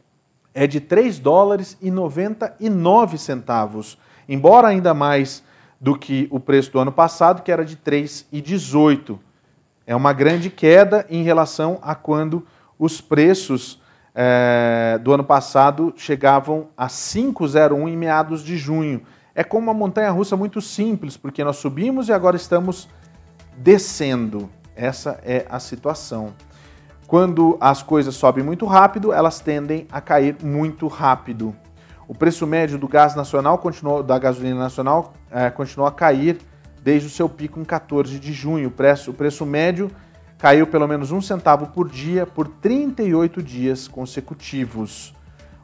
é 0.53 0.65
de 0.65 0.79
3 0.79 1.19
dólares 1.19 1.77
e 1.81 1.91
99 1.91 3.17
centavos, 3.17 3.97
embora 4.27 4.69
ainda 4.69 4.93
mais 4.93 5.43
do 5.81 5.97
que 5.97 6.27
o 6.31 6.39
preço 6.39 6.71
do 6.71 6.79
ano 6.79 6.91
passado, 6.91 7.41
que 7.41 7.51
era 7.51 7.65
de 7.65 7.75
3,18. 7.75 9.19
É 9.85 9.95
uma 9.95 10.13
grande 10.13 10.49
queda 10.49 11.05
em 11.09 11.23
relação 11.23 11.77
a 11.81 11.93
quando 11.93 12.45
os 12.79 13.01
preços 13.01 13.81
é, 14.15 14.97
do 15.03 15.13
ano 15.13 15.23
passado 15.23 15.93
chegavam 15.97 16.69
a 16.77 16.87
5,01 16.87 17.89
em 17.89 17.97
meados 17.97 18.41
de 18.41 18.55
junho. 18.55 19.01
É 19.35 19.43
como 19.43 19.67
uma 19.67 19.73
montanha 19.73 20.09
russa 20.09 20.37
muito 20.37 20.61
simples, 20.61 21.17
porque 21.17 21.43
nós 21.43 21.57
subimos 21.57 22.07
e 22.07 22.13
agora 22.13 22.37
estamos 22.37 22.87
descendo. 23.57 24.49
Essa 24.75 25.19
é 25.23 25.45
a 25.49 25.59
situação. 25.59 26.33
Quando 27.07 27.57
as 27.61 27.81
coisas 27.81 28.15
sobem 28.15 28.43
muito 28.43 28.65
rápido, 28.65 29.13
elas 29.13 29.39
tendem 29.39 29.87
a 29.91 30.01
cair 30.01 30.35
muito 30.43 30.87
rápido. 30.87 31.55
O 32.07 32.13
preço 32.13 32.45
médio 32.45 32.77
do 32.77 32.87
gás 32.87 33.15
nacional 33.15 33.57
continuou, 33.57 34.03
da 34.03 34.19
gasolina 34.19 34.59
nacional 34.59 35.13
é, 35.31 35.49
continuou 35.49 35.87
a 35.87 35.91
cair 35.91 36.37
desde 36.83 37.07
o 37.07 37.11
seu 37.11 37.27
pico 37.27 37.59
em 37.59 37.63
14 37.63 38.19
de 38.19 38.33
junho. 38.33 38.67
O 38.67 38.71
preço, 38.71 39.11
o 39.11 39.13
preço 39.13 39.45
médio 39.45 39.89
caiu 40.37 40.67
pelo 40.67 40.87
menos 40.87 41.11
um 41.11 41.21
centavo 41.21 41.67
por 41.67 41.89
dia 41.89 42.25
por 42.27 42.47
38 42.47 43.41
dias 43.41 43.87
consecutivos. 43.87 45.14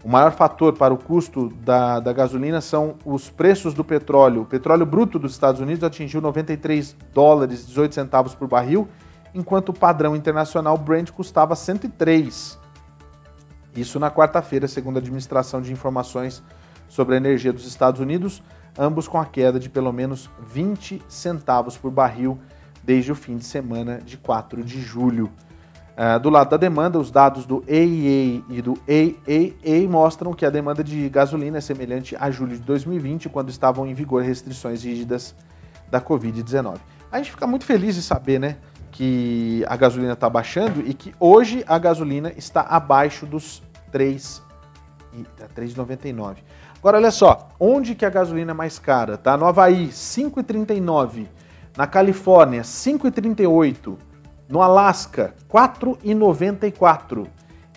O 0.03 0.09
maior 0.09 0.31
fator 0.31 0.73
para 0.73 0.93
o 0.93 0.97
custo 0.97 1.49
da, 1.63 1.99
da 1.99 2.11
gasolina 2.11 2.59
são 2.59 2.95
os 3.05 3.29
preços 3.29 3.73
do 3.73 3.83
petróleo. 3.83 4.41
O 4.41 4.45
petróleo 4.45 4.85
bruto 4.85 5.19
dos 5.19 5.33
Estados 5.33 5.61
Unidos 5.61 5.83
atingiu 5.83 6.19
93 6.21 6.95
dólares 7.13 7.67
18 7.67 7.93
centavos 7.93 8.33
por 8.33 8.47
barril, 8.47 8.87
enquanto 9.33 9.69
o 9.69 9.73
padrão 9.73 10.15
internacional 10.15 10.77
Brent 10.77 11.11
custava 11.11 11.55
103 11.55 12.59
isso 13.75 13.99
na 13.99 14.11
quarta-feira, 14.11 14.67
segundo 14.67 14.97
a 14.97 14.99
Administração 14.99 15.61
de 15.61 15.71
Informações 15.71 16.43
sobre 16.89 17.15
a 17.15 17.17
Energia 17.17 17.53
dos 17.53 17.65
Estados 17.65 18.01
Unidos, 18.01 18.43
ambos 18.77 19.07
com 19.07 19.17
a 19.17 19.25
queda 19.25 19.59
de 19.59 19.69
pelo 19.69 19.93
menos 19.93 20.29
20 20.45 21.01
centavos 21.07 21.77
por 21.77 21.89
barril 21.89 22.37
desde 22.83 23.11
o 23.11 23.15
fim 23.15 23.37
de 23.37 23.45
semana 23.45 23.99
de 23.99 24.17
4 24.17 24.61
de 24.63 24.81
julho. 24.81 25.31
Uh, 25.91 26.19
do 26.19 26.29
lado 26.29 26.49
da 26.49 26.57
demanda, 26.57 26.97
os 26.97 27.11
dados 27.11 27.45
do 27.45 27.63
AEA 27.67 28.41
e 28.49 28.61
do 28.61 28.73
AAA 28.87 29.89
mostram 29.89 30.33
que 30.33 30.45
a 30.45 30.49
demanda 30.49 30.83
de 30.83 31.09
gasolina 31.09 31.57
é 31.57 31.61
semelhante 31.61 32.15
a 32.17 32.31
julho 32.31 32.55
de 32.55 32.63
2020, 32.63 33.29
quando 33.29 33.49
estavam 33.49 33.85
em 33.85 33.93
vigor 33.93 34.23
restrições 34.23 34.83
rígidas 34.83 35.35
da 35.89 35.99
Covid-19. 35.99 36.77
A 37.11 37.17
gente 37.17 37.31
fica 37.31 37.45
muito 37.45 37.65
feliz 37.65 37.95
de 37.95 38.01
saber, 38.01 38.39
né, 38.39 38.57
que 38.91 39.65
a 39.67 39.75
gasolina 39.75 40.13
está 40.13 40.29
baixando 40.29 40.81
e 40.81 40.93
que 40.93 41.13
hoje 41.19 41.63
a 41.67 41.77
gasolina 41.77 42.31
está 42.37 42.61
abaixo 42.61 43.25
dos 43.25 43.61
3 43.91 44.41
3,99. 45.55 46.37
Agora 46.77 46.97
olha 46.97 47.11
só, 47.11 47.49
onde 47.59 47.95
que 47.95 48.05
a 48.05 48.09
gasolina 48.09 48.51
é 48.51 48.53
mais 48.53 48.79
cara? 48.79 49.17
Tá 49.17 49.35
no 49.35 49.45
Havaí, 49.45 49.89
5,39. 49.89 51.27
Na 51.77 51.85
Califórnia, 51.85 52.61
5,38. 52.61 53.97
No 54.51 54.61
Alasca, 54.61 55.33
4,94. 55.49 57.25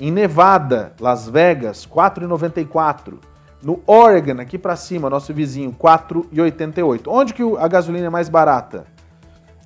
Em 0.01 0.11
Nevada, 0.11 0.93
Las 0.99 1.29
Vegas, 1.29 1.87
4,94. 1.87 3.21
No 3.63 3.81
Oregon, 3.87 4.41
aqui 4.41 4.59
para 4.59 4.75
cima, 4.75 5.09
nosso 5.09 5.33
vizinho, 5.33 5.73
4,88. 5.73 7.03
Onde 7.07 7.33
que 7.33 7.43
a 7.59 7.69
gasolina 7.69 8.09
é 8.09 8.11
mais 8.11 8.29
barata? 8.29 8.87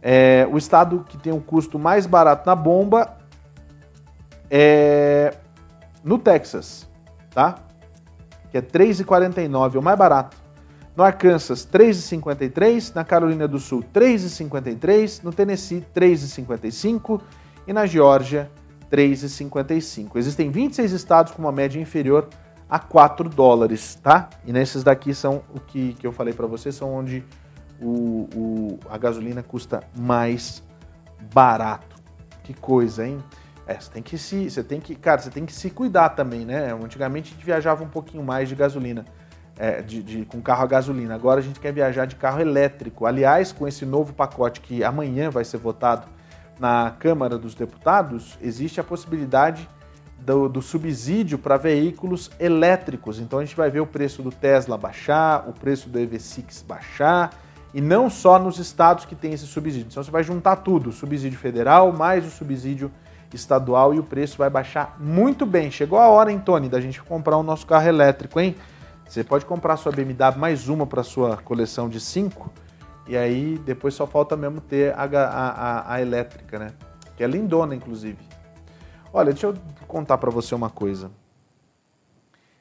É, 0.02 0.46
o 0.52 0.58
estado 0.58 1.02
que 1.08 1.16
tem 1.16 1.32
o 1.32 1.40
custo 1.40 1.78
mais 1.78 2.06
barato 2.06 2.46
na 2.46 2.54
bomba 2.54 3.16
é 4.50 5.34
no 6.04 6.18
Texas, 6.18 6.86
tá? 7.30 7.56
Que 8.50 8.58
é 8.58 8.62
3,49, 8.62 9.76
é 9.76 9.78
o 9.78 9.82
mais 9.82 9.98
barato. 9.98 10.36
No 10.98 11.04
Arkansas, 11.04 11.64
3,53. 11.64 12.92
Na 12.92 13.04
Carolina 13.04 13.46
do 13.46 13.60
Sul, 13.60 13.84
3,53. 13.94 15.22
No 15.22 15.32
Tennessee, 15.32 15.86
3,55. 15.94 17.20
E 17.68 17.72
na 17.72 17.86
Geórgia, 17.86 18.50
3,55. 18.90 20.16
Existem 20.16 20.50
26 20.50 20.90
estados 20.90 21.32
com 21.32 21.40
uma 21.40 21.52
média 21.52 21.80
inferior 21.80 22.28
a 22.68 22.80
4 22.80 23.28
dólares, 23.28 23.94
tá? 24.02 24.28
E 24.44 24.52
nesses 24.52 24.82
daqui 24.82 25.14
são 25.14 25.44
o 25.54 25.60
que, 25.60 25.92
que 25.94 26.04
eu 26.04 26.10
falei 26.10 26.34
para 26.34 26.48
vocês, 26.48 26.74
são 26.74 26.92
onde 26.92 27.22
o, 27.80 28.28
o, 28.34 28.80
a 28.90 28.98
gasolina 28.98 29.40
custa 29.40 29.84
mais 29.96 30.64
barato. 31.32 31.94
Que 32.42 32.52
coisa, 32.52 33.06
hein? 33.06 33.22
É, 33.68 33.78
você 33.78 33.88
tem 33.88 34.02
que 34.02 34.18
se, 34.18 34.50
você 34.50 34.64
tem 34.64 34.80
que, 34.80 34.96
cara, 34.96 35.20
você 35.20 35.30
tem 35.30 35.46
que 35.46 35.52
se 35.52 35.70
cuidar 35.70 36.08
também, 36.08 36.44
né? 36.44 36.74
Antigamente 36.74 37.30
a 37.30 37.34
gente 37.36 37.46
viajava 37.46 37.84
um 37.84 37.88
pouquinho 37.88 38.24
mais 38.24 38.48
de 38.48 38.56
gasolina, 38.56 39.04
é, 39.58 39.82
de, 39.82 40.02
de, 40.02 40.24
com 40.24 40.40
carro 40.40 40.62
a 40.62 40.66
gasolina. 40.66 41.14
Agora 41.14 41.40
a 41.40 41.42
gente 41.42 41.58
quer 41.58 41.72
viajar 41.72 42.06
de 42.06 42.14
carro 42.14 42.40
elétrico. 42.40 43.04
Aliás, 43.04 43.52
com 43.52 43.66
esse 43.66 43.84
novo 43.84 44.12
pacote 44.12 44.60
que 44.60 44.84
amanhã 44.84 45.30
vai 45.30 45.44
ser 45.44 45.56
votado 45.58 46.06
na 46.60 46.94
Câmara 46.98 47.36
dos 47.36 47.54
Deputados, 47.54 48.38
existe 48.40 48.80
a 48.80 48.84
possibilidade 48.84 49.68
do, 50.18 50.48
do 50.48 50.62
subsídio 50.62 51.38
para 51.38 51.56
veículos 51.56 52.30
elétricos. 52.38 53.18
Então 53.18 53.38
a 53.38 53.44
gente 53.44 53.56
vai 53.56 53.70
ver 53.70 53.80
o 53.80 53.86
preço 53.86 54.22
do 54.22 54.30
Tesla 54.30 54.78
baixar, 54.78 55.48
o 55.48 55.52
preço 55.52 55.88
do 55.88 55.98
EV6 55.98 56.64
baixar, 56.64 57.32
e 57.74 57.80
não 57.80 58.08
só 58.08 58.38
nos 58.38 58.58
estados 58.58 59.04
que 59.04 59.14
tem 59.14 59.32
esse 59.32 59.46
subsídio. 59.46 59.88
Então 59.90 60.02
você 60.02 60.10
vai 60.10 60.22
juntar 60.22 60.56
tudo, 60.56 60.90
o 60.90 60.92
subsídio 60.92 61.38
federal 61.38 61.92
mais 61.92 62.26
o 62.26 62.30
subsídio 62.30 62.90
estadual 63.32 63.94
e 63.94 63.98
o 63.98 64.02
preço 64.02 64.38
vai 64.38 64.48
baixar 64.48 64.96
muito 64.98 65.44
bem. 65.44 65.70
Chegou 65.70 65.98
a 65.98 66.08
hora, 66.08 66.32
hein, 66.32 66.40
Tony, 66.44 66.68
da 66.68 66.80
gente 66.80 67.02
comprar 67.02 67.36
o 67.36 67.42
nosso 67.42 67.66
carro 67.66 67.86
elétrico, 67.86 68.40
hein? 68.40 68.56
Você 69.08 69.24
pode 69.24 69.46
comprar 69.46 69.78
sua 69.78 69.90
BMW 69.90 70.36
mais 70.36 70.68
uma 70.68 70.86
para 70.86 71.02
sua 71.02 71.38
coleção 71.38 71.88
de 71.88 71.98
cinco 71.98 72.52
e 73.06 73.16
aí 73.16 73.58
depois 73.64 73.94
só 73.94 74.06
falta 74.06 74.36
mesmo 74.36 74.60
ter 74.60 74.92
a, 74.94 75.04
a, 75.04 75.48
a, 75.48 75.94
a 75.94 76.02
elétrica, 76.02 76.58
né? 76.58 76.74
Que 77.16 77.24
é 77.24 77.26
lindona, 77.26 77.74
inclusive. 77.74 78.18
Olha, 79.10 79.32
deixa 79.32 79.46
eu 79.46 79.56
contar 79.86 80.18
para 80.18 80.30
você 80.30 80.54
uma 80.54 80.68
coisa. 80.68 81.10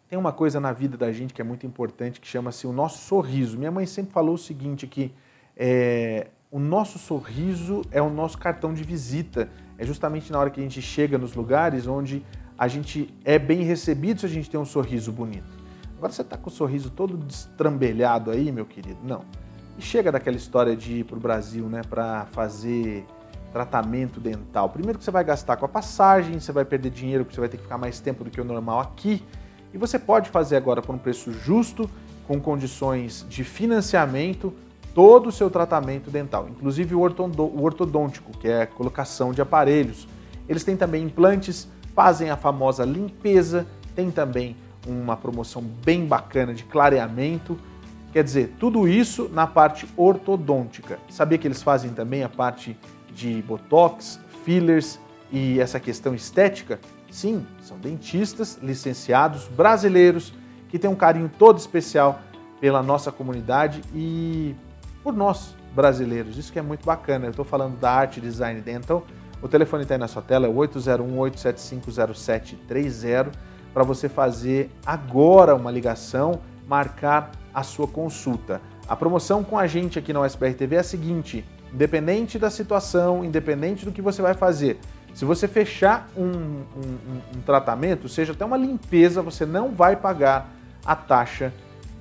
Tem 0.07 0.17
uma 0.17 0.31
coisa 0.31 0.57
na 0.57 0.71
vida 0.71 0.97
da 0.97 1.11
gente 1.11 1.33
que 1.33 1.41
é 1.41 1.43
muito 1.43 1.67
importante 1.67 2.21
que 2.21 2.27
chama-se 2.27 2.65
o 2.65 2.71
nosso 2.71 2.99
sorriso. 2.99 3.57
Minha 3.57 3.71
mãe 3.71 3.85
sempre 3.85 4.13
falou 4.13 4.35
o 4.35 4.37
seguinte 4.37 4.87
que 4.87 5.13
é, 5.53 6.27
o 6.49 6.59
nosso 6.59 6.97
sorriso 6.97 7.81
é 7.91 8.01
o 8.01 8.09
nosso 8.09 8.37
cartão 8.37 8.73
de 8.73 8.83
visita. 8.83 9.49
É 9.77 9.85
justamente 9.85 10.31
na 10.31 10.39
hora 10.39 10.49
que 10.49 10.61
a 10.61 10.63
gente 10.63 10.81
chega 10.81 11.17
nos 11.17 11.35
lugares 11.35 11.87
onde 11.87 12.25
a 12.57 12.69
gente 12.69 13.13
é 13.25 13.37
bem 13.37 13.63
recebido 13.63 14.21
se 14.21 14.25
a 14.25 14.29
gente 14.29 14.49
tem 14.49 14.57
um 14.57 14.65
sorriso 14.65 15.11
bonito. 15.11 15.56
Agora 15.97 16.13
você 16.13 16.21
está 16.21 16.37
com 16.37 16.49
o 16.49 16.53
sorriso 16.53 16.91
todo 16.91 17.17
destrambelhado 17.17 18.29
aí, 18.29 18.51
meu 18.51 18.65
querido? 18.65 18.99
Não. 19.03 19.25
E 19.77 19.81
chega 19.81 20.11
daquela 20.11 20.37
história 20.37 20.75
de 20.75 20.99
ir 20.99 21.03
para 21.03 21.17
o 21.17 21.19
Brasil, 21.19 21.65
né, 21.67 21.81
para 21.89 22.27
fazer 22.27 23.05
tratamento 23.51 24.19
dental. 24.19 24.69
Primeiro 24.69 24.99
que 24.99 25.03
você 25.03 25.09
vai 25.09 25.23
gastar 25.23 25.57
com 25.57 25.65
a 25.65 25.69
passagem, 25.69 26.39
você 26.39 26.51
vai 26.51 26.63
perder 26.63 26.91
dinheiro 26.91 27.25
porque 27.25 27.35
você 27.35 27.41
vai 27.41 27.49
ter 27.49 27.57
que 27.57 27.63
ficar 27.63 27.77
mais 27.79 27.99
tempo 27.99 28.23
do 28.23 28.29
que 28.29 28.39
o 28.39 28.43
normal 28.43 28.79
aqui. 28.79 29.23
E 29.73 29.77
você 29.77 29.97
pode 29.97 30.29
fazer 30.29 30.55
agora 30.55 30.81
por 30.81 30.93
um 30.93 30.97
preço 30.99 31.31
justo, 31.31 31.89
com 32.27 32.39
condições 32.39 33.25
de 33.27 33.43
financiamento, 33.43 34.53
todo 34.93 35.27
o 35.27 35.31
seu 35.31 35.49
tratamento 35.49 36.11
dental, 36.11 36.47
inclusive 36.49 36.93
o 36.93 36.99
ortodôntico, 36.99 38.37
que 38.37 38.47
é 38.47 38.63
a 38.63 38.67
colocação 38.67 39.31
de 39.31 39.41
aparelhos. 39.41 40.07
Eles 40.47 40.63
têm 40.63 40.75
também 40.75 41.03
implantes, 41.03 41.67
fazem 41.95 42.29
a 42.29 42.37
famosa 42.37 42.83
limpeza, 42.83 43.65
tem 43.95 44.11
também 44.11 44.55
uma 44.87 45.17
promoção 45.17 45.61
bem 45.61 46.05
bacana 46.05 46.53
de 46.53 46.63
clareamento 46.63 47.57
Quer 48.17 48.23
dizer, 48.23 48.55
tudo 48.59 48.87
isso 48.87 49.29
na 49.31 49.45
parte 49.45 49.87
ortodôntica. 49.95 50.97
Sabia 51.09 51.37
que 51.37 51.47
eles 51.47 51.61
fazem 51.61 51.91
também 51.91 52.23
a 52.23 52.29
parte 52.29 52.75
de 53.13 53.43
botox, 53.43 54.19
fillers 54.43 54.99
e 55.31 55.59
essa 55.59 55.79
questão 55.79 56.15
estética? 56.15 56.79
Sim, 57.11 57.45
são 57.61 57.77
dentistas 57.77 58.57
licenciados 58.61 59.47
brasileiros 59.47 60.33
que 60.69 60.79
têm 60.79 60.89
um 60.89 60.95
carinho 60.95 61.29
todo 61.37 61.59
especial 61.59 62.19
pela 62.59 62.81
nossa 62.81 63.11
comunidade 63.11 63.83
e 63.93 64.55
por 65.03 65.13
nós 65.13 65.55
brasileiros. 65.75 66.39
Isso 66.39 66.51
que 66.51 66.57
é 66.57 66.63
muito 66.63 66.85
bacana. 66.85 67.25
Eu 67.25 67.31
estou 67.31 67.45
falando 67.45 67.77
da 67.77 67.91
Arte 67.91 68.19
Design 68.19 68.59
Dental. 68.61 69.05
O 69.43 69.47
telefone 69.47 69.83
está 69.83 69.93
aí 69.93 69.99
na 69.99 70.07
sua 70.07 70.23
tela, 70.23 70.47
é 70.47 70.49
801-875-0730, 70.49 73.27
para 73.77 73.83
você 73.83 74.09
fazer 74.09 74.71
agora 74.83 75.53
uma 75.53 75.69
ligação, 75.69 76.39
marcar 76.67 77.29
a 77.53 77.61
sua 77.61 77.87
consulta. 77.87 78.59
A 78.89 78.95
promoção 78.95 79.43
com 79.43 79.55
a 79.55 79.67
gente 79.67 79.99
aqui 79.99 80.11
na 80.11 80.21
USBR 80.21 80.55
TV 80.55 80.77
é 80.77 80.79
a 80.79 80.83
seguinte: 80.83 81.45
independente 81.71 82.39
da 82.39 82.49
situação, 82.49 83.23
independente 83.23 83.85
do 83.85 83.91
que 83.91 84.01
você 84.01 84.19
vai 84.19 84.33
fazer, 84.33 84.79
se 85.13 85.23
você 85.25 85.47
fechar 85.47 86.09
um, 86.17 86.23
um, 86.23 87.37
um 87.37 87.41
tratamento, 87.45 88.09
seja 88.09 88.31
até 88.31 88.43
uma 88.43 88.57
limpeza, 88.57 89.21
você 89.21 89.45
não 89.45 89.69
vai 89.69 89.95
pagar 89.95 90.49
a 90.83 90.95
taxa 90.95 91.53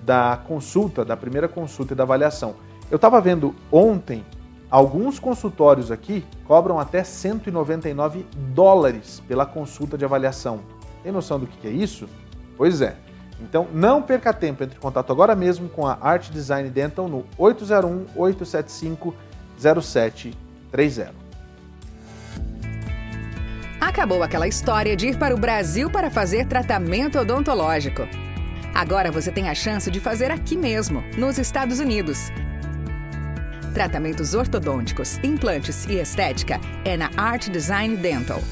da 0.03 0.41
consulta, 0.49 1.05
da 1.05 1.14
primeira 1.14 1.47
consulta 1.47 1.93
e 1.93 1.97
da 1.97 2.05
avaliação. 2.05 2.55
Eu 2.91 2.97
estava 2.97 3.20
vendo 3.20 3.55
ontem, 3.70 4.24
alguns 4.70 5.18
consultórios 5.18 5.91
aqui 5.91 6.24
cobram 6.47 6.81
até 6.81 7.05
199 7.05 8.24
dólares 8.55 9.22
pela 9.29 9.45
consulta 9.45 9.99
de 9.99 10.07
avaliação. 10.07 10.74
Tem 11.07 11.13
noção 11.13 11.39
do 11.39 11.47
que 11.47 11.69
é 11.69 11.71
isso? 11.71 12.09
Pois 12.57 12.81
é. 12.81 12.97
Então 13.41 13.69
não 13.73 14.03
perca 14.03 14.35
tempo, 14.35 14.65
entre 14.65 14.77
em 14.77 14.81
contato 14.81 15.13
agora 15.13 15.37
mesmo 15.37 15.69
com 15.69 15.87
a 15.87 15.97
Art 16.01 16.31
Design 16.31 16.69
Dental 16.69 17.07
no 17.07 17.25
801 17.39 18.07
875 18.17 19.15
0730. 19.57 21.15
Acabou 23.81 24.21
aquela 24.21 24.49
história 24.49 24.97
de 24.97 25.07
ir 25.11 25.17
para 25.17 25.33
o 25.33 25.39
Brasil 25.39 25.89
para 25.89 26.11
fazer 26.11 26.49
tratamento 26.49 27.21
odontológico. 27.21 28.03
Agora 28.75 29.13
você 29.13 29.31
tem 29.31 29.49
a 29.49 29.55
chance 29.55 29.89
de 29.89 30.01
fazer 30.01 30.33
aqui 30.33 30.57
mesmo, 30.57 31.05
nos 31.17 31.39
Estados 31.39 31.79
Unidos. 31.79 32.33
Tratamentos 33.73 34.35
ortodônticos, 34.35 35.19
implantes 35.23 35.87
e 35.87 36.01
estética 36.01 36.61
é 36.85 36.97
na 36.97 37.11
Art 37.17 37.49
Design 37.49 37.97
Dental 37.97 38.43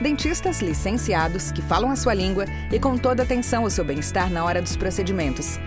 dentistas 0.00 0.60
licenciados 0.60 1.52
que 1.52 1.62
falam 1.62 1.90
a 1.90 1.96
sua 1.96 2.14
língua 2.14 2.46
e 2.72 2.78
com 2.78 2.96
toda 2.96 3.22
atenção 3.22 3.64
ao 3.64 3.70
seu 3.70 3.84
bem-estar 3.84 4.30
na 4.30 4.44
hora 4.44 4.62
dos 4.62 4.76
procedimentos. 4.76 5.58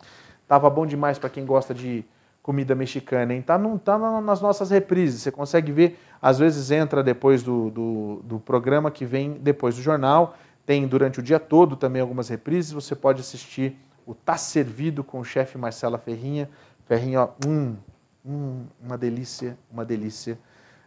tava 0.47 0.70
bom 0.70 0.86
demais 0.86 1.20
para 1.20 1.30
quem 1.30 1.45
gosta 1.45 1.74
de 1.74 2.05
comida 2.48 2.74
mexicana, 2.74 3.34
hein? 3.34 3.41
Tá, 3.41 3.58
não, 3.58 3.78
tá 3.78 3.98
nas 4.22 4.39
nossas 4.39 4.70
reprises. 4.70 5.22
Você 5.22 5.30
consegue 5.30 5.70
ver, 5.70 6.00
às 6.22 6.39
vezes 6.39 6.72
entra 6.72 7.04
depois 7.04 7.43
do, 7.43 7.70
do, 7.70 8.22
do 8.24 8.39
programa 8.39 8.89
que 8.89 9.04
vem 9.04 9.34
depois 9.34 9.76
do 9.76 9.82
jornal. 9.82 10.34
Tem 10.66 10.88
durante 10.88 11.20
o 11.20 11.22
dia 11.22 11.41
todo 11.41 11.76
também 11.76 12.02
algumas 12.02 12.30
reprises. 12.30 12.72
Você 12.72 12.95
pode 12.95 13.20
assistir 13.20 13.78
o 14.06 14.16
Tá 14.16 14.38
Servido 14.38 15.04
com 15.04 15.20
o 15.20 15.26
chefe 15.26 15.58
Marcela 15.58 15.98
Ferrinha. 15.98 16.50
Ferrinha, 16.86 17.24
ó, 17.24 17.30
hum, 17.45 17.76
hum, 18.26 18.64
uma 18.82 18.98
delícia, 18.98 19.58
uma 19.70 19.84
delícia, 19.84 20.39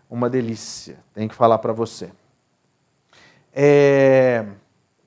uma 0.09 0.31
delícia. 0.31 0.97
Tem 1.13 1.29
que 1.29 1.35
falar 1.35 1.59
para 1.59 1.75
você. 1.75 2.11
É... 3.53 4.47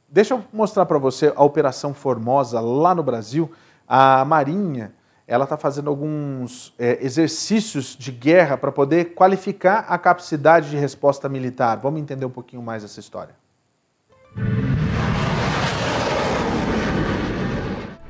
Deixa 0.08 0.36
eu 0.36 0.44
mostrar 0.54 0.86
para 0.86 1.00
você 1.00 1.34
a 1.36 1.44
Operação 1.44 1.96
Formosa 1.96 2.60
lá 2.60 2.94
no 2.94 3.02
Brasil. 3.02 3.52
A 3.88 4.24
Marinha 4.24 4.94
ela 5.28 5.46
está 5.46 5.58
fazendo 5.58 5.90
alguns 5.90 6.74
é, 6.78 7.00
exercícios 7.02 7.96
de 7.98 8.12
guerra 8.12 8.58
para 8.58 8.72
poder 8.72 9.14
qualificar 9.14 9.86
a 9.88 9.98
capacidade 9.98 10.70
de 10.70 10.78
resposta 10.78 11.30
militar. 11.30 11.80
Vamos 11.82 12.02
entender 12.02 12.26
um 12.26 12.30
pouquinho 12.30 12.62
mais 12.62 12.84
essa 12.84 13.00
história. 13.00 13.36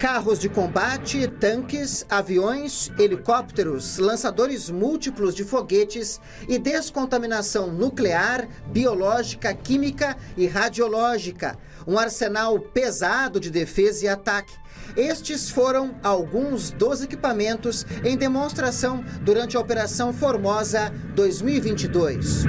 Carros 0.04 0.38
de 0.38 0.50
combate, 0.50 1.30
tanques, 1.30 2.06
aviões, 2.10 2.92
helicópteros, 3.00 3.98
lançadores 4.00 4.70
múltiplos 4.70 5.34
de 5.34 5.46
foguetes 5.46 6.20
e 6.46 6.60
descontaminação 6.60 7.72
nuclear, 7.72 8.46
biológica, 8.68 9.54
química 9.54 10.18
e 10.36 10.46
radiológica. 10.46 11.58
Um 11.88 11.98
arsenal 11.98 12.60
pesado 12.60 13.40
de 13.40 13.50
defesa 13.50 14.04
e 14.04 14.08
ataque. 14.10 14.54
Estes 14.96 15.50
foram 15.50 15.96
alguns 16.04 16.70
dos 16.70 17.02
equipamentos 17.02 17.86
em 18.04 18.16
demonstração 18.16 19.04
durante 19.22 19.58
a 19.58 19.60
Operação 19.60 20.14
Formosa 20.14 20.94
2022. 21.16 22.46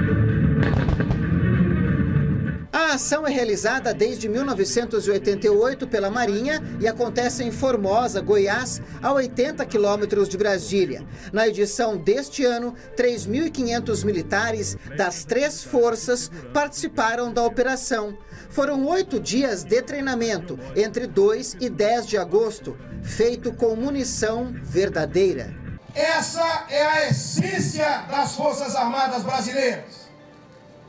A 2.71 2.95
ação 2.95 3.27
é 3.27 3.31
realizada 3.31 3.95
desde 3.95 4.29
1988 4.29 5.87
pela 5.87 6.11
Marinha 6.11 6.63
e 6.79 6.87
acontece 6.87 7.43
em 7.43 7.51
Formosa, 7.51 8.21
Goiás, 8.21 8.83
a 9.03 9.13
80 9.13 9.65
quilômetros 9.65 10.29
de 10.29 10.37
Brasília. 10.37 11.03
Na 11.33 11.49
edição 11.49 11.97
deste 11.97 12.45
ano, 12.45 12.75
3.500 12.97 14.05
militares 14.05 14.77
das 14.97 15.25
três 15.25 15.65
forças 15.65 16.31
participaram 16.53 17.33
da 17.33 17.43
operação. 17.43 18.19
Foram 18.55 18.87
oito 18.87 19.19
dias 19.19 19.65
de 19.65 19.83
treinamento, 19.83 20.57
entre 20.77 21.09
2 21.09 21.57
e 21.61 21.69
10 21.69 22.07
de 22.07 22.17
agosto, 22.17 22.79
feito 23.03 23.53
com 23.53 23.75
munição 23.75 24.55
verdadeira. 24.63 25.53
Essa 25.93 26.65
é 26.71 26.87
a 26.87 27.09
essência 27.09 28.05
das 28.09 28.37
Forças 28.37 28.77
Armadas 28.77 29.25
Brasileiras 29.25 30.05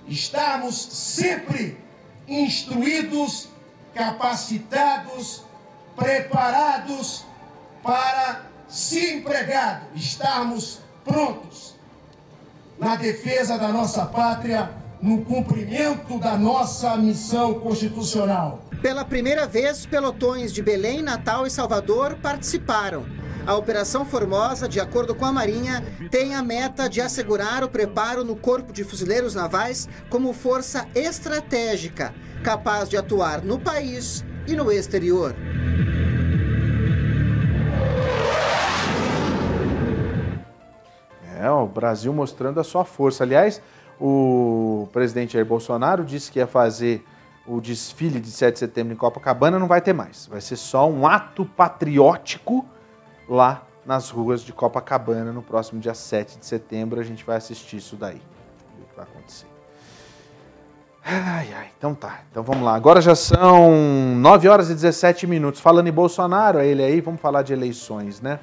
estarmos 0.08 0.76
sempre 0.76 1.78
instruídos, 2.28 3.50
capacitados, 3.94 5.44
preparados 5.96 7.26
para, 7.82 8.44
se 8.68 9.14
empregado, 9.14 9.88
estarmos 9.96 10.80
prontos 11.04 11.76
na 12.78 12.96
defesa 12.96 13.58
da 13.58 13.70
nossa 13.70 14.06
pátria, 14.06 14.70
no 15.02 15.24
cumprimento 15.24 16.20
da 16.20 16.38
nossa 16.38 16.96
missão 16.98 17.56
constitucional. 17.56 18.62
Pela 18.82 19.04
primeira 19.04 19.48
vez, 19.48 19.86
pelotões 19.86 20.54
de 20.54 20.62
Belém, 20.62 21.02
Natal 21.02 21.46
e 21.46 21.50
Salvador 21.50 22.18
participaram. 22.22 23.06
A 23.48 23.56
Operação 23.56 24.04
Formosa, 24.04 24.68
de 24.68 24.80
acordo 24.80 25.14
com 25.14 25.24
a 25.24 25.32
Marinha, 25.32 25.84
tem 26.10 26.34
a 26.34 26.42
meta 26.42 26.90
de 26.90 27.00
assegurar 27.00 27.64
o 27.64 27.70
preparo 27.70 28.24
no 28.24 28.36
Corpo 28.36 28.74
de 28.74 28.84
Fuzileiros 28.84 29.36
Navais 29.36 29.88
como 30.10 30.34
força 30.34 30.88
estratégica, 30.96 32.14
capaz 32.44 32.90
de 32.90 32.98
atuar 32.98 33.44
no 33.44 33.60
país 33.60 34.26
e 34.48 34.56
no 34.56 34.72
exterior. 34.72 35.36
É, 41.40 41.52
o 41.52 41.68
Brasil 41.68 42.12
mostrando 42.12 42.60
a 42.60 42.64
sua 42.64 42.84
força. 42.84 43.24
Aliás, 43.24 43.62
o 44.00 44.88
presidente 44.92 45.34
Jair 45.34 45.46
Bolsonaro 45.46 46.04
disse 46.04 46.32
que 46.32 46.40
ia 46.40 46.48
fazer 46.48 47.06
o 47.48 47.62
desfile 47.62 48.20
de 48.20 48.32
7 48.32 48.54
de 48.54 48.60
setembro 48.60 48.94
em 48.94 48.98
Copacabana, 48.98 49.60
não 49.60 49.68
vai 49.68 49.82
ter 49.82 49.94
mais. 49.94 50.26
Vai 50.26 50.42
ser 50.42 50.56
só 50.56 50.90
um 50.90 51.06
ato 51.06 51.46
patriótico 51.46 52.66
lá 53.30 53.64
nas 53.86 54.10
ruas 54.10 54.42
de 54.42 54.52
Copacabana 54.52 55.32
no 55.32 55.42
próximo 55.42 55.80
dia 55.80 55.94
7 55.94 56.40
de 56.40 56.46
setembro. 56.46 57.00
A 57.00 57.04
gente 57.04 57.24
vai 57.24 57.38
assistir 57.38 57.78
isso 57.78 57.96
daí. 57.96 58.22
O 58.80 58.86
que 58.86 58.96
vai 58.96 59.06
acontecer. 59.06 59.46
Ai, 61.08 61.54
ai, 61.56 61.68
então 61.78 61.94
tá. 61.94 62.22
Então 62.32 62.42
vamos 62.42 62.64
lá. 62.64 62.74
Agora 62.74 63.00
já 63.00 63.14
são 63.14 64.16
9 64.16 64.50
horas 64.50 64.72
e 64.72 64.74
17 64.74 65.28
minutos. 65.28 65.62
Falando 65.62 65.88
em 65.88 65.92
Bolsonaro, 65.92 66.58
é 66.58 66.66
ele 66.66 66.84
aí, 66.84 67.00
vamos 67.00 67.22
falar 67.22 67.44
de 67.44 67.54
eleições, 67.54 68.20
né? 68.22 68.40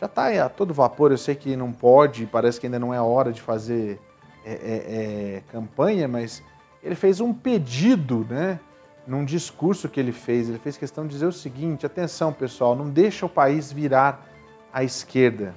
Já 0.00 0.06
está 0.06 0.28
a 0.44 0.48
todo 0.48 0.72
vapor, 0.72 1.10
eu 1.10 1.18
sei 1.18 1.34
que 1.34 1.56
não 1.56 1.72
pode, 1.72 2.26
parece 2.26 2.60
que 2.60 2.66
ainda 2.66 2.78
não 2.78 2.92
é 2.92 3.00
hora 3.00 3.32
de 3.32 3.40
fazer 3.40 3.98
é, 4.46 4.52
é, 4.52 5.36
é, 5.36 5.42
campanha, 5.50 6.06
mas 6.06 6.42
ele 6.82 6.94
fez 6.94 7.20
um 7.20 7.34
pedido, 7.34 8.26
né? 8.30 8.60
num 9.06 9.24
discurso 9.24 9.88
que 9.88 10.00
ele 10.00 10.12
fez, 10.12 10.48
ele 10.48 10.58
fez 10.58 10.76
questão 10.76 11.04
de 11.06 11.10
dizer 11.10 11.26
o 11.26 11.32
seguinte: 11.32 11.86
atenção, 11.86 12.32
pessoal, 12.32 12.74
não 12.74 12.90
deixa 12.90 13.24
o 13.24 13.28
país 13.28 13.70
virar 13.70 14.26
à 14.72 14.82
esquerda. 14.82 15.54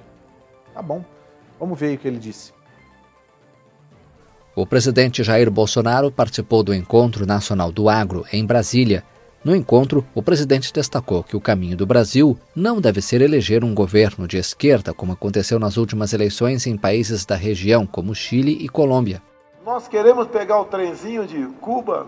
Tá 0.72 0.80
bom, 0.80 1.04
vamos 1.58 1.78
ver 1.78 1.96
o 1.96 1.98
que 1.98 2.06
ele 2.06 2.18
disse. 2.18 2.52
O 4.54 4.66
presidente 4.66 5.22
Jair 5.22 5.50
Bolsonaro 5.50 6.10
participou 6.10 6.62
do 6.62 6.74
Encontro 6.74 7.26
Nacional 7.26 7.72
do 7.72 7.88
Agro 7.88 8.24
em 8.32 8.44
Brasília. 8.44 9.04
No 9.42 9.56
encontro, 9.56 10.04
o 10.14 10.22
presidente 10.22 10.70
destacou 10.70 11.24
que 11.24 11.34
o 11.34 11.40
caminho 11.40 11.74
do 11.74 11.86
Brasil 11.86 12.38
não 12.54 12.78
deve 12.78 13.00
ser 13.00 13.22
eleger 13.22 13.64
um 13.64 13.74
governo 13.74 14.28
de 14.28 14.36
esquerda, 14.36 14.92
como 14.92 15.12
aconteceu 15.12 15.58
nas 15.58 15.78
últimas 15.78 16.12
eleições 16.12 16.66
em 16.66 16.76
países 16.76 17.24
da 17.24 17.36
região, 17.36 17.86
como 17.86 18.14
Chile 18.14 18.52
e 18.60 18.68
Colômbia. 18.68 19.22
Nós 19.64 19.88
queremos 19.88 20.26
pegar 20.26 20.60
o 20.60 20.66
trenzinho 20.66 21.26
de 21.26 21.46
Cuba, 21.58 22.06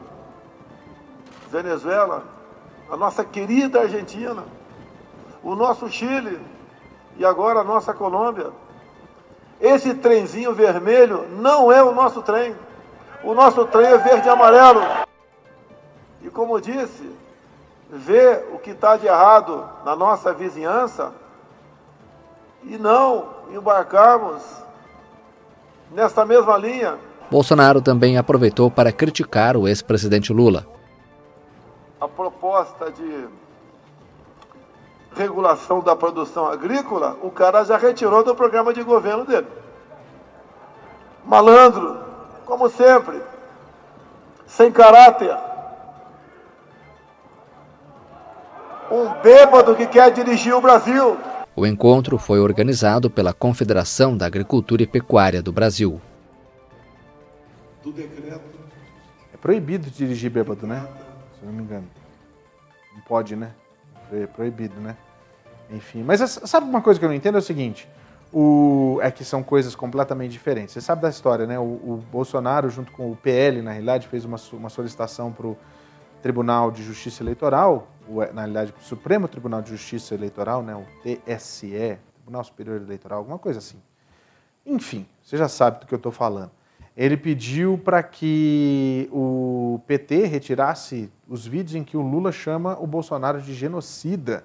Venezuela, 1.51 2.22
a 2.91 2.99
nossa 2.99 3.24
querida 3.24 3.80
Argentina, 3.80 4.45
o 5.43 5.55
nosso 5.55 5.89
Chile 5.89 6.39
e 7.16 7.24
agora 7.24 7.61
a 7.61 7.64
nossa 7.64 7.95
Colômbia. 7.95 8.51
Esse 9.59 9.95
trenzinho 9.95 10.55
vermelho 10.55 11.26
não 11.41 11.72
é 11.72 11.83
o 11.83 11.95
nosso 11.95 12.20
trem. 12.20 12.55
O 13.24 13.33
nosso 13.33 13.64
trem 13.64 13.87
é 13.87 13.97
verde 13.97 14.26
e 14.26 14.30
amarelo. 14.30 14.83
E 16.22 16.28
como 16.28 16.61
disse, 16.61 17.21
ver 17.93 18.49
o 18.53 18.59
que 18.59 18.70
está 18.70 18.97
de 18.97 19.07
errado 19.07 19.68
na 19.84 19.95
nossa 19.95 20.32
vizinhança 20.32 21.12
e 22.64 22.76
não 22.78 23.28
embarcarmos 23.53 24.43
nesta 25.93 26.24
mesma 26.24 26.57
linha. 26.57 26.99
Bolsonaro 27.30 27.80
também 27.80 28.18
aproveitou 28.18 28.70
para 28.70 28.90
criticar 28.90 29.57
o 29.57 29.68
ex-presidente 29.68 30.32
Lula 30.32 30.66
a 32.03 32.09
proposta 32.09 32.90
de 32.90 33.28
regulação 35.14 35.80
da 35.80 35.95
produção 35.95 36.47
agrícola, 36.47 37.16
o 37.22 37.30
cara 37.30 37.62
já 37.62 37.76
retirou 37.76 38.24
do 38.24 38.34
programa 38.34 38.74
de 38.74 38.82
governo 38.82 39.24
dele. 39.24 39.47
Malandro, 41.24 42.01
como 42.45 42.68
sempre, 42.68 43.22
sem 44.49 44.72
caráter. 44.72 45.38
Um 48.93 49.22
bêbado 49.22 49.74
que 49.74 49.86
quer 49.86 50.12
dirigir 50.12 50.53
o 50.53 50.61
Brasil. 50.61 51.16
O 51.57 51.66
encontro 51.66 52.18
foi 52.18 52.40
organizado 52.40 53.09
pela 53.09 53.32
Confederação 53.32 54.14
da 54.14 54.26
Agricultura 54.26 54.82
e 54.82 54.86
Pecuária 54.86 55.40
do 55.40 55.51
Brasil. 55.51 55.99
Do 57.82 57.90
decreto. 57.90 58.43
É 59.32 59.36
proibido 59.38 59.88
dirigir 59.88 60.30
bêbado, 60.30 60.66
né? 60.66 60.86
se 61.40 61.47
não 61.47 61.55
me 61.55 61.62
engano. 61.62 61.88
Não 62.95 63.01
pode, 63.01 63.34
né? 63.34 63.53
É 64.12 64.26
proibido, 64.26 64.78
né? 64.78 64.95
Enfim, 65.70 66.03
mas 66.03 66.20
sabe 66.45 66.68
uma 66.68 66.82
coisa 66.82 67.01
que 67.01 67.07
eu 67.07 67.09
não 67.09 67.16
entendo? 67.16 67.36
É 67.36 67.38
o 67.38 67.43
seguinte, 67.43 67.88
o, 68.30 68.99
é 69.01 69.11
que 69.11 69.24
são 69.24 69.43
coisas 69.43 69.74
completamente 69.74 70.32
diferentes. 70.32 70.74
Você 70.74 70.82
sabe 70.82 71.01
da 71.01 71.09
história, 71.09 71.47
né? 71.47 71.59
O, 71.59 71.62
o 71.62 72.05
Bolsonaro, 72.12 72.68
junto 72.68 72.93
com 72.93 73.11
o 73.11 73.16
PL, 73.16 73.62
na 73.62 73.70
realidade, 73.70 74.07
fez 74.07 74.26
uma, 74.26 74.36
uma 74.53 74.68
solicitação 74.68 75.32
para 75.32 75.47
o 75.47 75.57
Tribunal 76.20 76.70
de 76.70 76.82
Justiça 76.82 77.22
Eleitoral, 77.22 77.88
na 78.32 78.42
realidade, 78.42 78.74
o 78.78 78.82
Supremo 78.82 79.28
Tribunal 79.28 79.62
de 79.62 79.70
Justiça 79.70 80.14
Eleitoral, 80.14 80.62
né? 80.62 80.74
o 80.74 80.84
TSE, 81.03 81.98
Tribunal 82.14 82.44
Superior 82.44 82.80
Eleitoral, 82.80 83.18
alguma 83.18 83.38
coisa 83.38 83.59
assim. 83.59 83.80
Enfim, 84.64 85.07
você 85.22 85.36
já 85.36 85.48
sabe 85.48 85.80
do 85.80 85.86
que 85.86 85.94
eu 85.94 85.96
estou 85.96 86.12
falando. 86.12 86.50
Ele 86.96 87.16
pediu 87.16 87.78
para 87.78 88.03
que 88.03 89.09
o 89.11 89.80
PT 89.86 90.26
retirasse 90.26 91.11
os 91.26 91.46
vídeos 91.46 91.74
em 91.74 91.82
que 91.82 91.96
o 91.96 92.03
Lula 92.03 92.30
chama 92.30 92.78
o 92.78 92.86
Bolsonaro 92.86 93.40
de 93.40 93.55
genocida, 93.55 94.44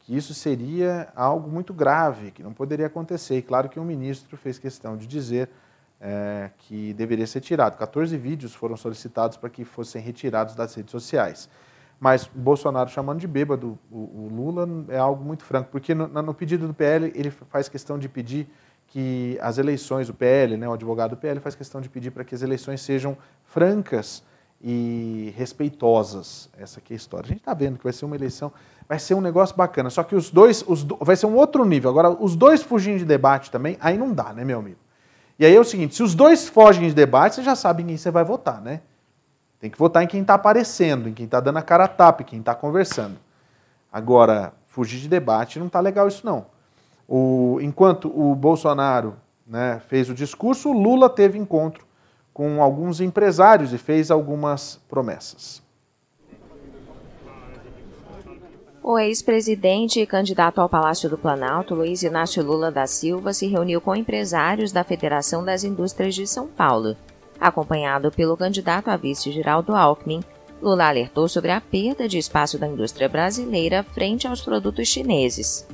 que 0.00 0.16
isso 0.16 0.34
seria 0.34 1.08
algo 1.14 1.48
muito 1.48 1.72
grave, 1.72 2.32
que 2.32 2.42
não 2.42 2.52
poderia 2.52 2.86
acontecer. 2.86 3.38
E 3.38 3.42
claro 3.42 3.68
que 3.68 3.78
o 3.78 3.84
ministro 3.84 4.36
fez 4.36 4.58
questão 4.58 4.96
de 4.96 5.06
dizer 5.06 5.48
é, 6.00 6.50
que 6.58 6.92
deveria 6.94 7.26
ser 7.26 7.40
tirado. 7.40 7.76
14 7.76 8.16
vídeos 8.16 8.54
foram 8.54 8.76
solicitados 8.76 9.36
para 9.36 9.48
que 9.48 9.64
fossem 9.64 10.02
retirados 10.02 10.54
das 10.54 10.74
redes 10.74 10.90
sociais. 10.90 11.48
Mas 11.98 12.28
Bolsonaro 12.34 12.90
chamando 12.90 13.20
de 13.20 13.26
bêbado 13.26 13.78
o, 13.90 13.96
o 13.96 14.28
Lula 14.30 14.68
é 14.88 14.98
algo 14.98 15.24
muito 15.24 15.44
franco, 15.44 15.70
porque 15.70 15.94
no, 15.94 16.06
no, 16.06 16.34
pedido 16.34 16.66
do 16.66 16.74
PL 16.74 17.10
ele 17.14 17.30
faz 17.30 17.68
questão 17.68 17.98
de 17.98 18.08
pedir 18.08 18.48
que 18.88 19.38
as 19.40 19.58
eleições, 19.58 20.08
o 20.08 20.14
PL, 20.14 20.56
né, 20.56 20.68
o 20.68 20.72
advogado 20.72 21.10
do 21.10 21.16
PL 21.16 21.40
faz 21.40 21.54
questão 21.54 21.80
de 21.80 21.88
pedir 21.88 22.10
para 22.10 22.22
que 22.22 22.34
as 22.34 22.42
eleições 22.42 22.80
sejam 22.82 23.16
francas 23.44 24.22
e 24.60 25.32
respeitosas. 25.36 26.48
Essa 26.56 26.80
aqui 26.80 26.92
é 26.92 26.96
a 26.96 26.98
história. 26.98 27.26
A 27.26 27.28
gente 27.28 27.38
está 27.38 27.54
vendo 27.54 27.78
que 27.78 27.84
vai 27.84 27.92
ser 27.92 28.04
uma 28.04 28.16
eleição, 28.16 28.52
vai 28.88 28.98
ser 28.98 29.14
um 29.14 29.20
negócio 29.20 29.56
bacana. 29.56 29.90
Só 29.90 30.02
que 30.02 30.14
os 30.14 30.30
dois, 30.30 30.64
os 30.66 30.84
do, 30.84 30.96
vai 31.00 31.16
ser 31.16 31.26
um 31.26 31.34
outro 31.34 31.64
nível. 31.64 31.90
Agora, 31.90 32.10
os 32.10 32.36
dois 32.36 32.62
fugindo 32.62 32.98
de 32.98 33.04
debate 33.04 33.50
também, 33.50 33.76
aí 33.80 33.96
não 33.96 34.12
dá, 34.12 34.32
né, 34.32 34.44
meu 34.44 34.58
amigo? 34.58 34.78
E 35.38 35.44
aí 35.44 35.54
é 35.54 35.60
o 35.60 35.64
seguinte: 35.64 35.94
se 35.94 36.02
os 36.02 36.14
dois 36.14 36.48
fogem 36.48 36.88
de 36.88 36.94
debate, 36.94 37.36
você 37.36 37.42
já 37.42 37.54
sabe 37.54 37.82
em 37.82 37.86
quem 37.86 37.96
você 37.96 38.10
vai 38.10 38.24
votar, 38.24 38.60
né? 38.60 38.80
Tem 39.66 39.70
que 39.72 39.78
votar 39.78 40.04
em 40.04 40.06
quem 40.06 40.20
está 40.20 40.34
aparecendo, 40.34 41.08
em 41.08 41.12
quem 41.12 41.24
está 41.24 41.40
dando 41.40 41.56
a 41.56 41.62
cara 41.62 41.86
a 41.86 41.88
tapa, 41.88 42.22
em 42.22 42.24
quem 42.24 42.38
está 42.38 42.54
conversando. 42.54 43.16
Agora, 43.92 44.52
fugir 44.68 45.00
de 45.00 45.08
debate 45.08 45.58
não 45.58 45.66
está 45.66 45.80
legal 45.80 46.06
isso 46.06 46.24
não. 46.24 46.46
O, 47.08 47.58
enquanto 47.60 48.06
o 48.16 48.32
Bolsonaro 48.36 49.16
né, 49.44 49.80
fez 49.88 50.08
o 50.08 50.14
discurso, 50.14 50.70
o 50.70 50.72
Lula 50.72 51.10
teve 51.10 51.36
encontro 51.36 51.84
com 52.32 52.62
alguns 52.62 53.00
empresários 53.00 53.72
e 53.72 53.78
fez 53.78 54.08
algumas 54.08 54.76
promessas. 54.88 55.60
O 58.84 58.96
ex-presidente 59.00 59.98
e 59.98 60.06
candidato 60.06 60.60
ao 60.60 60.68
Palácio 60.68 61.10
do 61.10 61.18
Planalto, 61.18 61.74
Luiz 61.74 62.04
Inácio 62.04 62.40
Lula 62.40 62.70
da 62.70 62.86
Silva, 62.86 63.32
se 63.32 63.48
reuniu 63.48 63.80
com 63.80 63.96
empresários 63.96 64.70
da 64.70 64.84
Federação 64.84 65.44
das 65.44 65.64
Indústrias 65.64 66.14
de 66.14 66.24
São 66.24 66.46
Paulo. 66.46 66.96
Acompanhado 67.40 68.10
pelo 68.10 68.36
candidato 68.36 68.88
a 68.88 68.96
vice 68.96 69.30
Geraldo 69.30 69.74
Alckmin, 69.74 70.22
Lula 70.60 70.88
alertou 70.88 71.28
sobre 71.28 71.50
a 71.50 71.60
perda 71.60 72.08
de 72.08 72.18
espaço 72.18 72.58
da 72.58 72.66
indústria 72.66 73.08
brasileira 73.08 73.82
frente 73.82 74.26
aos 74.26 74.40
produtos 74.40 74.88
chineses. 74.88 75.66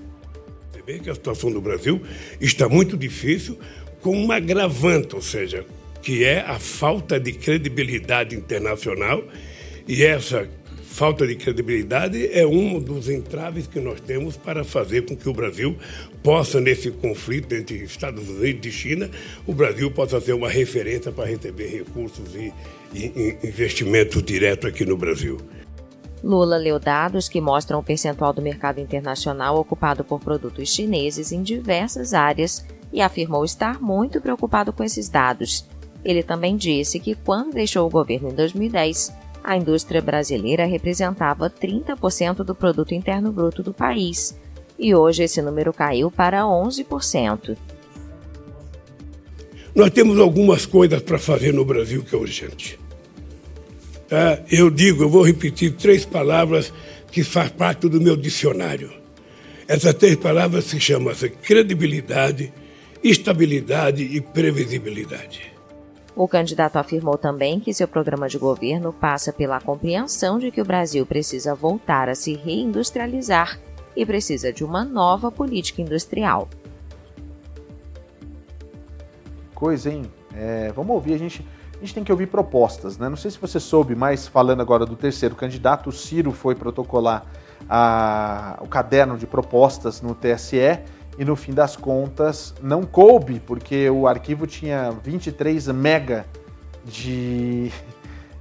Você 0.73 0.99
que 0.99 1.11
a 1.11 1.15
situação 1.15 1.53
do 1.53 1.61
Brasil 1.61 2.03
está 2.41 2.69
muito 2.69 2.97
difícil, 2.97 3.59
com 4.01 4.11
uma 4.11 4.37
agravante, 4.37 5.15
ou 5.15 5.23
seja, 5.23 5.65
que 6.03 6.25
é 6.25 6.41
a 6.41 6.59
falta 6.59 7.21
de 7.21 7.33
credibilidade 7.33 8.35
internacional, 8.35 9.23
e 9.87 10.03
essa 10.03 10.49
falta 10.83 11.27
de 11.27 11.37
credibilidade 11.37 12.29
é 12.33 12.45
um 12.45 12.81
dos 12.81 13.09
entraves 13.09 13.67
que 13.67 13.81
nós 13.81 14.01
temos 14.01 14.37
para 14.37 14.65
fazer 14.65 15.07
com 15.07 15.17
que 15.17 15.29
o 15.29 15.33
Brasil 15.33 15.77
possa, 16.23 16.61
nesse 16.61 16.91
conflito 16.91 17.55
entre 17.55 17.77
Estados 17.79 18.29
Unidos 18.29 18.67
e 18.67 18.71
China, 18.71 19.11
o 19.47 19.53
Brasil 19.53 19.91
possa 19.91 20.21
ser 20.21 20.33
uma 20.33 20.49
referência 20.49 21.11
para 21.11 21.27
receber 21.27 21.67
recursos 21.67 22.35
e, 22.35 22.53
e 22.95 24.23
direto 24.23 24.67
aqui 24.67 24.85
no 24.85 24.97
Brasil. 24.97 25.39
Lula 26.23 26.57
leu 26.57 26.79
dados 26.79 27.29
que 27.29 27.41
mostram 27.41 27.81
o 27.81 27.83
percentual 27.83 28.33
do 28.33 28.41
mercado 28.41 28.81
internacional 28.81 29.57
ocupado 29.57 30.05
por 30.05 30.21
produtos 30.21 30.73
chineses 30.73 31.33
em 31.33 31.43
diversas 31.43 32.15
áreas 32.15 32.65
e 32.93 33.01
afirmou 33.01 33.45
estar 33.45 33.81
muito 33.81 34.21
preocupado 34.21 34.73
com 34.73 34.85
esses 34.85 35.09
dados. 35.09 35.67
Ele 36.05 36.23
também 36.23 36.57
disse 36.57 37.01
que, 37.01 37.15
quando 37.15 37.55
deixou 37.55 37.87
o 37.87 37.91
governo 37.91 38.29
em 38.31 38.35
2010, 38.35 39.13
a 39.43 39.57
indústria 39.57 40.01
brasileira 40.01 40.65
representava 40.65 41.51
30% 41.51 42.45
do 42.45 42.55
produto 42.55 42.95
interno 42.95 43.33
bruto 43.33 43.63
do 43.63 43.75
país, 43.75 44.39
e 44.83 44.97
hoje 44.97 45.23
esse 45.23 45.41
número 45.41 45.73
caiu 45.73 46.11
para 46.11 46.43
11%. 46.43 47.57
Nós 49.75 49.91
temos 49.91 50.19
algumas 50.19 50.67
coisas 50.67 51.01
para 51.01 51.19
fazer 51.19 51.55
no 51.55 51.65
Brasil 51.65 52.03
que 52.03 52.15
é 52.15 52.19
urgente. 52.19 52.79
Tá? 54.09 54.41
Eu 54.51 54.69
digo, 54.69 55.05
eu 55.05 55.09
vou 55.09 55.23
repetir 55.23 55.73
três 55.73 56.05
palavras 56.05 56.73
que 57.13 57.23
faz 57.23 57.51
parte 57.51 57.89
do 57.89 58.01
meu 58.01 58.17
dicionário. 58.17 58.93
Essas 59.69 59.95
três 59.95 60.17
palavras 60.17 60.65
se 60.65 60.81
chamam 60.81 61.15
credibilidade, 61.41 62.53
estabilidade 63.03 64.03
e 64.03 64.21
previsibilidade. 64.21 65.53
O 66.15 66.29
candidato 66.29 66.77
afirmou 66.77 67.17
também 67.17 67.59
que 67.59 67.73
seu 67.73 67.89
programa 67.89 68.29
de 68.29 68.37
governo 68.37 68.93
passa 68.93 69.33
pela 69.33 69.61
compreensão 69.61 70.39
de 70.39 70.51
que 70.51 70.61
o 70.61 70.65
Brasil 70.65 71.07
precisa 71.07 71.55
voltar 71.55 72.09
a 72.09 72.15
se 72.15 72.35
reindustrializar 72.35 73.59
e 73.97 74.05
precisa 74.07 74.53
de 74.53 74.65
uma 74.65 74.85
nova 74.85 75.31
política 75.31 75.83
industrial. 75.83 76.49
Coisa, 79.55 79.91
hein? 79.91 80.05
É, 80.35 80.73
vamos 80.75 80.95
ouvir, 80.95 81.15
a 81.15 81.19
gente, 81.19 81.47
a 81.77 81.81
gente 81.81 81.95
tem 81.95 82.05
que 82.05 82.11
ouvir 82.11 82.27
propostas, 82.27 82.99
né? 82.99 83.09
Não 83.09 83.17
sei 83.17 83.31
se 83.31 83.39
você 83.39 83.61
soube, 83.61 83.95
mas 83.95 84.27
falando 84.27 84.61
agora 84.61 84.85
do 84.85 84.97
terceiro 84.97 85.35
candidato, 85.35 85.89
o 85.89 85.93
Ciro 85.93 86.33
foi 86.33 86.55
protocolar 86.55 87.27
a, 87.69 88.59
o 88.61 88.67
caderno 88.67 89.17
de 89.17 89.27
propostas 89.27 90.01
no 90.01 90.15
TSE 90.15 90.81
e 91.19 91.25
no 91.25 91.37
fim 91.37 91.53
das 91.53 91.77
contas 91.77 92.55
não 92.63 92.85
coube, 92.85 93.41
porque 93.41 93.89
o 93.91 94.07
arquivo 94.07 94.47
tinha 94.47 94.91
23 94.91 95.69
mega 95.69 96.27
de, 96.85 97.71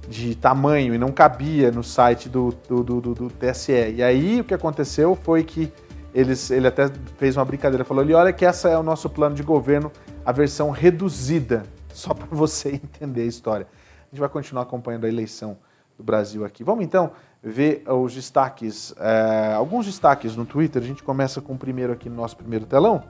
de 0.08 0.34
tamanho 0.34 0.94
e 0.94 0.98
não 0.98 1.10
cabia 1.10 1.70
no 1.70 1.82
site 1.82 2.28
do, 2.28 2.52
do, 2.68 2.82
do, 2.82 3.00
do, 3.00 3.30
TSE. 3.30 3.72
E 3.72 4.02
aí 4.02 4.40
o 4.40 4.44
que 4.44 4.54
aconteceu 4.54 5.16
foi 5.22 5.44
que 5.44 5.72
eles, 6.14 6.50
ele 6.50 6.66
até 6.66 6.90
fez 7.16 7.36
uma 7.36 7.44
brincadeira, 7.44 7.84
falou 7.84 8.02
ali, 8.02 8.12
olha 8.12 8.32
que 8.32 8.44
essa 8.44 8.68
é 8.68 8.76
o 8.76 8.82
nosso 8.82 9.08
plano 9.08 9.34
de 9.34 9.42
governo, 9.42 9.90
a 10.24 10.32
versão 10.32 10.70
reduzida, 10.70 11.62
só 11.92 12.12
para 12.12 12.26
você 12.30 12.70
entender 12.70 13.22
a 13.22 13.26
história. 13.26 13.66
A 14.00 14.14
gente 14.14 14.20
vai 14.20 14.28
continuar 14.28 14.62
acompanhando 14.62 15.06
a 15.06 15.08
eleição 15.08 15.56
do 15.96 16.04
Brasil 16.04 16.44
aqui. 16.44 16.62
Vamos 16.62 16.84
então 16.84 17.12
ver 17.42 17.82
os 17.88 18.14
destaques, 18.14 18.94
é, 18.98 19.54
alguns 19.54 19.86
destaques 19.86 20.36
no 20.36 20.44
Twitter. 20.44 20.82
A 20.82 20.84
gente 20.84 21.02
começa 21.02 21.40
com 21.40 21.54
o 21.54 21.58
primeiro 21.58 21.92
aqui 21.92 22.08
no 22.08 22.16
nosso 22.16 22.36
primeiro 22.36 22.66
telão. 22.66 23.02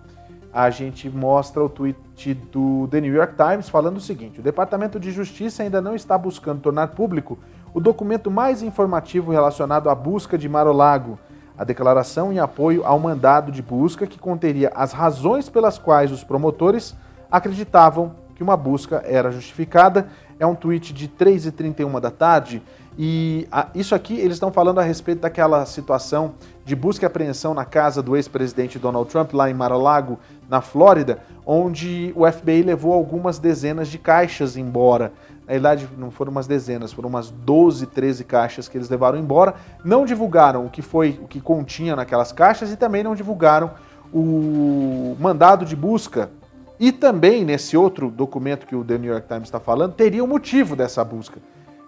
A 0.53 0.69
gente 0.69 1.09
mostra 1.09 1.65
o 1.65 1.69
tweet 1.69 2.35
do 2.53 2.87
The 2.91 3.01
New 3.01 3.15
York 3.15 3.35
Times 3.37 3.71
falando 3.71 3.97
o 3.97 4.01
seguinte: 4.01 4.41
o 4.41 4.43
Departamento 4.43 5.01
de 5.01 5.11
Justiça 5.11 5.63
ainda 5.63 5.81
não 5.81 5.95
está 5.95 6.19
buscando 6.19 6.61
tornar 6.61 6.89
público 6.89 7.39
o 7.73 7.81
documento 7.81 8.31
mais 8.31 8.63
informativo 8.63 9.33
relacionado 9.33 9.89
à 9.89 9.95
busca 9.95 10.37
de 10.37 10.47
Mar-o-Lago, 10.49 11.19
a 11.57 11.65
declaração 11.65 12.31
em 12.31 12.39
apoio 12.39 12.85
ao 12.85 12.99
mandado 12.99 13.51
de 13.51 13.63
busca 13.63 14.07
que 14.07 14.19
conteria 14.19 14.71
as 14.75 14.93
razões 14.93 15.49
pelas 15.49 15.79
quais 15.79 16.13
os 16.13 16.23
promotores 16.23 16.95
acreditavam 17.31 18.15
que 18.35 18.43
uma 18.43 18.57
busca 18.57 19.03
era 19.07 19.31
justificada. 19.31 20.09
É 20.39 20.47
um 20.47 20.55
tweet 20.55 20.93
de 20.93 21.09
3h31 21.09 22.01
da 22.01 22.11
tarde 22.11 22.63
e 22.99 23.49
isso 23.75 23.95
aqui 23.95 24.19
eles 24.19 24.35
estão 24.35 24.53
falando 24.53 24.81
a 24.81 24.83
respeito 24.83 25.21
daquela 25.21 25.65
situação 25.65 26.35
de 26.65 26.77
busca 26.77 27.05
e 27.05 27.07
apreensão 27.07 27.55
na 27.55 27.65
casa 27.65 28.03
do 28.03 28.17
ex-presidente 28.17 28.79
Donald 28.79 29.09
Trump, 29.11 29.33
lá 29.33 29.51
em 29.51 29.55
Mar-a-Lago, 29.55 30.19
na 30.49 30.61
Flórida, 30.61 31.21
onde 31.47 32.13
o 32.17 32.31
FBI 32.31 32.63
levou 32.63 32.93
algumas 32.93 33.39
dezenas 33.39 33.89
de 33.89 33.99
caixas 33.99 34.57
embora. 34.57 35.13
Na 35.47 35.53
verdade, 35.53 35.89
não 35.99 36.11
foram 36.11 36.31
umas 36.31 36.47
dezenas, 36.47 36.93
foram 36.93 37.09
umas 37.09 37.31
12, 37.31 37.87
13 37.87 38.25
caixas 38.25 38.69
que 38.69 38.79
eles 38.79 38.89
levaram 38.89 39.19
embora. 39.19 39.55
Não 39.85 40.05
divulgaram 40.05 40.65
o 40.65 40.71
que 40.71 40.83
foi, 40.83 41.19
o 41.23 41.27
que 41.27 41.41
continha 41.41 41.97
naquelas 41.97 42.33
caixas 42.33 42.71
e 42.71 42.77
também 42.77 43.03
não 43.03 43.15
divulgaram 43.15 43.71
o 44.13 45.17
mandado 45.19 45.65
de 45.65 45.75
busca. 45.75 46.31
E 46.79 46.93
também, 46.93 47.45
nesse 47.45 47.77
outro 47.77 48.11
documento 48.11 48.67
que 48.67 48.75
o 48.75 48.85
The 48.85 48.99
New 48.99 49.11
York 49.11 49.27
Times 49.27 49.45
está 49.45 49.61
falando, 49.61 49.95
teria 49.95 50.23
o 50.23 50.27
motivo 50.27 50.75
dessa 50.75 51.05
busca. 51.05 51.41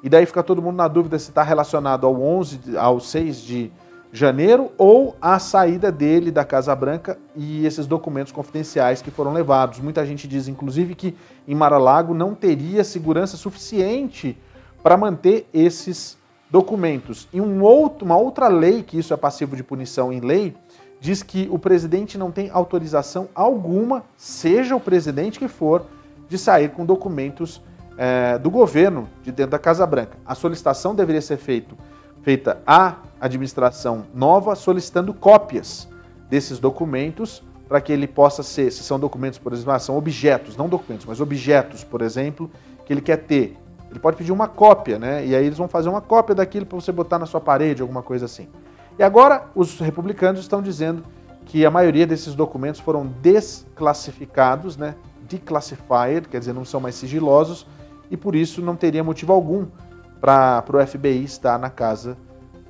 E 0.02 0.08
daí 0.08 0.26
fica 0.26 0.42
todo 0.42 0.60
mundo 0.60 0.76
na 0.76 0.86
dúvida 0.86 1.18
se 1.18 1.30
está 1.30 1.42
relacionado 1.42 2.06
ao 2.06 2.20
11, 2.20 2.76
ao 2.76 3.00
6 3.00 3.36
de 3.38 3.72
janeiro 4.14 4.70
ou 4.78 5.16
à 5.20 5.40
saída 5.40 5.90
dele 5.90 6.30
da 6.30 6.44
Casa 6.44 6.72
Branca 6.72 7.18
e 7.34 7.66
esses 7.66 7.84
documentos 7.84 8.32
confidenciais 8.32 9.02
que 9.02 9.10
foram 9.10 9.32
levados. 9.32 9.80
Muita 9.80 10.06
gente 10.06 10.28
diz, 10.28 10.46
inclusive, 10.46 10.94
que 10.94 11.16
em 11.48 11.54
Mar-a-Lago 11.54 12.14
não 12.14 12.32
teria 12.32 12.84
segurança 12.84 13.36
suficiente 13.36 14.38
para 14.84 14.96
manter 14.96 15.48
esses 15.52 16.16
documentos. 16.48 17.26
E 17.32 17.40
um 17.40 17.60
outro, 17.60 18.04
uma 18.04 18.16
outra 18.16 18.46
lei, 18.46 18.84
que 18.84 18.96
isso 18.96 19.12
é 19.12 19.16
passivo 19.16 19.56
de 19.56 19.64
punição 19.64 20.12
em 20.12 20.20
lei, 20.20 20.54
diz 21.00 21.24
que 21.24 21.48
o 21.50 21.58
presidente 21.58 22.16
não 22.16 22.30
tem 22.30 22.48
autorização 22.52 23.28
alguma, 23.34 24.04
seja 24.16 24.76
o 24.76 24.80
presidente 24.80 25.40
que 25.40 25.48
for, 25.48 25.86
de 26.28 26.38
sair 26.38 26.70
com 26.70 26.86
documentos 26.86 27.60
é, 27.98 28.38
do 28.38 28.48
governo 28.48 29.08
de 29.24 29.32
dentro 29.32 29.50
da 29.50 29.58
Casa 29.58 29.84
Branca. 29.84 30.16
A 30.24 30.36
solicitação 30.36 30.94
deveria 30.94 31.20
ser 31.20 31.36
feito, 31.36 31.76
feita 32.24 32.60
à 32.66 32.96
administração 33.20 34.06
nova, 34.14 34.56
solicitando 34.56 35.12
cópias 35.12 35.86
desses 36.28 36.58
documentos 36.58 37.42
para 37.68 37.80
que 37.80 37.92
ele 37.92 38.06
possa 38.06 38.42
ser, 38.42 38.72
se 38.72 38.82
são 38.82 38.98
documentos, 38.98 39.38
por 39.38 39.52
exemplo, 39.52 39.72
ah, 39.72 39.78
são 39.78 39.96
objetos, 39.96 40.56
não 40.56 40.68
documentos, 40.68 41.06
mas 41.06 41.20
objetos, 41.20 41.84
por 41.84 42.00
exemplo, 42.00 42.50
que 42.84 42.92
ele 42.92 43.00
quer 43.00 43.18
ter. 43.18 43.56
Ele 43.90 43.98
pode 44.00 44.16
pedir 44.16 44.32
uma 44.32 44.48
cópia, 44.48 44.98
né? 44.98 45.24
E 45.24 45.36
aí 45.36 45.46
eles 45.46 45.58
vão 45.58 45.68
fazer 45.68 45.88
uma 45.88 46.00
cópia 46.00 46.34
daquilo 46.34 46.66
para 46.66 46.76
você 46.80 46.90
botar 46.90 47.18
na 47.18 47.26
sua 47.26 47.40
parede, 47.40 47.80
alguma 47.80 48.02
coisa 48.02 48.24
assim. 48.24 48.48
E 48.98 49.02
agora 49.02 49.46
os 49.54 49.78
republicanos 49.78 50.40
estão 50.40 50.60
dizendo 50.60 51.04
que 51.46 51.64
a 51.64 51.70
maioria 51.70 52.06
desses 52.06 52.34
documentos 52.34 52.80
foram 52.80 53.06
desclassificados, 53.20 54.76
né? 54.76 54.94
Declassified, 55.28 56.28
quer 56.30 56.38
dizer, 56.38 56.52
não 56.52 56.64
são 56.64 56.80
mais 56.80 56.94
sigilosos, 56.94 57.66
e 58.10 58.16
por 58.16 58.34
isso 58.34 58.60
não 58.60 58.76
teria 58.76 59.02
motivo 59.02 59.32
algum 59.32 59.66
para 60.20 60.64
o 60.72 60.86
FBI 60.86 61.24
estar 61.24 61.58
na 61.58 61.70
casa 61.70 62.16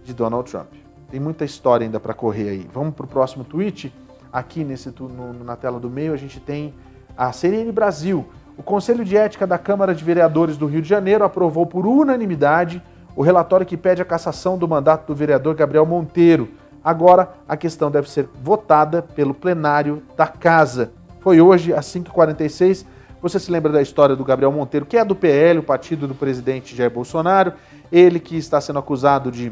de 0.03 0.13
Donald 0.13 0.51
Trump. 0.51 0.69
Tem 1.11 1.21
muita 1.21 1.45
história 1.45 1.85
ainda 1.85 2.01
para 2.01 2.13
correr 2.13 2.49
aí. 2.49 2.69
Vamos 2.73 2.95
para 2.95 3.05
o 3.05 3.09
próximo 3.09 3.45
tweet. 3.45 3.95
Aqui 4.33 4.65
nesse, 4.65 4.93
no, 5.01 5.33
na 5.45 5.55
tela 5.55 5.79
do 5.79 5.89
meio 5.89 6.13
a 6.13 6.17
gente 6.17 6.41
tem 6.41 6.75
a 7.17 7.33
CNN 7.33 7.71
Brasil. 7.71 8.27
O 8.57 8.63
Conselho 8.63 9.05
de 9.05 9.17
Ética 9.17 9.47
da 9.47 9.59
Câmara 9.59 9.95
de 9.95 10.05
Vereadores 10.05 10.57
do 10.57 10.67
Rio 10.67 10.83
de 10.83 10.89
Janeiro 10.89 11.25
aprovou 11.25 11.67
por 11.67 11.87
unanimidade 11.87 12.83
o 13.17 13.23
relatório 13.23 13.65
que 13.65 13.77
pede 13.77 14.03
a 14.03 14.05
cassação 14.05 14.59
do 14.59 14.67
mandato 14.67 15.07
do 15.07 15.15
vereador 15.15 15.55
Gabriel 15.55 15.87
Monteiro. 15.87 16.49
Agora 16.83 17.35
a 17.49 17.57
questão 17.57 17.91
deve 17.91 18.11
ser 18.11 18.29
votada 18.43 19.03
pelo 19.03 19.35
plenário 19.35 20.03
da 20.17 20.27
casa. 20.27 20.93
Foi 21.21 21.41
hoje 21.41 21.73
às 21.73 21.87
5h46. 21.87 22.85
Você 23.25 23.41
se 23.41 23.51
lembra 23.51 23.73
da 23.73 23.81
história 23.81 24.15
do 24.15 24.23
Gabriel 24.23 24.53
Monteiro, 24.53 24.85
que 24.85 24.99
é 24.99 25.03
do 25.03 25.17
PL, 25.17 25.61
o 25.61 25.63
partido 25.63 26.07
do 26.07 26.15
presidente 26.15 26.77
Jair 26.77 26.91
Bolsonaro, 26.91 27.55
ele 27.91 28.21
que 28.21 28.37
está 28.37 28.61
sendo 28.61 28.79
acusado 28.79 29.33
de 29.33 29.51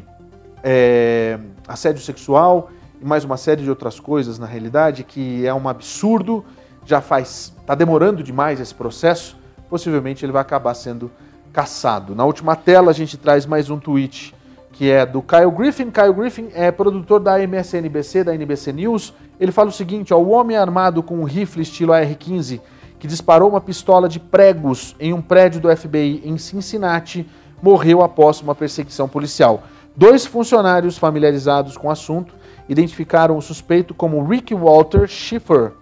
é, 0.62 1.38
assédio 1.66 2.02
sexual 2.02 2.70
e 3.00 3.04
mais 3.06 3.24
uma 3.24 3.38
série 3.38 3.62
de 3.62 3.70
outras 3.70 3.98
coisas, 3.98 4.38
na 4.38 4.44
realidade, 4.44 5.04
que 5.04 5.46
é 5.46 5.54
um 5.54 5.66
absurdo, 5.70 6.44
já 6.84 7.00
faz. 7.00 7.54
está 7.60 7.74
demorando 7.74 8.22
demais 8.22 8.60
esse 8.60 8.74
processo, 8.74 9.38
possivelmente 9.70 10.22
ele 10.22 10.32
vai 10.32 10.42
acabar 10.42 10.74
sendo 10.74 11.10
caçado. 11.50 12.14
Na 12.14 12.26
última 12.26 12.54
tela 12.54 12.90
a 12.90 12.94
gente 12.94 13.16
traz 13.16 13.46
mais 13.46 13.70
um 13.70 13.78
tweet 13.78 14.34
que 14.72 14.90
é 14.90 15.06
do 15.06 15.22
Kyle 15.22 15.50
Griffin. 15.50 15.90
Kyle 15.90 16.12
Griffin 16.12 16.50
é 16.52 16.70
produtor 16.70 17.20
da 17.20 17.40
MSNBC, 17.40 18.22
da 18.22 18.34
NBC 18.34 18.70
News. 18.70 19.14
Ele 19.40 19.50
fala 19.50 19.70
o 19.70 19.72
seguinte: 19.72 20.12
ó, 20.12 20.18
o 20.18 20.28
homem 20.28 20.58
armado 20.58 21.02
com 21.02 21.20
um 21.20 21.24
rifle 21.24 21.62
estilo 21.62 21.94
AR-15 21.94 22.60
que 23.02 23.08
disparou 23.08 23.48
uma 23.48 23.60
pistola 23.60 24.08
de 24.08 24.20
pregos 24.20 24.94
em 25.00 25.12
um 25.12 25.20
prédio 25.20 25.60
do 25.60 25.76
FBI 25.76 26.22
em 26.24 26.38
Cincinnati 26.38 27.28
morreu 27.60 28.00
após 28.00 28.40
uma 28.40 28.54
perseguição 28.54 29.08
policial. 29.08 29.64
Dois 29.96 30.24
funcionários 30.24 30.96
familiarizados 30.96 31.76
com 31.76 31.88
o 31.88 31.90
assunto 31.90 32.32
identificaram 32.68 33.36
o 33.36 33.42
suspeito 33.42 33.92
como 33.92 34.24
Rick 34.24 34.54
Walter 34.54 35.08
Schiffer 35.08 35.72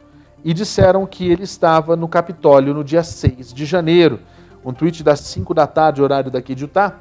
e 0.42 0.54
disseram 0.54 1.04
que 1.04 1.30
ele 1.30 1.42
estava 1.42 1.94
no 1.94 2.08
Capitólio 2.08 2.72
no 2.72 2.82
dia 2.82 3.02
6 3.02 3.52
de 3.52 3.66
janeiro. 3.66 4.20
Um 4.64 4.72
tweet 4.72 5.02
das 5.02 5.20
5 5.20 5.52
da 5.52 5.66
tarde, 5.66 6.00
horário 6.00 6.30
daqui 6.30 6.54
de 6.54 6.64
Utah. 6.64 7.00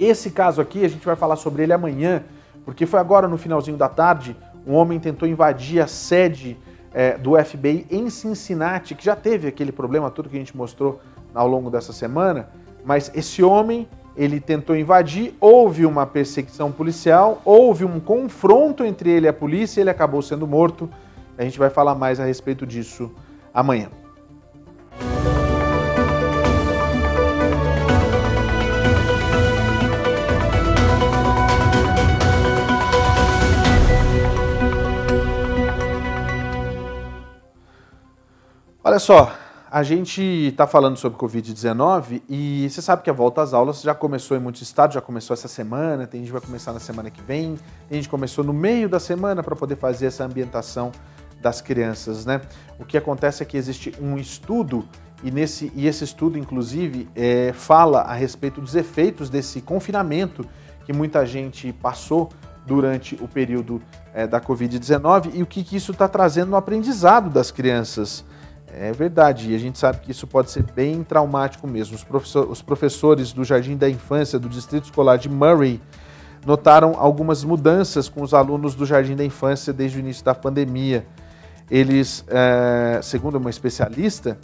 Esse 0.00 0.30
caso 0.30 0.62
aqui, 0.62 0.82
a 0.82 0.88
gente 0.88 1.04
vai 1.04 1.14
falar 1.14 1.36
sobre 1.36 1.62
ele 1.62 1.74
amanhã, 1.74 2.22
porque 2.64 2.86
foi 2.86 2.98
agora 2.98 3.28
no 3.28 3.36
finalzinho 3.36 3.76
da 3.76 3.90
tarde, 3.90 4.34
um 4.66 4.72
homem 4.72 4.98
tentou 4.98 5.28
invadir 5.28 5.82
a 5.82 5.86
sede 5.86 6.56
é, 6.96 7.18
do 7.18 7.36
FBI 7.36 7.86
em 7.90 8.08
Cincinnati, 8.08 8.94
que 8.94 9.04
já 9.04 9.14
teve 9.14 9.46
aquele 9.46 9.70
problema 9.70 10.10
todo 10.10 10.30
que 10.30 10.36
a 10.36 10.38
gente 10.38 10.56
mostrou 10.56 10.98
ao 11.34 11.46
longo 11.46 11.70
dessa 11.70 11.92
semana, 11.92 12.48
mas 12.86 13.12
esse 13.14 13.42
homem 13.42 13.86
ele 14.16 14.40
tentou 14.40 14.74
invadir, 14.74 15.34
houve 15.38 15.84
uma 15.84 16.06
perseguição 16.06 16.72
policial, 16.72 17.42
houve 17.44 17.84
um 17.84 18.00
confronto 18.00 18.82
entre 18.82 19.10
ele 19.10 19.26
e 19.26 19.28
a 19.28 19.32
polícia, 19.32 19.82
ele 19.82 19.90
acabou 19.90 20.22
sendo 20.22 20.46
morto. 20.46 20.88
A 21.36 21.42
gente 21.42 21.58
vai 21.58 21.68
falar 21.68 21.94
mais 21.94 22.18
a 22.18 22.24
respeito 22.24 22.66
disso 22.66 23.12
amanhã. 23.52 23.90
Olha 38.96 39.00
só, 39.00 39.34
a 39.70 39.82
gente 39.82 40.22
está 40.22 40.66
falando 40.66 40.96
sobre 40.96 41.18
Covid-19 41.18 42.22
e 42.30 42.66
você 42.66 42.80
sabe 42.80 43.02
que 43.02 43.10
a 43.10 43.12
volta 43.12 43.42
às 43.42 43.52
aulas 43.52 43.82
já 43.82 43.94
começou 43.94 44.34
em 44.38 44.40
muitos 44.40 44.62
estados, 44.62 44.94
já 44.94 45.02
começou 45.02 45.34
essa 45.34 45.48
semana, 45.48 46.06
tem 46.06 46.20
gente 46.20 46.28
que 46.28 46.32
vai 46.32 46.40
começar 46.40 46.72
na 46.72 46.80
semana 46.80 47.10
que 47.10 47.20
vem, 47.20 47.58
tem 47.90 47.98
gente 47.98 48.08
começou 48.08 48.42
no 48.42 48.54
meio 48.54 48.88
da 48.88 48.98
semana 48.98 49.42
para 49.42 49.54
poder 49.54 49.76
fazer 49.76 50.06
essa 50.06 50.24
ambientação 50.24 50.92
das 51.42 51.60
crianças, 51.60 52.24
né? 52.24 52.40
O 52.78 52.86
que 52.86 52.96
acontece 52.96 53.42
é 53.42 53.46
que 53.46 53.58
existe 53.58 53.92
um 54.00 54.16
estudo 54.16 54.88
e, 55.22 55.30
nesse, 55.30 55.70
e 55.74 55.86
esse 55.86 56.02
estudo, 56.02 56.38
inclusive, 56.38 57.06
é, 57.14 57.52
fala 57.52 58.00
a 58.00 58.14
respeito 58.14 58.62
dos 58.62 58.74
efeitos 58.74 59.28
desse 59.28 59.60
confinamento 59.60 60.42
que 60.86 60.92
muita 60.94 61.26
gente 61.26 61.70
passou 61.70 62.30
durante 62.66 63.14
o 63.16 63.28
período 63.28 63.82
é, 64.14 64.26
da 64.26 64.40
Covid-19 64.40 65.32
e 65.34 65.42
o 65.42 65.46
que, 65.46 65.62
que 65.62 65.76
isso 65.76 65.92
está 65.92 66.08
trazendo 66.08 66.52
no 66.52 66.56
aprendizado 66.56 67.28
das 67.28 67.50
crianças. 67.50 68.24
É 68.78 68.92
verdade, 68.92 69.52
e 69.52 69.54
a 69.54 69.58
gente 69.58 69.78
sabe 69.78 70.00
que 70.00 70.10
isso 70.10 70.26
pode 70.26 70.50
ser 70.50 70.62
bem 70.62 71.02
traumático 71.02 71.66
mesmo. 71.66 71.96
Os, 71.96 72.04
professor, 72.04 72.50
os 72.50 72.60
professores 72.60 73.32
do 73.32 73.42
Jardim 73.42 73.74
da 73.74 73.88
Infância 73.88 74.38
do 74.38 74.50
Distrito 74.50 74.84
Escolar 74.84 75.16
de 75.16 75.30
Murray 75.30 75.80
notaram 76.44 76.94
algumas 76.98 77.42
mudanças 77.42 78.06
com 78.06 78.22
os 78.22 78.34
alunos 78.34 78.74
do 78.74 78.84
Jardim 78.84 79.16
da 79.16 79.24
Infância 79.24 79.72
desde 79.72 79.96
o 79.96 80.00
início 80.00 80.22
da 80.22 80.34
pandemia. 80.34 81.06
Eles, 81.70 82.22
é, 82.28 83.00
segundo 83.02 83.36
uma 83.36 83.48
especialista, 83.48 84.38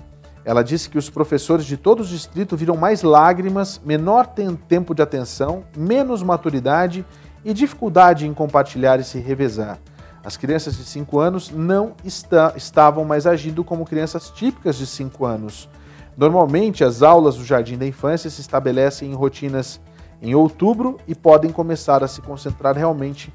ela 0.47 0.64
disse 0.64 0.89
que 0.89 0.97
os 0.97 1.11
professores 1.11 1.66
de 1.66 1.76
todo 1.76 2.01
o 2.01 2.07
distrito 2.07 2.57
viram 2.57 2.74
mais 2.74 3.03
lágrimas, 3.03 3.83
menor 3.85 4.26
tempo 4.66 4.95
de 4.95 5.03
atenção, 5.03 5.62
menos 5.76 6.22
maturidade 6.22 7.05
e 7.45 7.53
dificuldade 7.53 8.26
em 8.26 8.33
compartilhar 8.33 8.99
e 8.99 9.05
se 9.05 9.18
revezar. 9.18 9.78
As 10.24 10.36
crianças 10.36 10.76
de 10.76 10.84
5 10.84 11.18
anos 11.18 11.50
não 11.50 11.94
está, 12.04 12.52
estavam 12.56 13.04
mais 13.04 13.26
agindo 13.26 13.64
como 13.64 13.84
crianças 13.84 14.30
típicas 14.30 14.76
de 14.76 14.86
5 14.86 15.24
anos. 15.24 15.68
Normalmente, 16.16 16.84
as 16.84 17.02
aulas 17.02 17.36
do 17.36 17.44
jardim 17.44 17.76
da 17.76 17.86
infância 17.86 18.30
se 18.30 18.40
estabelecem 18.40 19.10
em 19.10 19.14
rotinas 19.14 19.80
em 20.20 20.34
outubro 20.34 20.98
e 21.08 21.14
podem 21.14 21.50
começar 21.50 22.04
a 22.04 22.08
se 22.08 22.20
concentrar 22.20 22.76
realmente 22.76 23.32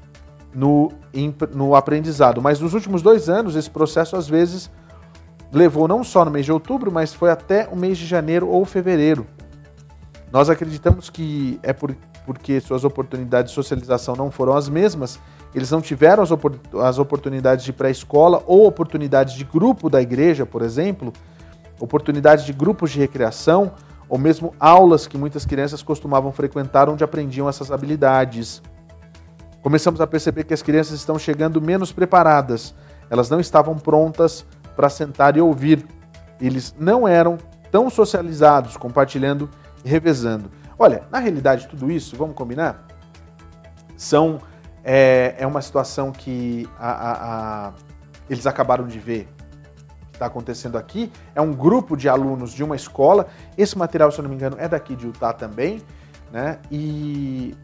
no, 0.54 0.90
no 1.54 1.74
aprendizado. 1.74 2.40
Mas 2.40 2.60
nos 2.60 2.72
últimos 2.72 3.02
dois 3.02 3.28
anos, 3.28 3.54
esse 3.54 3.68
processo 3.68 4.16
às 4.16 4.26
vezes 4.26 4.70
levou 5.52 5.86
não 5.86 6.02
só 6.02 6.24
no 6.24 6.30
mês 6.30 6.46
de 6.46 6.52
outubro, 6.52 6.90
mas 6.90 7.12
foi 7.12 7.30
até 7.30 7.68
o 7.70 7.76
mês 7.76 7.98
de 7.98 8.06
janeiro 8.06 8.48
ou 8.48 8.64
fevereiro. 8.64 9.26
Nós 10.32 10.48
acreditamos 10.48 11.10
que 11.10 11.58
é 11.62 11.72
por, 11.72 11.94
porque 12.24 12.60
suas 12.60 12.84
oportunidades 12.84 13.50
de 13.50 13.54
socialização 13.54 14.14
não 14.14 14.30
foram 14.30 14.56
as 14.56 14.68
mesmas 14.68 15.18
eles 15.54 15.70
não 15.70 15.80
tiveram 15.80 16.22
as, 16.22 16.30
opor 16.30 16.54
as 16.82 16.98
oportunidades 16.98 17.64
de 17.64 17.72
pré-escola 17.72 18.42
ou 18.46 18.66
oportunidades 18.66 19.34
de 19.34 19.44
grupo 19.44 19.88
da 19.88 20.00
igreja, 20.00 20.44
por 20.44 20.62
exemplo, 20.62 21.12
oportunidades 21.80 22.44
de 22.44 22.52
grupos 22.52 22.90
de 22.90 22.98
recreação, 22.98 23.72
ou 24.08 24.18
mesmo 24.18 24.54
aulas 24.58 25.06
que 25.06 25.18
muitas 25.18 25.44
crianças 25.44 25.82
costumavam 25.82 26.32
frequentar 26.32 26.88
onde 26.88 27.04
aprendiam 27.04 27.48
essas 27.48 27.70
habilidades. 27.70 28.62
Começamos 29.62 30.00
a 30.00 30.06
perceber 30.06 30.44
que 30.44 30.54
as 30.54 30.62
crianças 30.62 30.94
estão 30.94 31.18
chegando 31.18 31.60
menos 31.60 31.92
preparadas, 31.92 32.74
elas 33.10 33.28
não 33.28 33.40
estavam 33.40 33.76
prontas 33.76 34.46
para 34.76 34.88
sentar 34.88 35.36
e 35.36 35.40
ouvir. 35.40 35.84
Eles 36.40 36.74
não 36.78 37.06
eram 37.06 37.36
tão 37.70 37.90
socializados, 37.90 38.76
compartilhando 38.76 39.50
e 39.84 39.88
revezando. 39.88 40.50
Olha, 40.78 41.02
na 41.10 41.18
realidade, 41.18 41.66
tudo 41.66 41.90
isso, 41.90 42.16
vamos 42.16 42.36
combinar? 42.36 42.86
São 43.96 44.38
é, 44.90 45.34
é 45.38 45.46
uma 45.46 45.60
situação 45.60 46.10
que 46.10 46.66
a, 46.78 46.90
a, 46.90 47.12
a, 47.66 47.72
eles 48.30 48.46
acabaram 48.46 48.86
de 48.86 48.98
ver 48.98 49.28
que 50.10 50.16
está 50.16 50.24
acontecendo 50.24 50.78
aqui. 50.78 51.12
É 51.34 51.42
um 51.42 51.52
grupo 51.52 51.94
de 51.94 52.08
alunos 52.08 52.52
de 52.52 52.64
uma 52.64 52.74
escola. 52.74 53.26
Esse 53.54 53.76
material, 53.76 54.10
se 54.10 54.18
eu 54.18 54.22
não 54.22 54.30
me 54.30 54.36
engano, 54.36 54.56
é 54.58 54.66
daqui 54.66 54.96
de 54.96 55.04
Utah 55.04 55.34
também. 55.34 55.82
Né? 56.32 56.58
E 56.70 57.54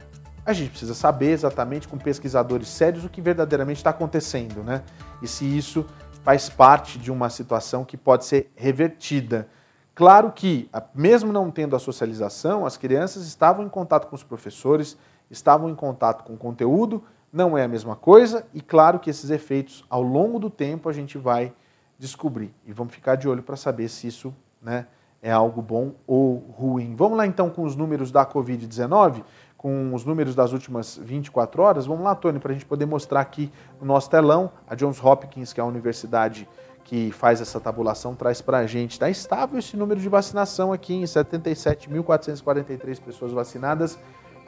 a 0.45 0.53
gente 0.53 0.69
precisa 0.69 0.93
saber 0.93 1.31
exatamente 1.31 1.89
com 1.89 1.97
pesquisadores 1.97 2.69
sérios 2.69 3.07
o 3.07 3.09
que 3.09 3.23
verdadeiramente 3.23 3.79
está 3.79 3.89
acontecendo, 3.89 4.63
né? 4.63 4.83
E 5.23 5.27
se 5.27 5.47
isso 5.47 5.87
faz 6.23 6.51
parte 6.51 6.99
de 6.99 7.11
uma 7.11 7.31
situação 7.31 7.87
que 7.87 7.97
pode 7.97 8.27
ser 8.27 8.53
revertida. 8.55 9.49
Claro 9.95 10.31
que, 10.31 10.69
mesmo 10.95 11.33
não 11.33 11.51
tendo 11.51 11.75
a 11.75 11.79
socialização, 11.79 12.67
as 12.67 12.77
crianças 12.77 13.27
estavam 13.27 13.65
em 13.65 13.69
contato 13.69 14.09
com 14.09 14.17
os 14.17 14.23
professores, 14.23 14.99
estavam 15.31 15.69
em 15.69 15.75
contato 15.75 16.25
com 16.25 16.35
o 16.35 16.39
conteúdo, 16.39 17.03
não 17.33 17.59
é 17.59 17.65
a 17.65 17.69
mesma 17.69 17.97
coisa, 17.97 18.47
e 18.55 18.61
claro 18.61 19.01
que 19.01 19.11
esses 19.11 19.31
efeitos, 19.31 19.85
ao 19.91 20.03
longo 20.03 20.39
do 20.39 20.49
tempo, 20.49 20.89
a 20.89 20.93
gente 20.93 21.19
vai 21.19 21.53
descobrir. 21.99 22.55
E 22.65 22.73
vamos 22.73 22.95
ficar 22.95 23.17
de 23.17 23.29
olho 23.29 23.43
para 23.43 23.57
saber 23.57 23.89
se 23.89 24.07
isso 24.07 24.33
né, 24.63 24.87
é 25.21 25.33
algo 25.33 25.61
bom 25.61 25.95
ou 26.07 26.37
ruim. 26.57 26.95
Vamos 26.95 27.19
lá 27.19 27.27
então 27.27 27.51
com 27.51 27.63
os 27.65 27.75
números 27.75 28.13
da 28.13 28.25
Covid-19. 28.25 29.25
com 29.57 29.95
os 29.95 30.05
números 30.05 30.35
das 30.35 30.53
últimas 30.53 30.99
24 31.03 31.63
horas. 31.63 31.87
Vamos 31.87 32.05
lá, 32.05 32.15
Tony, 32.15 32.39
para 32.39 32.51
a 32.51 32.53
gente 32.53 32.67
poder 32.67 32.85
mostrar 32.85 33.21
aqui 33.21 33.51
no 33.81 33.87
nosso 33.87 34.11
telão. 34.11 34.53
A 34.69 34.75
Johns 34.75 35.03
Hopkins, 35.03 35.55
que 35.55 35.61
é 35.61 35.63
a 35.63 35.67
universidade 35.67 36.47
que 36.85 37.11
faz 37.11 37.41
essa 37.41 37.59
tabulação, 37.59 38.15
traz 38.15 38.43
para 38.43 38.59
a 38.59 38.67
gente. 38.67 38.93
Está 38.93 39.09
estável 39.09 39.59
esse 39.59 39.75
número 39.75 39.99
de 39.99 40.07
vacinação 40.07 40.71
aqui 40.71 40.95
em 40.95 41.05
77.443 41.05 43.01
pessoas 43.01 43.33
vacinadas 43.33 43.99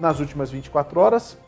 nas 0.00 0.20
últimas 0.20 0.50
24 0.50 1.00
horas. 1.00 1.38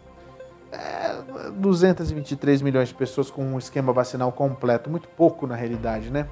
É, 0.71 1.51
223 1.53 2.61
milhões 2.61 2.89
de 2.89 2.95
pessoas 2.95 3.31
com 3.31 3.43
um 3.43 3.59
esquema 3.59 3.93
vacinal 3.93 4.31
completo. 4.33 4.91
Muito 4.91 5.09
pouco 5.09 5.47
na 5.47 5.55
realidade, 5.55 6.11
né? 6.11 6.27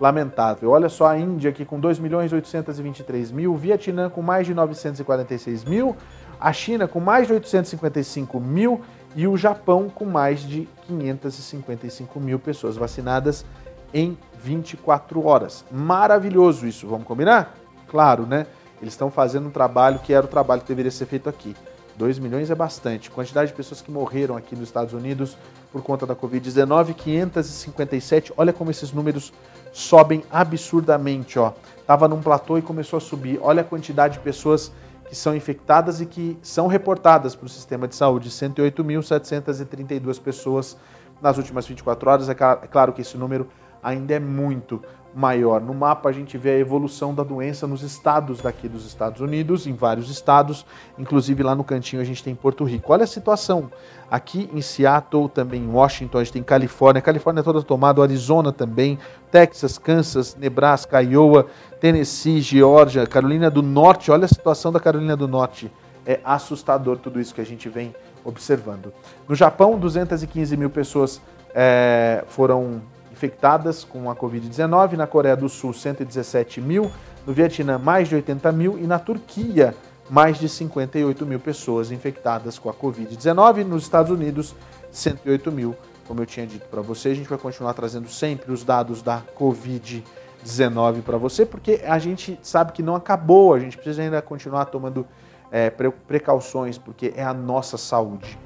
Lamentável. 0.00 0.70
Olha 0.70 0.88
só 0.88 1.08
a 1.08 1.18
Índia 1.18 1.50
aqui 1.50 1.64
com 1.64 1.78
2 1.78 1.98
milhões 1.98 2.32
823 2.32 3.30
mil, 3.32 3.54
Vietnã 3.56 4.08
com 4.08 4.22
mais 4.22 4.46
de 4.46 4.54
946 4.54 5.64
mil, 5.64 5.94
a 6.40 6.52
China 6.52 6.88
com 6.88 7.00
mais 7.00 7.26
de 7.26 7.34
855 7.34 8.40
mil 8.40 8.80
e 9.14 9.26
o 9.26 9.36
Japão 9.36 9.90
com 9.90 10.06
mais 10.06 10.40
de 10.40 10.66
555 10.86 12.18
mil 12.18 12.38
pessoas 12.38 12.76
vacinadas 12.76 13.44
em 13.92 14.16
24 14.42 15.26
horas. 15.26 15.64
Maravilhoso 15.70 16.66
isso, 16.66 16.86
vamos 16.88 17.06
combinar? 17.06 17.54
Claro, 17.88 18.24
né? 18.24 18.46
Eles 18.80 18.94
estão 18.94 19.10
fazendo 19.10 19.48
um 19.48 19.50
trabalho 19.50 19.98
que 19.98 20.12
era 20.12 20.24
o 20.24 20.28
trabalho 20.28 20.62
que 20.62 20.68
deveria 20.68 20.90
ser 20.90 21.06
feito 21.06 21.28
aqui. 21.28 21.54
2 21.96 22.18
milhões 22.18 22.50
é 22.50 22.54
bastante. 22.54 23.10
Quantidade 23.10 23.50
de 23.50 23.56
pessoas 23.56 23.82
que 23.82 23.90
morreram 23.90 24.36
aqui 24.36 24.56
nos 24.56 24.68
Estados 24.68 24.94
Unidos 24.94 25.36
por 25.70 25.82
conta 25.82 26.06
da 26.06 26.16
Covid-19, 26.16 26.94
557. 26.94 28.32
Olha 28.36 28.54
como 28.54 28.70
esses 28.70 28.90
números 28.90 29.32
sobem 29.70 30.24
absurdamente, 30.30 31.38
ó. 31.38 31.52
Tava 31.86 32.08
num 32.08 32.22
platô 32.22 32.56
e 32.56 32.62
começou 32.62 32.96
a 32.96 33.00
subir. 33.00 33.38
Olha 33.42 33.60
a 33.60 33.64
quantidade 33.64 34.14
de 34.14 34.20
pessoas 34.20 34.72
que 35.06 35.14
são 35.14 35.36
infectadas 35.36 36.00
e 36.00 36.06
que 36.06 36.38
são 36.40 36.66
reportadas 36.68 37.34
para 37.34 37.46
o 37.46 37.48
sistema 37.48 37.86
de 37.86 37.94
saúde. 37.94 38.30
108.732 38.30 40.20
pessoas 40.20 40.76
nas 41.20 41.36
últimas 41.36 41.66
24 41.66 42.10
horas. 42.10 42.28
É, 42.28 42.32
é 42.32 42.66
claro 42.66 42.92
que 42.94 43.02
esse 43.02 43.18
número 43.18 43.46
ainda 43.82 44.14
é 44.14 44.20
muito 44.20 44.82
maior. 45.14 45.60
No 45.60 45.74
mapa 45.74 46.08
a 46.08 46.12
gente 46.12 46.38
vê 46.38 46.50
a 46.50 46.58
evolução 46.58 47.14
da 47.14 47.22
doença 47.22 47.66
nos 47.66 47.82
estados 47.82 48.40
daqui 48.40 48.68
dos 48.68 48.86
Estados 48.86 49.20
Unidos, 49.20 49.66
em 49.66 49.74
vários 49.74 50.10
estados, 50.10 50.64
inclusive 50.98 51.42
lá 51.42 51.54
no 51.54 51.64
cantinho 51.64 52.00
a 52.00 52.04
gente 52.04 52.22
tem 52.22 52.34
Porto 52.34 52.64
Rico. 52.64 52.92
Olha 52.92 53.04
a 53.04 53.06
situação 53.06 53.70
aqui 54.10 54.48
em 54.52 54.60
Seattle, 54.60 55.28
também 55.28 55.62
em 55.62 55.68
Washington, 55.68 56.18
a 56.18 56.24
gente 56.24 56.32
tem 56.32 56.42
Califórnia, 56.42 57.02
Califórnia 57.02 57.42
toda 57.42 57.62
tomada, 57.62 58.02
Arizona 58.02 58.52
também, 58.52 58.98
Texas, 59.30 59.78
Kansas, 59.78 60.36
Nebraska, 60.36 61.02
Iowa, 61.02 61.46
Tennessee, 61.80 62.40
Geórgia, 62.40 63.06
Carolina 63.06 63.50
do 63.50 63.62
Norte. 63.62 64.10
Olha 64.10 64.24
a 64.24 64.28
situação 64.28 64.72
da 64.72 64.80
Carolina 64.80 65.16
do 65.16 65.26
Norte. 65.26 65.70
É 66.06 66.20
assustador 66.24 66.98
tudo 66.98 67.20
isso 67.20 67.34
que 67.34 67.40
a 67.40 67.46
gente 67.46 67.68
vem 67.68 67.94
observando. 68.24 68.92
No 69.28 69.34
Japão, 69.34 69.78
215 69.78 70.56
mil 70.56 70.70
pessoas 70.70 71.20
é, 71.54 72.24
foram 72.28 72.82
infectadas 73.20 73.84
com 73.84 74.10
a 74.10 74.16
Covid-19, 74.16 74.92
na 74.94 75.06
Coreia 75.06 75.36
do 75.36 75.46
Sul, 75.46 75.74
117 75.74 76.58
mil, 76.58 76.90
no 77.26 77.34
Vietnã, 77.34 77.76
mais 77.76 78.08
de 78.08 78.14
80 78.14 78.50
mil 78.50 78.78
e 78.78 78.86
na 78.86 78.98
Turquia, 78.98 79.74
mais 80.08 80.38
de 80.38 80.48
58 80.48 81.26
mil 81.26 81.38
pessoas 81.38 81.92
infectadas 81.92 82.58
com 82.58 82.70
a 82.70 82.72
Covid-19. 82.72 83.62
Nos 83.64 83.82
Estados 83.82 84.10
Unidos, 84.10 84.54
108 84.90 85.52
mil. 85.52 85.76
Como 86.08 86.22
eu 86.22 86.26
tinha 86.26 86.46
dito 86.46 86.66
para 86.68 86.80
você, 86.80 87.10
a 87.10 87.14
gente 87.14 87.28
vai 87.28 87.36
continuar 87.36 87.74
trazendo 87.74 88.08
sempre 88.08 88.50
os 88.50 88.64
dados 88.64 89.02
da 89.02 89.22
Covid-19 89.38 91.02
para 91.02 91.18
você, 91.18 91.44
porque 91.44 91.82
a 91.84 91.98
gente 91.98 92.38
sabe 92.42 92.72
que 92.72 92.82
não 92.82 92.96
acabou, 92.96 93.52
a 93.52 93.60
gente 93.60 93.76
precisa 93.76 94.00
ainda 94.00 94.22
continuar 94.22 94.64
tomando 94.64 95.06
é, 95.52 95.68
precauções, 95.68 96.78
porque 96.78 97.12
é 97.14 97.22
a 97.22 97.34
nossa 97.34 97.76
saúde. 97.76 98.38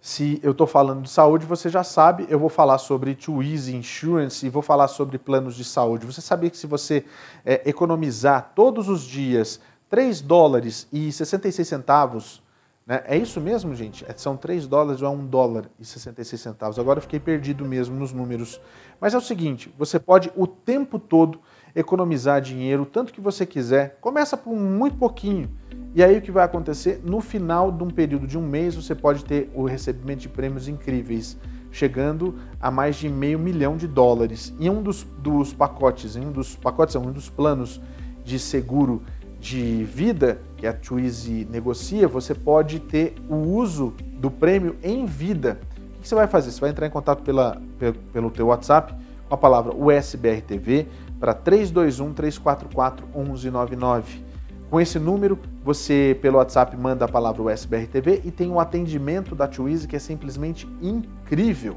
Se 0.00 0.40
eu 0.42 0.52
estou 0.52 0.66
falando 0.66 1.02
de 1.02 1.10
saúde, 1.10 1.44
você 1.44 1.68
já 1.68 1.84
sabe, 1.84 2.26
eu 2.30 2.38
vou 2.38 2.48
falar 2.48 2.78
sobre 2.78 3.14
Too 3.14 3.42
Easy 3.42 3.76
Insurance 3.76 4.46
e 4.46 4.48
vou 4.48 4.62
falar 4.62 4.88
sobre 4.88 5.18
planos 5.18 5.54
de 5.54 5.62
saúde. 5.62 6.06
Você 6.06 6.22
sabia 6.22 6.48
que 6.48 6.56
se 6.56 6.66
você 6.66 7.04
é, 7.44 7.68
economizar 7.68 8.52
todos 8.54 8.88
os 8.88 9.02
dias 9.02 9.60
3 9.90 10.22
dólares 10.22 10.88
e 10.90 11.12
66 11.12 11.68
centavos, 11.68 12.42
né? 12.86 13.02
é 13.04 13.18
isso 13.18 13.42
mesmo, 13.42 13.74
gente? 13.74 14.02
É, 14.08 14.14
são 14.16 14.38
3 14.38 14.66
dólares 14.66 15.02
ou 15.02 15.08
é 15.08 15.10
1 15.10 15.26
dólar 15.26 15.66
e 15.78 15.84
66 15.84 16.40
centavos? 16.40 16.78
Agora 16.78 16.96
eu 16.96 17.02
fiquei 17.02 17.20
perdido 17.20 17.66
mesmo 17.66 17.94
nos 17.94 18.10
números. 18.10 18.58
Mas 18.98 19.12
é 19.12 19.18
o 19.18 19.20
seguinte, 19.20 19.70
você 19.76 19.98
pode 20.00 20.32
o 20.34 20.46
tempo 20.46 20.98
todo 20.98 21.42
economizar 21.74 22.40
dinheiro, 22.40 22.84
tanto 22.86 23.12
que 23.12 23.20
você 23.20 23.44
quiser. 23.46 23.98
Começa 24.00 24.36
por 24.36 24.54
muito 24.54 24.96
pouquinho 24.96 25.48
e 25.92 26.04
aí 26.04 26.18
o 26.18 26.22
que 26.22 26.30
vai 26.30 26.44
acontecer? 26.44 27.00
No 27.04 27.20
final 27.20 27.72
de 27.72 27.82
um 27.82 27.90
período 27.90 28.26
de 28.26 28.38
um 28.38 28.46
mês, 28.46 28.76
você 28.76 28.94
pode 28.94 29.24
ter 29.24 29.50
o 29.52 29.64
recebimento 29.64 30.20
de 30.20 30.28
prêmios 30.28 30.68
incríveis, 30.68 31.36
chegando 31.72 32.36
a 32.60 32.70
mais 32.70 32.94
de 32.94 33.08
meio 33.08 33.40
milhão 33.40 33.76
de 33.76 33.88
dólares. 33.88 34.54
Em 34.60 34.70
um 34.70 34.82
dos, 34.82 35.02
dos 35.18 35.52
pacotes, 35.52 36.14
um 36.14 36.30
dos 36.30 36.54
pacotes, 36.54 36.94
um 36.94 37.10
dos 37.10 37.28
planos 37.28 37.80
de 38.24 38.38
seguro 38.38 39.02
de 39.40 39.82
vida 39.84 40.40
que 40.56 40.66
a 40.66 40.72
Twizy 40.72 41.48
negocia, 41.50 42.06
você 42.06 42.34
pode 42.34 42.78
ter 42.78 43.14
o 43.28 43.34
uso 43.34 43.92
do 44.20 44.30
prêmio 44.30 44.76
em 44.84 45.06
vida. 45.06 45.58
O 45.96 46.02
que 46.02 46.08
você 46.08 46.14
vai 46.14 46.28
fazer? 46.28 46.52
Você 46.52 46.60
vai 46.60 46.70
entrar 46.70 46.86
em 46.86 46.90
contato 46.90 47.22
pela, 47.24 47.60
pelo, 47.78 47.94
pelo 48.12 48.30
teu 48.30 48.46
WhatsApp 48.46 48.94
com 49.28 49.34
a 49.34 49.38
palavra 49.38 49.74
USBRTV 49.74 50.86
para 51.20 51.34
321 51.34 52.14
344 52.14 53.06
1199. 53.14 54.24
Com 54.70 54.80
esse 54.80 54.98
número, 54.98 55.38
você 55.62 56.18
pelo 56.22 56.38
WhatsApp 56.38 56.76
manda 56.76 57.04
a 57.04 57.08
palavra 57.08 57.42
USBRTV 57.42 58.22
e 58.24 58.30
tem 58.30 58.50
um 58.50 58.58
atendimento 58.58 59.34
da 59.34 59.46
Twizy 59.46 59.86
que 59.86 59.96
é 59.96 59.98
simplesmente 59.98 60.66
incrível. 60.80 61.76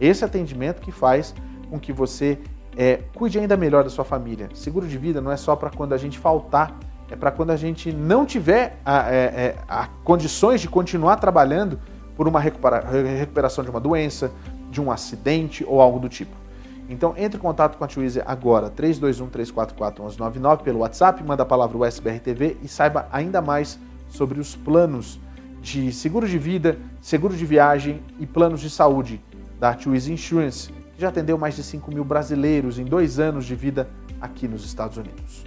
Esse 0.00 0.24
atendimento 0.24 0.80
que 0.80 0.92
faz 0.92 1.34
com 1.70 1.80
que 1.80 1.92
você 1.92 2.38
é, 2.76 3.00
cuide 3.14 3.38
ainda 3.38 3.56
melhor 3.56 3.82
da 3.82 3.90
sua 3.90 4.04
família. 4.04 4.48
Seguro 4.54 4.86
de 4.86 4.98
vida 4.98 5.20
não 5.20 5.32
é 5.32 5.36
só 5.36 5.56
para 5.56 5.70
quando 5.70 5.92
a 5.92 5.96
gente 5.96 6.18
faltar, 6.18 6.78
é 7.10 7.16
para 7.16 7.30
quando 7.30 7.50
a 7.50 7.56
gente 7.56 7.92
não 7.92 8.26
tiver 8.26 8.78
a, 8.84 9.12
é, 9.12 9.16
é, 9.16 9.56
a 9.68 9.86
condições 10.04 10.60
de 10.60 10.68
continuar 10.68 11.16
trabalhando 11.16 11.78
por 12.16 12.28
uma 12.28 12.40
recupera 12.40 12.80
recuperação 13.18 13.64
de 13.64 13.70
uma 13.70 13.80
doença, 13.80 14.30
de 14.70 14.80
um 14.80 14.90
acidente 14.90 15.64
ou 15.66 15.80
algo 15.80 15.98
do 15.98 16.08
tipo. 16.08 16.43
Então 16.88 17.14
entre 17.16 17.38
em 17.38 17.40
contato 17.40 17.78
com 17.78 17.84
a 17.84 17.86
Twizy 17.86 18.22
agora, 18.26 18.70
321-344-1199 18.70 20.62
pelo 20.62 20.80
WhatsApp, 20.80 21.22
manda 21.24 21.42
a 21.42 21.46
palavra 21.46 21.78
USBRTV 21.78 22.58
e 22.62 22.68
saiba 22.68 23.08
ainda 23.10 23.40
mais 23.40 23.78
sobre 24.08 24.38
os 24.38 24.54
planos 24.54 25.18
de 25.60 25.90
seguro 25.92 26.28
de 26.28 26.38
vida, 26.38 26.78
seguro 27.00 27.34
de 27.34 27.46
viagem 27.46 28.02
e 28.20 28.26
planos 28.26 28.60
de 28.60 28.68
saúde 28.68 29.22
da 29.58 29.72
Twizy 29.72 30.12
Insurance, 30.12 30.70
que 30.94 31.00
já 31.00 31.08
atendeu 31.08 31.38
mais 31.38 31.56
de 31.56 31.62
5 31.62 31.90
mil 31.90 32.04
brasileiros 32.04 32.78
em 32.78 32.84
dois 32.84 33.18
anos 33.18 33.46
de 33.46 33.54
vida 33.54 33.88
aqui 34.20 34.46
nos 34.46 34.64
Estados 34.64 34.98
Unidos. 34.98 35.44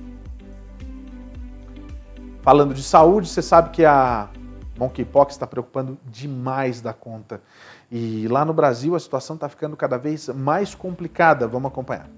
Falando 2.42 2.74
de 2.74 2.82
saúde, 2.82 3.28
você 3.28 3.42
sabe 3.42 3.70
que 3.72 3.86
a 3.86 4.30
monkeypox 4.78 5.34
está 5.34 5.46
preocupando 5.46 5.98
demais 6.06 6.82
da 6.82 6.94
conta. 6.94 7.42
E 7.92 8.28
lá 8.28 8.44
no 8.44 8.54
Brasil 8.54 8.96
a 8.96 9.00
situação 9.00 9.36
está 9.36 9.48
ficando 9.48 9.76
cada 9.76 9.98
vez 9.98 10.28
mais 10.30 10.76
complicada. 10.76 11.48
Vamos 11.48 11.72
acompanhar. 11.72 12.10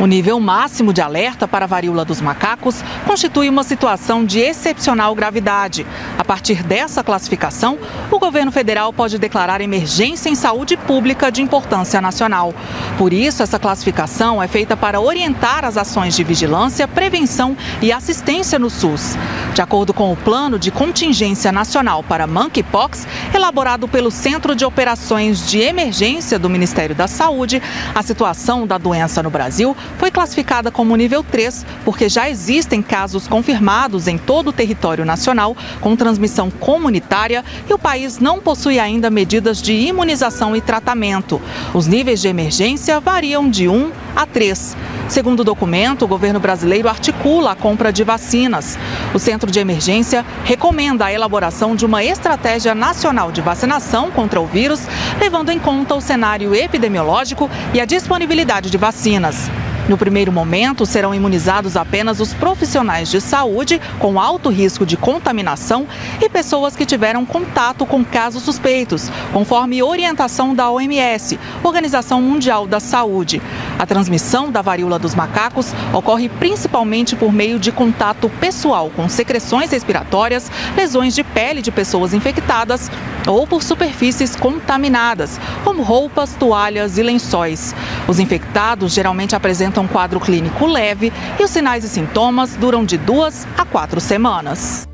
O 0.00 0.06
nível 0.06 0.40
máximo 0.40 0.92
de 0.92 1.00
alerta 1.00 1.46
para 1.46 1.64
a 1.64 1.68
varíola 1.68 2.04
dos 2.04 2.20
macacos 2.20 2.82
constitui 3.06 3.48
uma 3.48 3.62
situação 3.62 4.24
de 4.24 4.40
excepcional 4.40 5.14
gravidade. 5.14 5.86
A 6.22 6.24
partir 6.24 6.62
dessa 6.62 7.02
classificação, 7.02 7.76
o 8.08 8.16
governo 8.16 8.52
federal 8.52 8.92
pode 8.92 9.18
declarar 9.18 9.60
emergência 9.60 10.28
em 10.28 10.36
saúde 10.36 10.76
pública 10.76 11.32
de 11.32 11.42
importância 11.42 12.00
nacional. 12.00 12.54
Por 12.96 13.12
isso, 13.12 13.42
essa 13.42 13.58
classificação 13.58 14.40
é 14.40 14.46
feita 14.46 14.76
para 14.76 15.00
orientar 15.00 15.64
as 15.64 15.76
ações 15.76 16.14
de 16.14 16.22
vigilância, 16.22 16.86
prevenção 16.86 17.56
e 17.82 17.90
assistência 17.90 18.56
no 18.56 18.70
SUS. 18.70 19.16
De 19.52 19.60
acordo 19.60 19.92
com 19.92 20.12
o 20.12 20.16
Plano 20.16 20.60
de 20.60 20.70
Contingência 20.70 21.50
Nacional 21.50 22.04
para 22.04 22.24
Monkeypox, 22.28 23.04
elaborado 23.34 23.88
pelo 23.88 24.12
Centro 24.12 24.54
de 24.54 24.64
Operações 24.64 25.50
de 25.50 25.58
Emergência 25.58 26.38
do 26.38 26.48
Ministério 26.48 26.94
da 26.94 27.08
Saúde, 27.08 27.60
a 27.92 28.02
situação 28.04 28.64
da 28.64 28.78
doença 28.78 29.24
no 29.24 29.28
Brasil 29.28 29.76
foi 29.98 30.12
classificada 30.12 30.70
como 30.70 30.94
nível 30.94 31.24
3 31.24 31.66
porque 31.84 32.08
já 32.08 32.30
existem 32.30 32.80
casos 32.80 33.26
confirmados 33.26 34.06
em 34.06 34.16
todo 34.16 34.48
o 34.48 34.52
território 34.52 35.04
nacional 35.04 35.56
com 35.80 35.96
transmissão 35.96 36.11
comunitária 36.50 37.44
e 37.68 37.74
o 37.74 37.78
país 37.78 38.18
não 38.18 38.40
possui 38.40 38.78
ainda 38.78 39.10
medidas 39.10 39.60
de 39.60 39.72
imunização 39.72 40.56
e 40.56 40.60
tratamento. 40.60 41.40
Os 41.74 41.86
níveis 41.86 42.20
de 42.20 42.28
emergência 42.28 43.00
variam 43.00 43.48
de 43.48 43.68
1 43.68 43.90
a 44.14 44.26
3. 44.26 44.76
Segundo 45.08 45.40
o 45.40 45.44
documento, 45.44 46.04
o 46.04 46.08
governo 46.08 46.40
brasileiro 46.40 46.88
articula 46.88 47.52
a 47.52 47.56
compra 47.56 47.92
de 47.92 48.04
vacinas. 48.04 48.78
O 49.12 49.18
Centro 49.18 49.50
de 49.50 49.58
Emergência 49.58 50.24
recomenda 50.44 51.06
a 51.06 51.12
elaboração 51.12 51.76
de 51.76 51.84
uma 51.84 52.02
estratégia 52.02 52.74
nacional 52.74 53.30
de 53.30 53.40
vacinação 53.40 54.10
contra 54.10 54.40
o 54.40 54.46
vírus, 54.46 54.80
levando 55.20 55.50
em 55.50 55.58
conta 55.58 55.94
o 55.94 56.00
cenário 56.00 56.54
epidemiológico 56.54 57.50
e 57.74 57.80
a 57.80 57.84
disponibilidade 57.84 58.70
de 58.70 58.78
vacinas. 58.78 59.50
No 59.88 59.98
primeiro 59.98 60.30
momento, 60.30 60.86
serão 60.86 61.12
imunizados 61.12 61.76
apenas 61.76 62.20
os 62.20 62.32
profissionais 62.32 63.10
de 63.10 63.20
saúde 63.20 63.80
com 63.98 64.20
alto 64.20 64.48
risco 64.48 64.86
de 64.86 64.96
contaminação 64.96 65.88
e 66.20 66.28
pessoas 66.28 66.76
que 66.76 66.86
tiveram 66.86 67.26
contato 67.26 67.84
com 67.84 68.04
casos 68.04 68.44
suspeitos, 68.44 69.10
conforme 69.32 69.82
orientação 69.82 70.54
da 70.54 70.70
OMS, 70.70 71.38
Organização 71.64 72.22
Mundial 72.22 72.64
da 72.66 72.78
Saúde. 72.78 73.42
A 73.76 73.84
transmissão 73.84 74.52
da 74.52 74.62
varíola 74.62 75.00
dos 75.00 75.16
macacos 75.16 75.74
ocorre 75.92 76.28
principalmente 76.28 77.16
por 77.16 77.32
meio 77.32 77.58
de 77.58 77.72
contato 77.72 78.30
pessoal 78.40 78.88
com 78.94 79.08
secreções 79.08 79.72
respiratórias, 79.72 80.50
lesões 80.76 81.12
de 81.12 81.24
pele 81.24 81.60
de 81.60 81.72
pessoas 81.72 82.14
infectadas 82.14 82.88
ou 83.26 83.46
por 83.46 83.62
superfícies 83.62 84.36
contaminadas, 84.36 85.40
como 85.64 85.82
roupas, 85.82 86.34
toalhas 86.34 86.98
e 86.98 87.02
lençóis. 87.02 87.74
Os 88.06 88.20
infectados 88.20 88.92
geralmente 88.92 89.34
apresentam 89.34 89.71
um 89.80 89.88
quadro 89.88 90.20
clínico 90.20 90.66
leve 90.66 91.12
e 91.38 91.44
os 91.44 91.50
sinais 91.50 91.84
e 91.84 91.88
sintomas 91.88 92.56
duram 92.56 92.84
de 92.84 92.98
duas 92.98 93.46
a 93.56 93.64
quatro 93.64 94.00
semanas. 94.00 94.88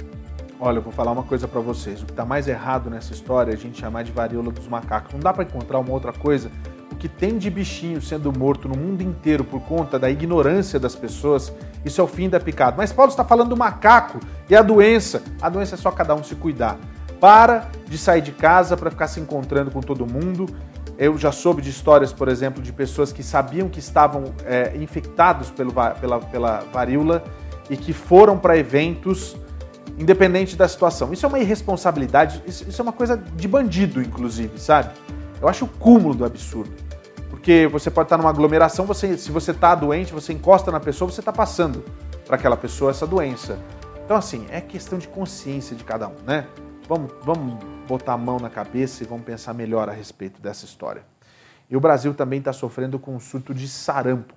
Olha, 0.60 0.78
eu 0.78 0.82
vou 0.82 0.92
falar 0.92 1.12
uma 1.12 1.22
coisa 1.22 1.46
para 1.46 1.60
vocês. 1.60 2.02
O 2.02 2.04
que 2.04 2.10
está 2.10 2.24
mais 2.24 2.48
errado 2.48 2.90
nessa 2.90 3.12
história 3.12 3.52
é 3.52 3.54
a 3.54 3.58
gente 3.58 3.78
chamar 3.78 4.02
de 4.02 4.10
varíola 4.10 4.50
dos 4.50 4.66
macacos. 4.66 5.12
Não 5.12 5.20
dá 5.20 5.32
para 5.32 5.44
encontrar 5.44 5.78
uma 5.78 5.92
outra 5.92 6.12
coisa. 6.12 6.50
O 6.90 6.96
que 6.96 7.08
tem 7.08 7.38
de 7.38 7.48
bichinho 7.48 8.02
sendo 8.02 8.36
morto 8.36 8.68
no 8.68 8.76
mundo 8.76 9.02
inteiro 9.02 9.44
por 9.44 9.60
conta 9.60 10.00
da 10.00 10.10
ignorância 10.10 10.80
das 10.80 10.96
pessoas, 10.96 11.52
isso 11.84 12.00
é 12.00 12.04
o 12.04 12.08
fim 12.08 12.28
da 12.28 12.40
picada. 12.40 12.76
Mas 12.76 12.92
Paulo 12.92 13.10
está 13.10 13.24
falando 13.24 13.50
do 13.50 13.56
macaco 13.56 14.18
e 14.50 14.56
a 14.56 14.62
doença. 14.62 15.22
A 15.40 15.48
doença 15.48 15.76
é 15.76 15.78
só 15.78 15.92
cada 15.92 16.12
um 16.16 16.24
se 16.24 16.34
cuidar. 16.34 16.76
Para 17.20 17.68
de 17.86 17.96
sair 17.96 18.20
de 18.20 18.32
casa 18.32 18.76
para 18.76 18.90
ficar 18.90 19.06
se 19.06 19.20
encontrando 19.20 19.70
com 19.70 19.80
todo 19.80 20.06
mundo. 20.06 20.46
Eu 20.98 21.16
já 21.16 21.30
soube 21.30 21.62
de 21.62 21.70
histórias, 21.70 22.12
por 22.12 22.28
exemplo, 22.28 22.60
de 22.60 22.72
pessoas 22.72 23.12
que 23.12 23.22
sabiam 23.22 23.68
que 23.68 23.78
estavam 23.78 24.34
é, 24.44 24.76
infectados 24.76 25.48
pelo, 25.48 25.72
pela, 25.72 26.18
pela 26.18 26.64
varíola 26.72 27.22
e 27.70 27.76
que 27.76 27.92
foram 27.92 28.36
para 28.36 28.58
eventos 28.58 29.36
independente 29.96 30.56
da 30.56 30.66
situação. 30.66 31.12
Isso 31.12 31.24
é 31.24 31.28
uma 31.28 31.38
irresponsabilidade, 31.38 32.42
isso, 32.46 32.68
isso 32.68 32.80
é 32.80 32.84
uma 32.84 32.92
coisa 32.92 33.16
de 33.16 33.48
bandido, 33.48 34.02
inclusive, 34.02 34.58
sabe? 34.58 34.90
Eu 35.40 35.48
acho 35.48 35.64
o 35.64 35.68
cúmulo 35.68 36.14
do 36.14 36.24
absurdo. 36.24 36.70
Porque 37.30 37.68
você 37.70 37.90
pode 37.90 38.06
estar 38.06 38.16
numa 38.16 38.30
aglomeração, 38.30 38.84
você, 38.84 39.16
se 39.16 39.30
você 39.30 39.52
está 39.52 39.74
doente, 39.74 40.12
você 40.12 40.32
encosta 40.32 40.72
na 40.72 40.80
pessoa, 40.80 41.10
você 41.10 41.20
está 41.20 41.32
passando 41.32 41.84
para 42.26 42.36
aquela 42.36 42.56
pessoa 42.56 42.90
essa 42.90 43.06
doença. 43.06 43.58
Então, 44.04 44.16
assim, 44.16 44.46
é 44.50 44.60
questão 44.60 44.98
de 44.98 45.06
consciência 45.06 45.76
de 45.76 45.84
cada 45.84 46.08
um, 46.08 46.14
né? 46.26 46.46
Vamos, 46.88 47.12
vamos 47.22 47.62
botar 47.86 48.14
a 48.14 48.16
mão 48.16 48.38
na 48.40 48.48
cabeça 48.48 49.04
e 49.04 49.06
vamos 49.06 49.26
pensar 49.26 49.52
melhor 49.52 49.90
a 49.90 49.92
respeito 49.92 50.40
dessa 50.40 50.64
história. 50.64 51.04
E 51.68 51.76
o 51.76 51.80
Brasil 51.80 52.14
também 52.14 52.38
está 52.38 52.50
sofrendo 52.50 52.98
com 52.98 53.14
um 53.14 53.20
surto 53.20 53.52
de 53.52 53.68
sarampo. 53.68 54.32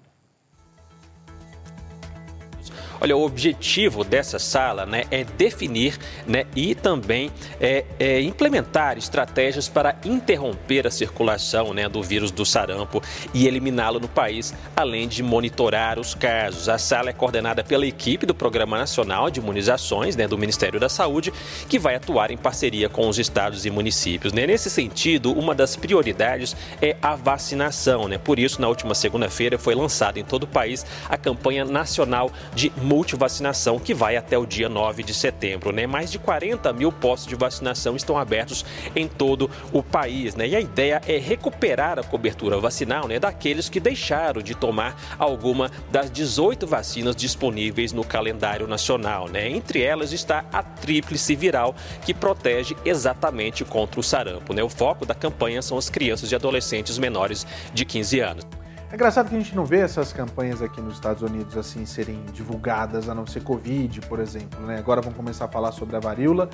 Olha, 3.03 3.17
o 3.17 3.25
objetivo 3.25 4.03
dessa 4.03 4.37
sala 4.37 4.85
né, 4.85 5.05
é 5.09 5.23
definir 5.23 5.97
né, 6.27 6.45
e 6.55 6.75
também 6.75 7.31
é, 7.59 7.83
é 7.99 8.21
implementar 8.21 8.95
estratégias 8.95 9.67
para 9.67 9.95
interromper 10.05 10.85
a 10.85 10.91
circulação 10.91 11.73
né, 11.73 11.89
do 11.89 12.03
vírus 12.03 12.29
do 12.29 12.45
sarampo 12.45 13.01
e 13.33 13.47
eliminá-lo 13.47 13.99
no 13.99 14.07
país, 14.07 14.53
além 14.75 15.07
de 15.07 15.23
monitorar 15.23 15.97
os 15.97 16.13
casos. 16.13 16.69
A 16.69 16.77
sala 16.77 17.09
é 17.09 17.13
coordenada 17.13 17.63
pela 17.63 17.87
equipe 17.87 18.23
do 18.27 18.35
Programa 18.35 18.77
Nacional 18.77 19.31
de 19.31 19.39
Imunizações 19.39 20.15
né, 20.15 20.27
do 20.27 20.37
Ministério 20.37 20.79
da 20.79 20.87
Saúde, 20.87 21.33
que 21.67 21.79
vai 21.79 21.95
atuar 21.95 22.29
em 22.29 22.37
parceria 22.37 22.87
com 22.87 23.09
os 23.09 23.17
estados 23.17 23.65
e 23.65 23.71
municípios. 23.71 24.31
Né? 24.31 24.45
Nesse 24.45 24.69
sentido, 24.69 25.33
uma 25.33 25.55
das 25.55 25.75
prioridades 25.75 26.55
é 26.79 26.95
a 27.01 27.15
vacinação. 27.15 28.07
Né? 28.07 28.19
Por 28.19 28.37
isso, 28.37 28.61
na 28.61 28.67
última 28.67 28.93
segunda-feira, 28.93 29.57
foi 29.57 29.73
lançada 29.73 30.19
em 30.19 30.23
todo 30.23 30.43
o 30.43 30.47
país 30.47 30.85
a 31.09 31.17
campanha 31.17 31.65
nacional 31.65 32.31
de 32.53 32.71
multivacinação 32.91 33.79
que 33.79 33.93
vai 33.93 34.17
até 34.17 34.37
o 34.37 34.45
dia 34.45 34.67
9 34.67 35.01
de 35.01 35.13
setembro. 35.13 35.71
Né? 35.71 35.87
Mais 35.87 36.11
de 36.11 36.19
40 36.19 36.73
mil 36.73 36.91
postos 36.91 37.25
de 37.25 37.35
vacinação 37.35 37.95
estão 37.95 38.17
abertos 38.17 38.65
em 38.93 39.07
todo 39.07 39.49
o 39.71 39.81
país. 39.81 40.35
Né? 40.35 40.49
E 40.49 40.55
a 40.57 40.59
ideia 40.59 41.01
é 41.07 41.17
recuperar 41.17 41.97
a 41.97 42.03
cobertura 42.03 42.59
vacinal 42.59 43.07
né, 43.07 43.17
daqueles 43.17 43.69
que 43.69 43.79
deixaram 43.79 44.41
de 44.41 44.53
tomar 44.53 44.99
alguma 45.17 45.71
das 45.89 46.11
18 46.11 46.67
vacinas 46.67 47.15
disponíveis 47.15 47.93
no 47.93 48.03
calendário 48.03 48.67
nacional. 48.67 49.29
Né? 49.29 49.49
Entre 49.49 49.81
elas 49.81 50.11
está 50.11 50.43
a 50.51 50.61
tríplice 50.61 51.33
viral, 51.33 51.73
que 52.05 52.13
protege 52.13 52.75
exatamente 52.83 53.63
contra 53.63 54.01
o 54.01 54.03
sarampo. 54.03 54.53
Né? 54.53 54.61
O 54.61 54.69
foco 54.69 55.05
da 55.05 55.15
campanha 55.15 55.61
são 55.61 55.77
as 55.77 55.89
crianças 55.89 56.29
e 56.29 56.35
adolescentes 56.35 56.97
menores 56.97 57.47
de 57.73 57.85
15 57.85 58.19
anos. 58.19 58.61
É 58.91 58.95
engraçado 58.95 59.29
que 59.29 59.35
a 59.35 59.39
gente 59.39 59.55
não 59.55 59.63
vê 59.63 59.77
essas 59.77 60.11
campanhas 60.11 60.61
aqui 60.61 60.81
nos 60.81 60.95
Estados 60.95 61.23
Unidos 61.23 61.55
assim 61.55 61.85
serem 61.85 62.25
divulgadas, 62.33 63.07
a 63.07 63.15
não 63.15 63.25
ser 63.25 63.41
Covid, 63.41 64.01
por 64.01 64.19
exemplo. 64.19 64.59
Né? 64.65 64.77
Agora 64.77 64.99
vamos 64.99 65.15
começar 65.15 65.45
a 65.45 65.47
falar 65.47 65.71
sobre 65.71 65.95
a 65.95 65.99
varíola, 66.01 66.49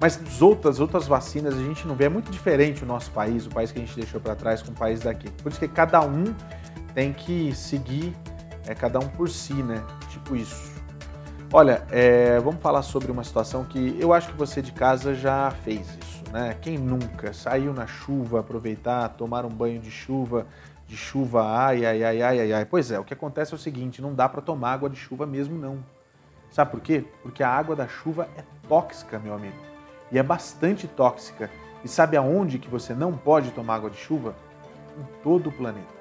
mas 0.00 0.20
as 0.24 0.40
outras, 0.40 0.78
outras 0.78 1.08
vacinas 1.08 1.52
a 1.52 1.62
gente 1.62 1.88
não 1.88 1.96
vê. 1.96 2.04
É 2.04 2.08
muito 2.08 2.30
diferente 2.30 2.84
o 2.84 2.86
nosso 2.86 3.10
país, 3.10 3.44
o 3.44 3.50
país 3.50 3.72
que 3.72 3.80
a 3.80 3.84
gente 3.84 3.96
deixou 3.96 4.20
para 4.20 4.36
trás 4.36 4.62
com 4.62 4.70
o 4.70 4.74
país 4.74 5.00
daqui. 5.00 5.28
Por 5.42 5.50
isso 5.50 5.58
que 5.58 5.66
cada 5.66 6.00
um 6.00 6.32
tem 6.94 7.12
que 7.12 7.52
seguir, 7.56 8.14
é 8.68 8.74
cada 8.74 9.00
um 9.00 9.08
por 9.08 9.28
si, 9.28 9.54
né? 9.54 9.82
Tipo 10.10 10.36
isso. 10.36 10.70
Olha, 11.52 11.84
é, 11.90 12.38
vamos 12.38 12.62
falar 12.62 12.82
sobre 12.82 13.10
uma 13.10 13.24
situação 13.24 13.64
que 13.64 13.96
eu 13.98 14.12
acho 14.12 14.28
que 14.28 14.38
você 14.38 14.62
de 14.62 14.70
casa 14.70 15.12
já 15.12 15.50
fez 15.64 15.88
isso, 16.00 16.22
né? 16.32 16.56
Quem 16.62 16.78
nunca 16.78 17.32
saiu 17.32 17.74
na 17.74 17.88
chuva, 17.88 18.38
aproveitar, 18.38 19.08
tomar 19.08 19.44
um 19.44 19.50
banho 19.50 19.80
de 19.80 19.90
chuva, 19.90 20.46
de 20.90 20.96
chuva, 20.96 21.44
ai, 21.44 21.86
ai, 21.86 22.02
ai, 22.02 22.20
ai, 22.20 22.40
ai, 22.40 22.52
ai. 22.52 22.64
Pois 22.64 22.90
é, 22.90 22.98
o 22.98 23.04
que 23.04 23.14
acontece 23.14 23.52
é 23.52 23.54
o 23.54 23.58
seguinte, 23.58 24.02
não 24.02 24.12
dá 24.12 24.28
para 24.28 24.42
tomar 24.42 24.72
água 24.72 24.90
de 24.90 24.96
chuva 24.96 25.24
mesmo 25.24 25.56
não. 25.56 25.78
Sabe 26.50 26.72
por 26.72 26.80
quê? 26.80 27.04
Porque 27.22 27.44
a 27.44 27.48
água 27.48 27.76
da 27.76 27.86
chuva 27.86 28.28
é 28.36 28.42
tóxica, 28.68 29.16
meu 29.20 29.32
amigo. 29.32 29.54
E 30.10 30.18
é 30.18 30.22
bastante 30.22 30.88
tóxica. 30.88 31.48
E 31.84 31.88
sabe 31.88 32.16
aonde 32.16 32.58
que 32.58 32.68
você 32.68 32.92
não 32.92 33.16
pode 33.16 33.52
tomar 33.52 33.76
água 33.76 33.88
de 33.88 33.98
chuva? 33.98 34.34
Em 34.98 35.22
todo 35.22 35.48
o 35.48 35.52
planeta. 35.52 36.00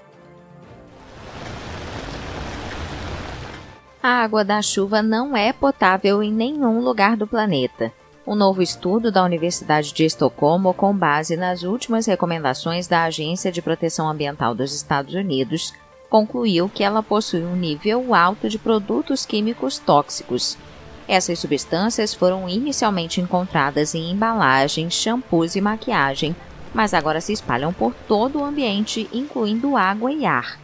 A 4.01 4.23
água 4.23 4.43
da 4.43 4.59
chuva 4.59 5.03
não 5.03 5.37
é 5.37 5.53
potável 5.53 6.23
em 6.23 6.33
nenhum 6.33 6.79
lugar 6.79 7.15
do 7.15 7.27
planeta. 7.27 7.93
Um 8.29 8.35
novo 8.35 8.61
estudo 8.61 9.11
da 9.11 9.23
Universidade 9.23 9.91
de 9.91 10.05
Estocolmo, 10.05 10.71
com 10.71 10.95
base 10.95 11.35
nas 11.35 11.63
últimas 11.63 12.05
recomendações 12.05 12.85
da 12.85 13.05
Agência 13.05 13.51
de 13.51 13.59
Proteção 13.59 14.07
Ambiental 14.07 14.53
dos 14.53 14.71
Estados 14.71 15.15
Unidos, 15.15 15.73
concluiu 16.11 16.69
que 16.69 16.83
ela 16.83 17.01
possui 17.01 17.43
um 17.43 17.55
nível 17.55 18.13
alto 18.13 18.47
de 18.47 18.59
produtos 18.59 19.25
químicos 19.25 19.79
tóxicos. 19.79 20.59
Essas 21.07 21.39
substâncias 21.39 22.13
foram 22.13 22.47
inicialmente 22.47 23.19
encontradas 23.19 23.95
em 23.95 24.11
embalagens, 24.11 24.93
shampoos 24.93 25.55
e 25.55 25.61
maquiagem, 25.61 26.35
mas 26.71 26.93
agora 26.93 27.21
se 27.21 27.33
espalham 27.33 27.73
por 27.73 27.95
todo 28.07 28.41
o 28.41 28.45
ambiente, 28.45 29.09
incluindo 29.11 29.75
água 29.75 30.11
e 30.11 30.27
ar. 30.27 30.59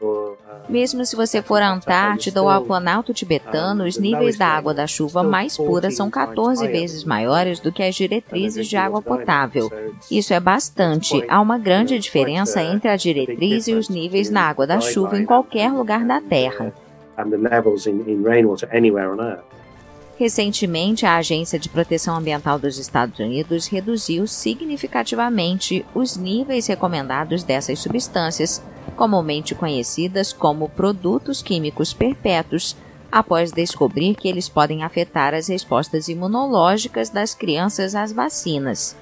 Uh, 0.00 0.36
Mesmo 0.68 1.04
se 1.04 1.16
você 1.16 1.42
for 1.42 1.60
à 1.62 1.72
Antártida 1.72 2.42
ou 2.42 2.48
ao 2.48 2.64
Planalto 2.64 3.12
tibetano, 3.12 3.84
os 3.84 3.98
níveis 3.98 4.36
da 4.36 4.46
água 4.46 4.72
da 4.72 4.86
chuva 4.86 5.22
mais 5.22 5.56
pura 5.56 5.90
são 5.90 6.10
14 6.10 6.66
vezes 6.68 7.04
maiores 7.04 7.60
do 7.60 7.72
que 7.72 7.82
as 7.82 7.94
diretrizes 7.94 8.66
de 8.66 8.76
água 8.76 9.02
potável. 9.02 9.70
Isso 10.10 10.32
é 10.32 10.40
bastante. 10.40 11.24
Há 11.28 11.40
uma 11.40 11.58
grande 11.58 11.98
diferença 11.98 12.60
uh, 12.60 12.64
entre 12.64 12.88
a 12.88 12.96
diretriz 12.96 13.68
e 13.68 13.74
os 13.74 13.88
níveis 13.88 14.30
na 14.30 14.42
água 14.42 14.66
da 14.66 14.80
chuva 14.80 15.18
em 15.18 15.24
qualquer 15.24 15.72
lugar 15.72 16.04
da 16.04 16.20
Terra. 16.20 16.72
Recentemente, 20.18 21.04
a 21.04 21.16
Agência 21.16 21.58
de 21.58 21.68
Proteção 21.68 22.16
Ambiental 22.16 22.58
dos 22.58 22.78
Estados 22.78 23.18
Unidos 23.18 23.66
reduziu 23.66 24.26
significativamente 24.26 25.84
os 25.94 26.16
níveis 26.16 26.66
recomendados 26.66 27.42
dessas 27.42 27.78
substâncias, 27.80 28.62
comumente 28.96 29.54
conhecidas 29.54 30.32
como 30.32 30.70
produtos 30.70 31.42
químicos 31.42 31.92
perpétuos, 31.92 32.74
após 33.12 33.52
descobrir 33.52 34.14
que 34.14 34.26
eles 34.26 34.48
podem 34.48 34.82
afetar 34.82 35.34
as 35.34 35.48
respostas 35.48 36.08
imunológicas 36.08 37.10
das 37.10 37.34
crianças 37.34 37.94
às 37.94 38.10
vacinas. 38.10 38.96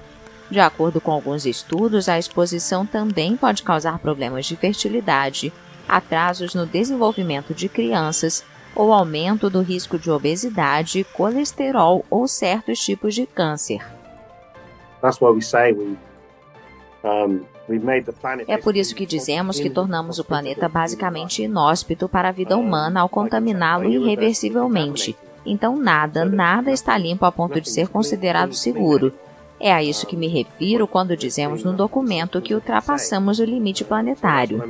De 0.51 0.59
acordo 0.59 0.99
com 0.99 1.11
alguns 1.11 1.45
estudos, 1.45 2.09
a 2.09 2.19
exposição 2.19 2.85
também 2.85 3.37
pode 3.37 3.63
causar 3.63 3.99
problemas 3.99 4.45
de 4.45 4.57
fertilidade, 4.57 5.51
atrasos 5.87 6.53
no 6.53 6.65
desenvolvimento 6.65 7.53
de 7.53 7.69
crianças 7.69 8.43
ou 8.75 8.91
aumento 8.91 9.49
do 9.49 9.61
risco 9.61 9.97
de 9.97 10.11
obesidade, 10.11 11.05
colesterol 11.13 12.05
ou 12.09 12.27
certos 12.27 12.79
tipos 12.79 13.15
de 13.15 13.25
câncer. 13.25 13.81
É 18.47 18.57
por 18.57 18.75
isso 18.75 18.95
que 18.95 19.05
dizemos 19.05 19.59
que 19.59 19.69
tornamos 19.69 20.19
o 20.19 20.23
planeta 20.23 20.67
basicamente 20.67 21.43
inóspito 21.43 22.09
para 22.09 22.29
a 22.29 22.31
vida 22.31 22.57
humana 22.57 23.01
ao 23.01 23.09
contaminá-lo 23.09 23.89
irreversivelmente. 23.89 25.15
Então 25.45 25.75
nada, 25.75 26.25
nada 26.25 26.71
está 26.71 26.97
limpo 26.97 27.25
a 27.25 27.31
ponto 27.31 27.61
de 27.61 27.69
ser 27.69 27.87
considerado 27.87 28.53
seguro. 28.53 29.13
É 29.59 29.71
a 29.71 29.81
isso 29.81 30.05
que 30.05 30.17
me 30.17 30.27
refiro 30.27 30.87
quando 30.87 31.15
dizemos 31.15 31.63
no 31.63 31.73
documento 31.73 32.41
que 32.41 32.53
ultrapassamos 32.53 33.39
o 33.39 33.45
limite 33.45 33.83
planetário. 33.83 34.61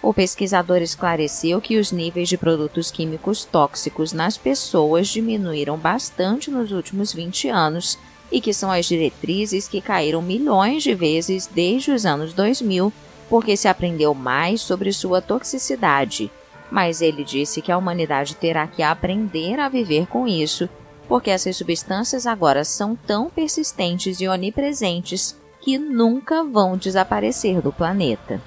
O 0.00 0.14
pesquisador 0.14 0.78
esclareceu 0.80 1.60
que 1.60 1.76
os 1.76 1.90
níveis 1.90 2.28
de 2.28 2.38
produtos 2.38 2.90
químicos 2.90 3.44
tóxicos 3.44 4.12
nas 4.12 4.38
pessoas 4.38 5.08
diminuíram 5.08 5.76
bastante 5.76 6.50
nos 6.50 6.70
últimos 6.70 7.12
20 7.12 7.48
anos 7.48 7.98
e 8.30 8.40
que 8.40 8.54
são 8.54 8.70
as 8.70 8.86
diretrizes 8.86 9.66
que 9.66 9.80
caíram 9.80 10.22
milhões 10.22 10.84
de 10.84 10.94
vezes 10.94 11.48
desde 11.48 11.90
os 11.90 12.06
anos 12.06 12.32
2000, 12.32 12.92
porque 13.28 13.56
se 13.56 13.66
aprendeu 13.66 14.14
mais 14.14 14.60
sobre 14.60 14.92
sua 14.92 15.20
toxicidade. 15.20 16.30
Mas 16.70 17.00
ele 17.00 17.24
disse 17.24 17.60
que 17.60 17.72
a 17.72 17.78
humanidade 17.78 18.36
terá 18.36 18.68
que 18.68 18.82
aprender 18.82 19.58
a 19.58 19.68
viver 19.68 20.06
com 20.06 20.28
isso, 20.28 20.68
porque 21.08 21.30
essas 21.30 21.56
substâncias 21.56 22.26
agora 22.26 22.64
são 22.64 22.94
tão 22.94 23.28
persistentes 23.28 24.20
e 24.20 24.28
onipresentes 24.28 25.36
que 25.60 25.76
nunca 25.76 26.44
vão 26.44 26.76
desaparecer 26.76 27.60
do 27.60 27.72
planeta. 27.72 28.40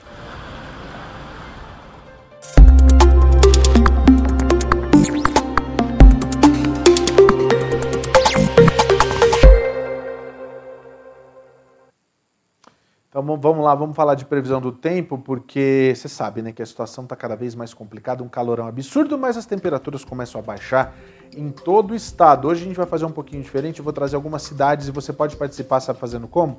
Então 13.11 13.21
vamos 13.21 13.61
lá, 13.61 13.75
vamos 13.75 13.93
falar 13.93 14.15
de 14.15 14.23
previsão 14.23 14.61
do 14.61 14.71
tempo, 14.71 15.17
porque 15.17 15.91
você 15.93 16.07
sabe 16.07 16.41
né, 16.41 16.53
que 16.53 16.61
a 16.61 16.65
situação 16.65 17.03
está 17.03 17.13
cada 17.13 17.35
vez 17.35 17.53
mais 17.53 17.73
complicada, 17.73 18.23
um 18.23 18.29
calorão 18.29 18.65
absurdo, 18.65 19.17
mas 19.17 19.35
as 19.35 19.45
temperaturas 19.45 20.05
começam 20.05 20.39
a 20.39 20.41
baixar 20.41 20.95
em 21.35 21.49
todo 21.49 21.91
o 21.91 21.95
estado. 21.95 22.47
Hoje 22.47 22.61
a 22.61 22.67
gente 22.67 22.77
vai 22.77 22.85
fazer 22.85 23.03
um 23.03 23.11
pouquinho 23.11 23.43
diferente, 23.43 23.79
eu 23.79 23.83
vou 23.83 23.91
trazer 23.91 24.15
algumas 24.15 24.43
cidades 24.43 24.87
e 24.87 24.91
você 24.91 25.11
pode 25.11 25.35
participar, 25.35 25.81
sabe 25.81 25.99
fazendo 25.99 26.25
como? 26.25 26.57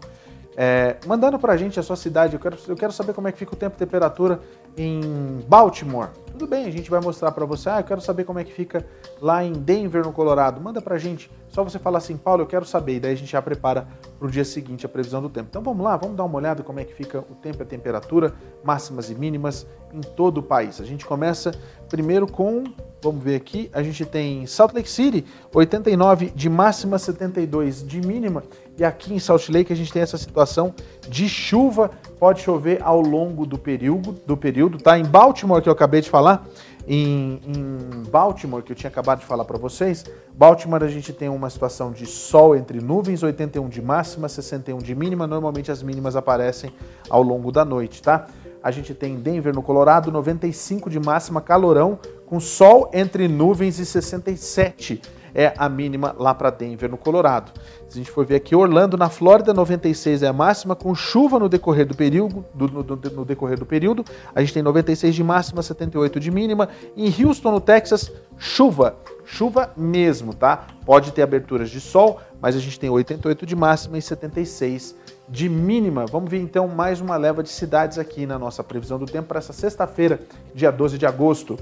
É, 0.54 0.98
mandando 1.06 1.38
pra 1.38 1.56
gente 1.56 1.80
a 1.80 1.82
sua 1.82 1.96
cidade, 1.96 2.34
eu 2.34 2.40
quero, 2.40 2.58
eu 2.68 2.76
quero 2.76 2.92
saber 2.92 3.14
como 3.14 3.28
é 3.28 3.32
que 3.32 3.38
fica 3.38 3.54
o 3.54 3.56
tempo 3.56 3.74
e 3.74 3.78
temperatura 3.78 4.38
em 4.76 5.00
Baltimore. 5.48 6.10
Tudo 6.42 6.50
bem, 6.50 6.66
a 6.66 6.72
gente 6.72 6.90
vai 6.90 7.00
mostrar 7.00 7.30
para 7.30 7.46
você. 7.46 7.70
Ah, 7.70 7.78
eu 7.78 7.84
quero 7.84 8.00
saber 8.00 8.24
como 8.24 8.36
é 8.36 8.42
que 8.42 8.52
fica 8.52 8.84
lá 9.20 9.44
em 9.44 9.52
Denver, 9.52 10.04
no 10.04 10.12
Colorado. 10.12 10.60
Manda 10.60 10.82
pra 10.82 10.98
gente. 10.98 11.30
Só 11.48 11.62
você 11.62 11.78
falar 11.78 11.98
assim, 11.98 12.16
Paulo, 12.16 12.42
eu 12.42 12.48
quero 12.48 12.64
saber. 12.64 12.96
E 12.96 13.00
daí 13.00 13.12
a 13.12 13.14
gente 13.14 13.30
já 13.30 13.40
prepara 13.40 13.86
pro 14.18 14.28
dia 14.28 14.44
seguinte 14.44 14.84
a 14.84 14.88
previsão 14.88 15.22
do 15.22 15.28
tempo. 15.28 15.46
Então 15.50 15.62
vamos 15.62 15.84
lá, 15.84 15.96
vamos 15.96 16.16
dar 16.16 16.24
uma 16.24 16.36
olhada 16.36 16.64
como 16.64 16.80
é 16.80 16.84
que 16.84 16.92
fica 16.94 17.20
o 17.20 17.36
tempo 17.36 17.58
e 17.60 17.62
a 17.62 17.64
temperatura, 17.64 18.34
máximas 18.64 19.08
e 19.08 19.14
mínimas 19.14 19.64
em 19.94 20.00
todo 20.00 20.38
o 20.38 20.42
país. 20.42 20.80
A 20.80 20.84
gente 20.84 21.06
começa 21.06 21.52
primeiro 21.88 22.26
com 22.26 22.64
Vamos 23.02 23.24
ver 23.24 23.34
aqui, 23.34 23.68
a 23.72 23.82
gente 23.82 24.06
tem 24.06 24.46
Salt 24.46 24.72
Lake 24.74 24.88
City, 24.88 25.24
89 25.52 26.30
de 26.30 26.48
máxima, 26.48 27.00
72 27.00 27.84
de 27.84 28.00
mínima. 28.00 28.44
E 28.78 28.84
aqui 28.84 29.12
em 29.14 29.18
Salt 29.18 29.48
Lake 29.48 29.72
a 29.72 29.76
gente 29.76 29.92
tem 29.92 30.02
essa 30.02 30.16
situação 30.16 30.74
de 31.08 31.28
chuva, 31.28 31.90
pode 32.18 32.40
chover 32.40 32.80
ao 32.82 33.00
longo 33.00 33.44
do 33.44 33.58
período, 33.58 34.12
do 34.26 34.36
período 34.36 34.78
tá? 34.78 34.98
Em 34.98 35.04
Baltimore, 35.04 35.60
que 35.60 35.68
eu 35.68 35.72
acabei 35.72 36.00
de 36.00 36.08
falar, 36.08 36.46
em, 36.88 37.40
em 37.46 38.10
Baltimore, 38.10 38.62
que 38.62 38.72
eu 38.72 38.76
tinha 38.76 38.88
acabado 38.88 39.20
de 39.20 39.26
falar 39.26 39.44
para 39.44 39.58
vocês, 39.58 40.04
Baltimore 40.34 40.82
a 40.82 40.88
gente 40.88 41.12
tem 41.12 41.28
uma 41.28 41.50
situação 41.50 41.92
de 41.92 42.06
sol 42.06 42.56
entre 42.56 42.80
nuvens, 42.80 43.22
81 43.22 43.68
de 43.68 43.82
máxima, 43.82 44.28
61 44.28 44.78
de 44.78 44.94
mínima. 44.94 45.26
Normalmente 45.26 45.70
as 45.70 45.82
mínimas 45.82 46.16
aparecem 46.16 46.72
ao 47.08 47.22
longo 47.22 47.52
da 47.52 47.64
noite, 47.64 48.02
tá? 48.02 48.26
A 48.62 48.70
gente 48.70 48.94
tem 48.94 49.16
Denver, 49.16 49.54
no 49.54 49.62
Colorado, 49.62 50.10
95 50.10 50.88
de 50.88 50.98
máxima, 50.98 51.40
calorão, 51.40 51.98
com 52.26 52.40
sol 52.40 52.90
entre 52.92 53.28
nuvens 53.28 53.78
e 53.78 53.84
67 53.84 55.02
é 55.34 55.52
a 55.56 55.68
mínima 55.68 56.14
lá 56.18 56.34
para 56.34 56.50
Denver, 56.50 56.90
no 56.90 56.96
Colorado. 56.96 57.52
Se 57.88 57.98
a 57.98 58.02
gente 58.02 58.10
for 58.10 58.24
ver 58.24 58.36
aqui, 58.36 58.54
Orlando, 58.54 58.96
na 58.96 59.08
Flórida, 59.08 59.52
96 59.52 60.22
é 60.22 60.28
a 60.28 60.32
máxima, 60.32 60.74
com 60.74 60.94
chuva 60.94 61.38
no 61.38 61.48
decorrer 61.48 61.86
do 61.86 61.94
período. 61.94 62.44
Do, 62.54 62.68
no, 62.68 62.82
no, 62.82 63.24
decorrer 63.24 63.58
do 63.58 63.66
período. 63.66 64.04
A 64.34 64.40
gente 64.40 64.54
tem 64.54 64.62
96 64.62 65.14
de 65.14 65.24
máxima, 65.24 65.62
78 65.62 66.20
de 66.20 66.30
mínima. 66.30 66.68
Em 66.96 67.12
Houston, 67.22 67.52
no 67.52 67.60
Texas, 67.60 68.10
chuva. 68.38 68.96
Chuva 69.24 69.70
mesmo, 69.76 70.34
tá? 70.34 70.66
Pode 70.84 71.12
ter 71.12 71.22
aberturas 71.22 71.70
de 71.70 71.80
sol, 71.80 72.20
mas 72.40 72.56
a 72.56 72.58
gente 72.58 72.78
tem 72.78 72.90
88 72.90 73.46
de 73.46 73.54
máxima 73.54 73.98
e 73.98 74.02
76 74.02 74.96
de 75.28 75.48
mínima. 75.48 76.04
Vamos 76.06 76.30
ver 76.30 76.40
então 76.40 76.68
mais 76.68 77.00
uma 77.00 77.16
leva 77.16 77.42
de 77.42 77.48
cidades 77.48 77.98
aqui 77.98 78.26
na 78.26 78.38
nossa 78.38 78.62
previsão 78.62 78.98
do 78.98 79.06
tempo 79.06 79.28
para 79.28 79.38
essa 79.38 79.52
sexta-feira, 79.52 80.20
dia 80.54 80.70
12 80.70 80.98
de 80.98 81.06
agosto. 81.06 81.58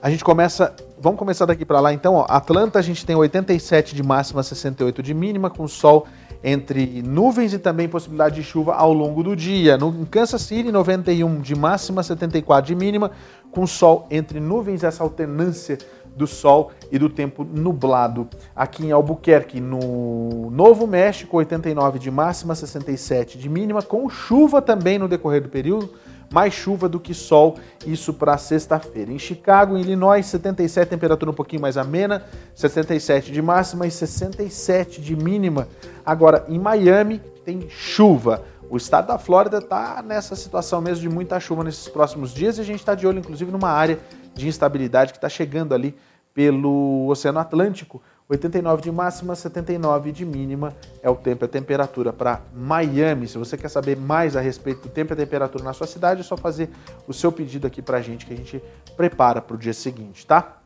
A 0.00 0.10
gente 0.10 0.24
começa, 0.24 0.74
vamos 1.02 1.18
começar 1.18 1.46
daqui 1.46 1.64
para 1.64 1.80
lá 1.80 1.92
então, 1.92 2.14
ó. 2.14 2.26
Atlanta 2.28 2.78
a 2.78 2.82
gente 2.82 3.04
tem 3.04 3.16
87 3.16 3.92
de 3.92 4.04
máxima, 4.04 4.40
68 4.40 5.02
de 5.02 5.12
mínima, 5.12 5.50
com 5.50 5.66
sol 5.66 6.06
entre 6.44 7.02
nuvens 7.02 7.52
e 7.52 7.58
também 7.58 7.88
possibilidade 7.88 8.36
de 8.36 8.44
chuva 8.44 8.74
ao 8.74 8.92
longo 8.92 9.20
do 9.20 9.34
dia. 9.34 9.76
No, 9.76 9.88
em 9.88 10.04
Kansas 10.04 10.42
City, 10.42 10.70
91 10.70 11.40
de 11.40 11.56
máxima, 11.56 12.04
74 12.04 12.68
de 12.68 12.76
mínima, 12.76 13.10
com 13.50 13.66
sol 13.66 14.06
entre 14.12 14.38
nuvens, 14.38 14.84
essa 14.84 15.02
alternância 15.02 15.76
do 16.14 16.26
sol 16.26 16.70
e 16.90 16.98
do 17.00 17.08
tempo 17.08 17.42
nublado. 17.42 18.28
Aqui 18.54 18.86
em 18.86 18.92
Albuquerque, 18.92 19.60
no 19.60 20.50
Novo 20.50 20.86
México, 20.86 21.36
89 21.36 21.98
de 21.98 22.12
máxima, 22.12 22.54
67 22.54 23.38
de 23.38 23.48
mínima, 23.48 23.82
com 23.82 24.08
chuva 24.08 24.62
também 24.62 25.00
no 25.00 25.08
decorrer 25.08 25.42
do 25.42 25.48
período 25.48 25.90
mais 26.32 26.54
chuva 26.54 26.88
do 26.88 26.98
que 26.98 27.12
sol, 27.12 27.58
isso 27.86 28.12
para 28.14 28.36
sexta-feira. 28.38 29.12
Em 29.12 29.18
Chicago, 29.18 29.76
em 29.76 29.80
Illinois, 29.80 30.24
77, 30.26 30.88
temperatura 30.88 31.30
um 31.30 31.34
pouquinho 31.34 31.62
mais 31.62 31.76
amena, 31.76 32.24
77 32.54 33.30
de 33.30 33.42
máxima 33.42 33.86
e 33.86 33.90
67 33.90 35.00
de 35.00 35.14
mínima. 35.14 35.68
Agora, 36.04 36.44
em 36.48 36.58
Miami, 36.58 37.20
tem 37.44 37.68
chuva. 37.68 38.42
O 38.70 38.76
estado 38.76 39.08
da 39.08 39.18
Flórida 39.18 39.58
está 39.58 40.02
nessa 40.02 40.34
situação 40.34 40.80
mesmo 40.80 41.02
de 41.02 41.08
muita 41.14 41.38
chuva 41.38 41.62
nesses 41.62 41.88
próximos 41.88 42.32
dias 42.32 42.56
e 42.56 42.62
a 42.62 42.64
gente 42.64 42.80
está 42.80 42.94
de 42.94 43.06
olho, 43.06 43.18
inclusive, 43.18 43.52
numa 43.52 43.68
área 43.68 43.98
de 44.34 44.48
instabilidade 44.48 45.12
que 45.12 45.18
está 45.18 45.28
chegando 45.28 45.74
ali 45.74 45.94
pelo 46.32 47.06
Oceano 47.08 47.38
Atlântico. 47.38 48.02
89 48.28 48.82
de 48.82 48.90
máxima, 48.90 49.34
79 49.34 50.12
de 50.12 50.24
mínima 50.24 50.74
é 51.02 51.10
o 51.10 51.16
tempo 51.16 51.44
e 51.44 51.46
a 51.46 51.48
temperatura 51.48 52.12
para 52.12 52.40
Miami. 52.54 53.28
Se 53.28 53.36
você 53.36 53.56
quer 53.56 53.68
saber 53.68 53.96
mais 53.96 54.36
a 54.36 54.40
respeito 54.40 54.82
do 54.82 54.88
tempo 54.88 55.12
e 55.12 55.14
a 55.14 55.16
temperatura 55.16 55.64
na 55.64 55.72
sua 55.72 55.86
cidade, 55.86 56.20
é 56.20 56.24
só 56.24 56.36
fazer 56.36 56.70
o 57.06 57.12
seu 57.12 57.30
pedido 57.30 57.66
aqui 57.66 57.82
para 57.82 57.98
a 57.98 58.00
gente 58.00 58.24
que 58.24 58.32
a 58.32 58.36
gente 58.36 58.62
prepara 58.96 59.42
para 59.42 59.54
o 59.54 59.58
dia 59.58 59.74
seguinte, 59.74 60.26
tá? 60.26 60.58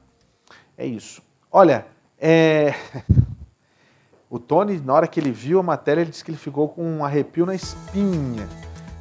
É 0.77 0.87
isso. 0.87 1.23
Olha, 1.51 1.87
é... 2.19 2.75
o 4.31 4.39
Tony, 4.39 4.79
na 4.79 4.95
hora 4.95 5.07
que 5.07 5.19
ele 5.19 5.33
viu 5.33 5.59
a 5.59 5.63
matéria, 5.63 6.03
ele 6.03 6.11
disse 6.11 6.25
que 6.25 6.31
ele 6.31 6.39
ficou 6.39 6.69
com 6.69 6.85
um 6.85 7.05
arrepio 7.05 7.47
na 7.47 7.55
espinha. 7.55 8.47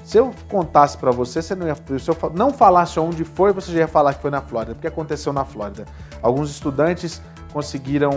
Se 0.04 0.18
eu 0.18 0.32
contasse 0.48 0.98
para 0.98 1.10
você, 1.10 1.42
você 1.42 1.56
não 1.56 1.66
ia, 1.66 1.76
se 1.76 2.10
eu 2.10 2.16
não 2.36 2.54
falasse 2.54 3.00
onde 3.00 3.24
foi, 3.24 3.52
você 3.52 3.72
já 3.72 3.80
ia 3.80 3.88
falar 3.88 4.14
que 4.14 4.22
foi 4.22 4.30
na 4.30 4.40
Flórida, 4.40 4.76
porque 4.76 4.88
aconteceu 4.88 5.34
na 5.34 5.44
Flórida. 5.44 5.86
Alguns 6.22 6.52
estudantes 6.52 7.22
conseguiram, 7.56 8.12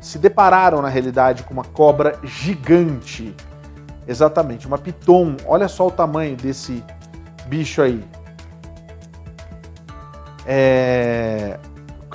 se 0.00 0.18
depararam 0.18 0.82
na 0.82 0.88
realidade 0.88 1.44
com 1.44 1.54
uma 1.54 1.62
cobra 1.62 2.18
gigante. 2.24 3.32
Exatamente, 4.08 4.66
uma 4.66 4.76
piton. 4.76 5.36
Olha 5.46 5.68
só 5.68 5.86
o 5.86 5.90
tamanho 5.92 6.36
desse 6.36 6.82
bicho 7.46 7.80
aí. 7.80 8.02
É 10.44 11.60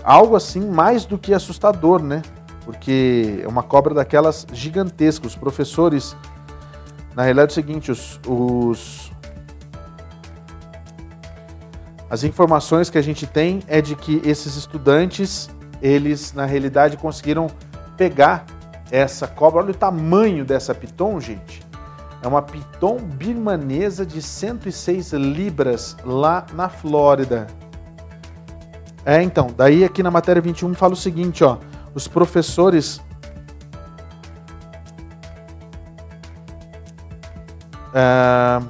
algo 0.04 0.36
assim 0.36 0.60
mais 0.60 1.06
do 1.06 1.18
que 1.18 1.34
assustador, 1.34 2.04
né? 2.04 2.22
Porque 2.66 3.40
é 3.42 3.48
uma 3.48 3.64
cobra 3.64 3.94
daquelas 3.94 4.46
gigantescas. 4.52 5.32
Os 5.32 5.38
professores, 5.38 6.18
na 7.16 7.24
realidade 7.24 7.52
é 7.52 7.54
o 7.54 7.56
seguinte, 7.56 7.92
os, 7.94 8.20
os 8.28 9.10
as 12.10 12.26
informações 12.26 12.90
que 12.90 12.98
a 12.98 13.02
gente 13.02 13.26
tem 13.26 13.64
é 13.68 13.80
de 13.82 13.96
que 13.96 14.22
esses 14.26 14.58
estudantes 14.58 15.50
eles 15.82 16.34
na 16.34 16.46
realidade 16.46 16.98
conseguiram 16.98 17.48
pegar 17.96 18.46
essa 18.92 19.28
cobra. 19.28 19.62
Olha 19.62 19.72
o 19.72 19.76
tamanho 19.76 20.46
dessa 20.46 20.74
piton, 20.74 21.20
gente. 21.20 21.62
É 22.22 22.28
uma 22.28 22.42
piton 22.42 22.98
birmanesa 22.98 24.06
de 24.06 24.22
106 24.22 25.14
libras 25.14 25.96
lá 26.04 26.46
na 26.54 26.68
Flórida. 26.68 27.48
É, 29.06 29.22
então, 29.22 29.48
daí 29.56 29.84
aqui 29.84 30.04
na 30.04 30.12
matéria 30.12 30.42
21 30.42 30.74
fala 30.74 30.94
o 30.94 30.98
seguinte, 30.98 31.44
ó, 31.44 31.58
os 31.94 32.08
professores 32.08 33.00
uh, 37.94 38.68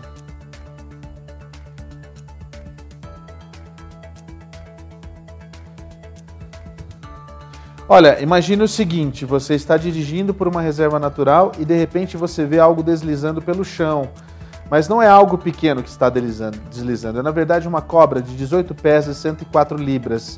Olha, 7.90 8.22
imagine 8.22 8.62
o 8.64 8.68
seguinte: 8.68 9.24
você 9.26 9.56
está 9.56 9.78
dirigindo 9.78 10.34
por 10.34 10.48
uma 10.48 10.62
reserva 10.62 11.00
natural 11.00 11.54
e 11.58 11.64
de 11.64 11.78
repente 11.78 12.18
você 12.18 12.46
vê 12.46 12.60
algo 12.60 12.84
deslizando 12.84 13.42
pelo 13.42 13.64
chão. 13.64 14.10
Mas 14.70 14.90
não 14.90 15.02
é 15.02 15.08
algo 15.08 15.38
pequeno 15.38 15.82
que 15.82 15.88
está 15.88 16.10
deslizando, 16.10 16.58
deslizando. 16.70 17.20
é 17.20 17.22
na 17.22 17.32
verdade 17.32 17.68
uma 17.68 17.82
cobra 17.82 18.22
de 18.22 18.36
18 18.36 18.76
pés 18.76 19.08
e 19.08 19.16
104 19.16 19.78
libras. 19.78 20.38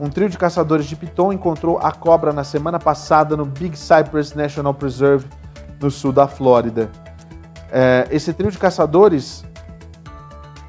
Um 0.00 0.08
trio 0.08 0.28
de 0.28 0.36
caçadores 0.36 0.86
de 0.86 0.96
piton 0.96 1.32
encontrou 1.32 1.78
a 1.78 1.92
cobra 1.92 2.32
na 2.32 2.42
semana 2.42 2.80
passada 2.80 3.36
no 3.36 3.44
Big 3.44 3.78
Cypress 3.78 4.34
National 4.34 4.74
Preserve, 4.74 5.26
no 5.80 5.90
sul 5.90 6.10
da 6.10 6.26
Flórida. 6.26 6.90
É, 7.70 8.08
esse 8.10 8.32
trio 8.32 8.50
de 8.50 8.58
caçadores, 8.58 9.44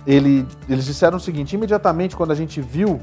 ele, 0.05 0.45
eles 0.69 0.85
disseram 0.85 1.17
o 1.17 1.19
seguinte: 1.19 1.55
imediatamente 1.55 2.15
quando 2.15 2.29
a 2.29 2.35
gente 2.35 2.61
viu, 2.61 3.01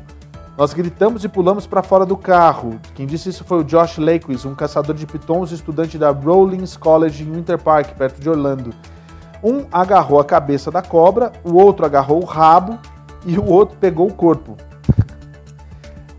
nós 0.59 0.75
gritamos 0.75 1.23
e 1.23 1.29
pulamos 1.29 1.69
para 1.69 1.85
fora 1.85 2.05
do 2.05 2.17
carro. 2.17 2.81
Quem 2.97 3.07
disse 3.07 3.29
isso 3.29 3.45
foi 3.45 3.61
o 3.61 3.65
Josh 3.65 3.99
Lakews, 3.99 4.45
um 4.45 4.57
caçador 4.57 4.97
de 4.97 5.07
pitons, 5.07 5.53
estudante 5.53 5.97
da 5.97 6.11
Rollins 6.11 6.77
College 6.77 7.23
em 7.23 7.33
Winter 7.33 7.57
Park, 7.57 7.93
perto 7.97 8.21
de 8.21 8.29
Orlando. 8.29 8.75
Um 9.41 9.67
agarrou 9.71 10.19
a 10.19 10.25
cabeça 10.25 10.69
da 10.69 10.83
cobra, 10.83 11.31
o 11.45 11.55
outro 11.55 11.87
agarrou 11.87 12.21
o 12.21 12.27
rabo 12.27 12.77
e 13.25 13.39
o 13.39 13.45
outro 13.45 13.79
pegou 13.79 14.09
o 14.09 14.13
corpo. 14.13 14.57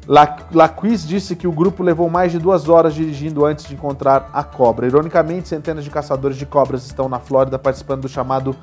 Laquis 0.07 1.05
disse 1.05 1.35
que 1.35 1.45
o 1.45 1.51
grupo 1.51 1.83
levou 1.83 2.09
mais 2.09 2.31
de 2.31 2.39
duas 2.39 2.69
horas 2.69 2.93
dirigindo 2.93 3.45
antes 3.45 3.65
de 3.65 3.73
encontrar 3.73 4.29
a 4.31 4.41
cobra. 4.41 4.87
Ironicamente, 4.87 5.49
centenas 5.49 5.83
de 5.83 5.89
caçadores 5.89 6.37
de 6.37 6.45
cobras 6.45 6.85
estão 6.85 7.09
na 7.09 7.19
Flórida 7.19 7.59
participando 7.59 8.03
do 8.03 8.07
chamado 8.07 8.55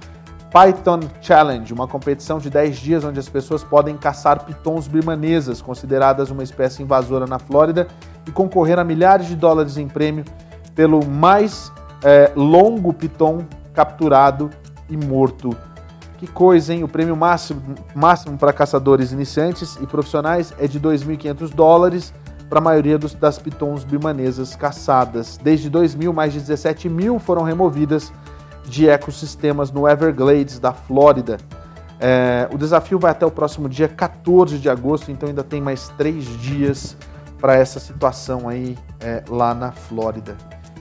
Python 0.50 1.00
Challenge, 1.20 1.72
uma 1.72 1.86
competição 1.86 2.38
de 2.38 2.48
10 2.48 2.76
dias 2.76 3.04
onde 3.04 3.18
as 3.18 3.28
pessoas 3.28 3.62
podem 3.62 3.96
caçar 3.96 4.44
pitons 4.44 4.88
birmanesas, 4.88 5.60
consideradas 5.60 6.30
uma 6.30 6.42
espécie 6.42 6.82
invasora 6.82 7.26
na 7.26 7.38
Flórida, 7.38 7.86
e 8.26 8.30
concorrer 8.30 8.78
a 8.78 8.84
milhares 8.84 9.26
de 9.26 9.36
dólares 9.36 9.76
em 9.76 9.88
prêmio 9.88 10.24
pelo 10.74 11.04
mais 11.04 11.72
é, 12.02 12.32
longo 12.34 12.92
piton 12.92 13.44
capturado 13.72 14.50
e 14.88 14.96
morto 14.96 15.56
que 16.16 16.26
coisa, 16.26 16.72
hein? 16.72 16.82
O 16.82 16.88
prêmio 16.88 17.16
máximo, 17.16 17.62
máximo 17.94 18.38
para 18.38 18.52
caçadores 18.52 19.12
iniciantes 19.12 19.76
e 19.80 19.86
profissionais 19.86 20.52
é 20.58 20.66
de 20.66 20.80
2.500 20.80 21.54
dólares 21.54 22.12
para 22.48 22.58
a 22.58 22.62
maioria 22.62 22.96
dos, 22.96 23.14
das 23.14 23.38
pitons 23.38 23.84
birmanesas 23.84 24.56
caçadas. 24.56 25.38
Desde 25.42 25.68
2000, 25.68 26.12
mais 26.12 26.32
de 26.32 26.40
17 26.40 26.88
mil 26.88 27.18
foram 27.18 27.42
removidas 27.42 28.12
de 28.68 28.88
ecossistemas 28.88 29.70
no 29.70 29.88
Everglades 29.88 30.58
da 30.58 30.72
Flórida. 30.72 31.38
É, 31.98 32.48
o 32.52 32.58
desafio 32.58 32.98
vai 32.98 33.10
até 33.10 33.24
o 33.24 33.30
próximo 33.30 33.68
dia 33.68 33.88
14 33.88 34.58
de 34.58 34.68
agosto, 34.68 35.10
então 35.10 35.28
ainda 35.28 35.42
tem 35.42 35.60
mais 35.60 35.88
três 35.96 36.24
dias 36.40 36.96
para 37.40 37.54
essa 37.54 37.80
situação 37.80 38.48
aí 38.48 38.76
é, 39.00 39.22
lá 39.28 39.54
na 39.54 39.72
Flórida. 39.72 40.36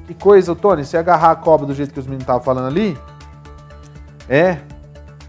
Que 0.08 0.14
coisa, 0.14 0.56
Tony, 0.56 0.84
se 0.84 0.98
agarrar 0.98 1.32
a 1.32 1.36
cobra 1.36 1.66
do 1.66 1.74
jeito 1.74 1.94
que 1.94 2.00
os 2.00 2.06
meninos 2.06 2.24
estavam 2.24 2.44
falando 2.44 2.68
ali, 2.68 2.98
é, 4.28 4.60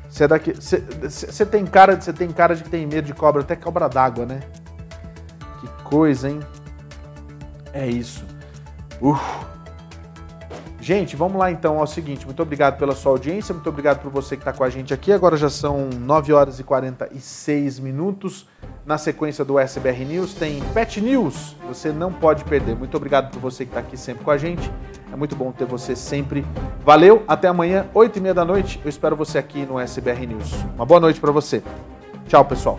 você 0.09 0.25
é 0.25 0.29
daqui. 0.29 0.53
Você 0.55 1.47
tem 1.47 1.65
cara, 1.67 2.01
você 2.01 2.13
tem 2.13 2.29
cara 2.31 2.57
de 2.57 2.65
que 2.65 2.71
tem 2.71 2.87
medo 2.87 3.07
de 3.07 3.15
cobra, 3.15 3.43
até 3.43 3.55
cobra 3.55 3.89
d'água, 3.89 4.27
né? 4.27 4.41
Que 5.61 5.69
coisa, 5.85 6.29
hein? 6.29 6.41
É 7.73 7.87
isso. 7.87 8.25
Uf. 9.01 9.56
Gente, 10.81 11.17
vamos 11.17 11.39
lá 11.39 11.51
então 11.51 11.79
ao 11.79 11.87
seguinte. 11.87 12.27
Muito 12.27 12.43
obrigado 12.43 12.79
pela 12.79 12.95
sua 12.95 13.13
audiência, 13.13 13.55
muito 13.55 13.69
obrigado 13.69 14.01
por 14.01 14.11
você 14.11 14.37
que 14.37 14.43
está 14.43 14.53
com 14.53 14.63
a 14.63 14.71
gente 14.71 14.93
aqui. 14.93 15.13
Agora 15.13 15.37
já 15.37 15.49
são 15.49 15.89
9 15.89 16.33
horas 16.33 16.61
e 16.61 16.65
46 16.65 17.79
minutos. 17.81 18.47
Na 18.85 18.99
sequência 18.99 19.45
do 19.45 19.59
SBR 19.59 20.05
News 20.05 20.35
tem 20.35 20.63
Pet 20.73 21.01
News. 21.01 21.57
Você 21.67 21.91
não 21.91 22.13
pode 22.13 22.45
perder. 22.45 22.77
Muito 22.77 22.97
obrigado 22.97 23.33
por 23.33 23.41
você 23.41 23.65
que 23.65 23.71
está 23.71 23.81
aqui 23.81 23.97
sempre 23.97 24.23
com 24.25 24.31
a 24.31 24.39
gente. 24.39 24.71
É 25.13 25.17
muito 25.17 25.35
bom 25.35 25.51
ter 25.51 25.65
você 25.65 25.97
sempre. 25.97 26.47
Valeu, 26.85 27.25
até 27.27 27.49
amanhã, 27.49 27.87
8 27.93 28.19
e 28.19 28.21
meia 28.21 28.35
da 28.35 28.45
noite. 28.45 28.81
Eu 28.85 28.89
espero 28.89 29.17
você 29.17 29.39
aqui 29.39 29.65
no 29.65 29.81
SBR 29.81 30.27
News. 30.27 30.53
Uma 30.77 30.87
boa 30.87 31.01
noite 31.01 31.19
para 31.19 31.33
você. 31.33 31.63
Tchau, 32.29 32.45
pessoal. 32.45 32.79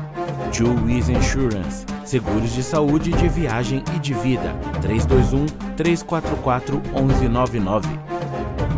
Wiz 0.59 1.07
Insurance. 1.07 1.85
Seguros 2.03 2.51
de 2.51 2.61
saúde, 2.61 3.11
de 3.11 3.29
viagem 3.29 3.83
e 3.95 3.99
de 3.99 4.13
vida. 4.13 4.53
321 4.81 5.45
344 5.77 6.81
1199. 6.93 7.87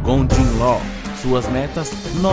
Gondin 0.04 0.60
Law. 0.60 0.80
Suas 1.20 1.48
metas, 1.48 1.92
nós 2.22 2.32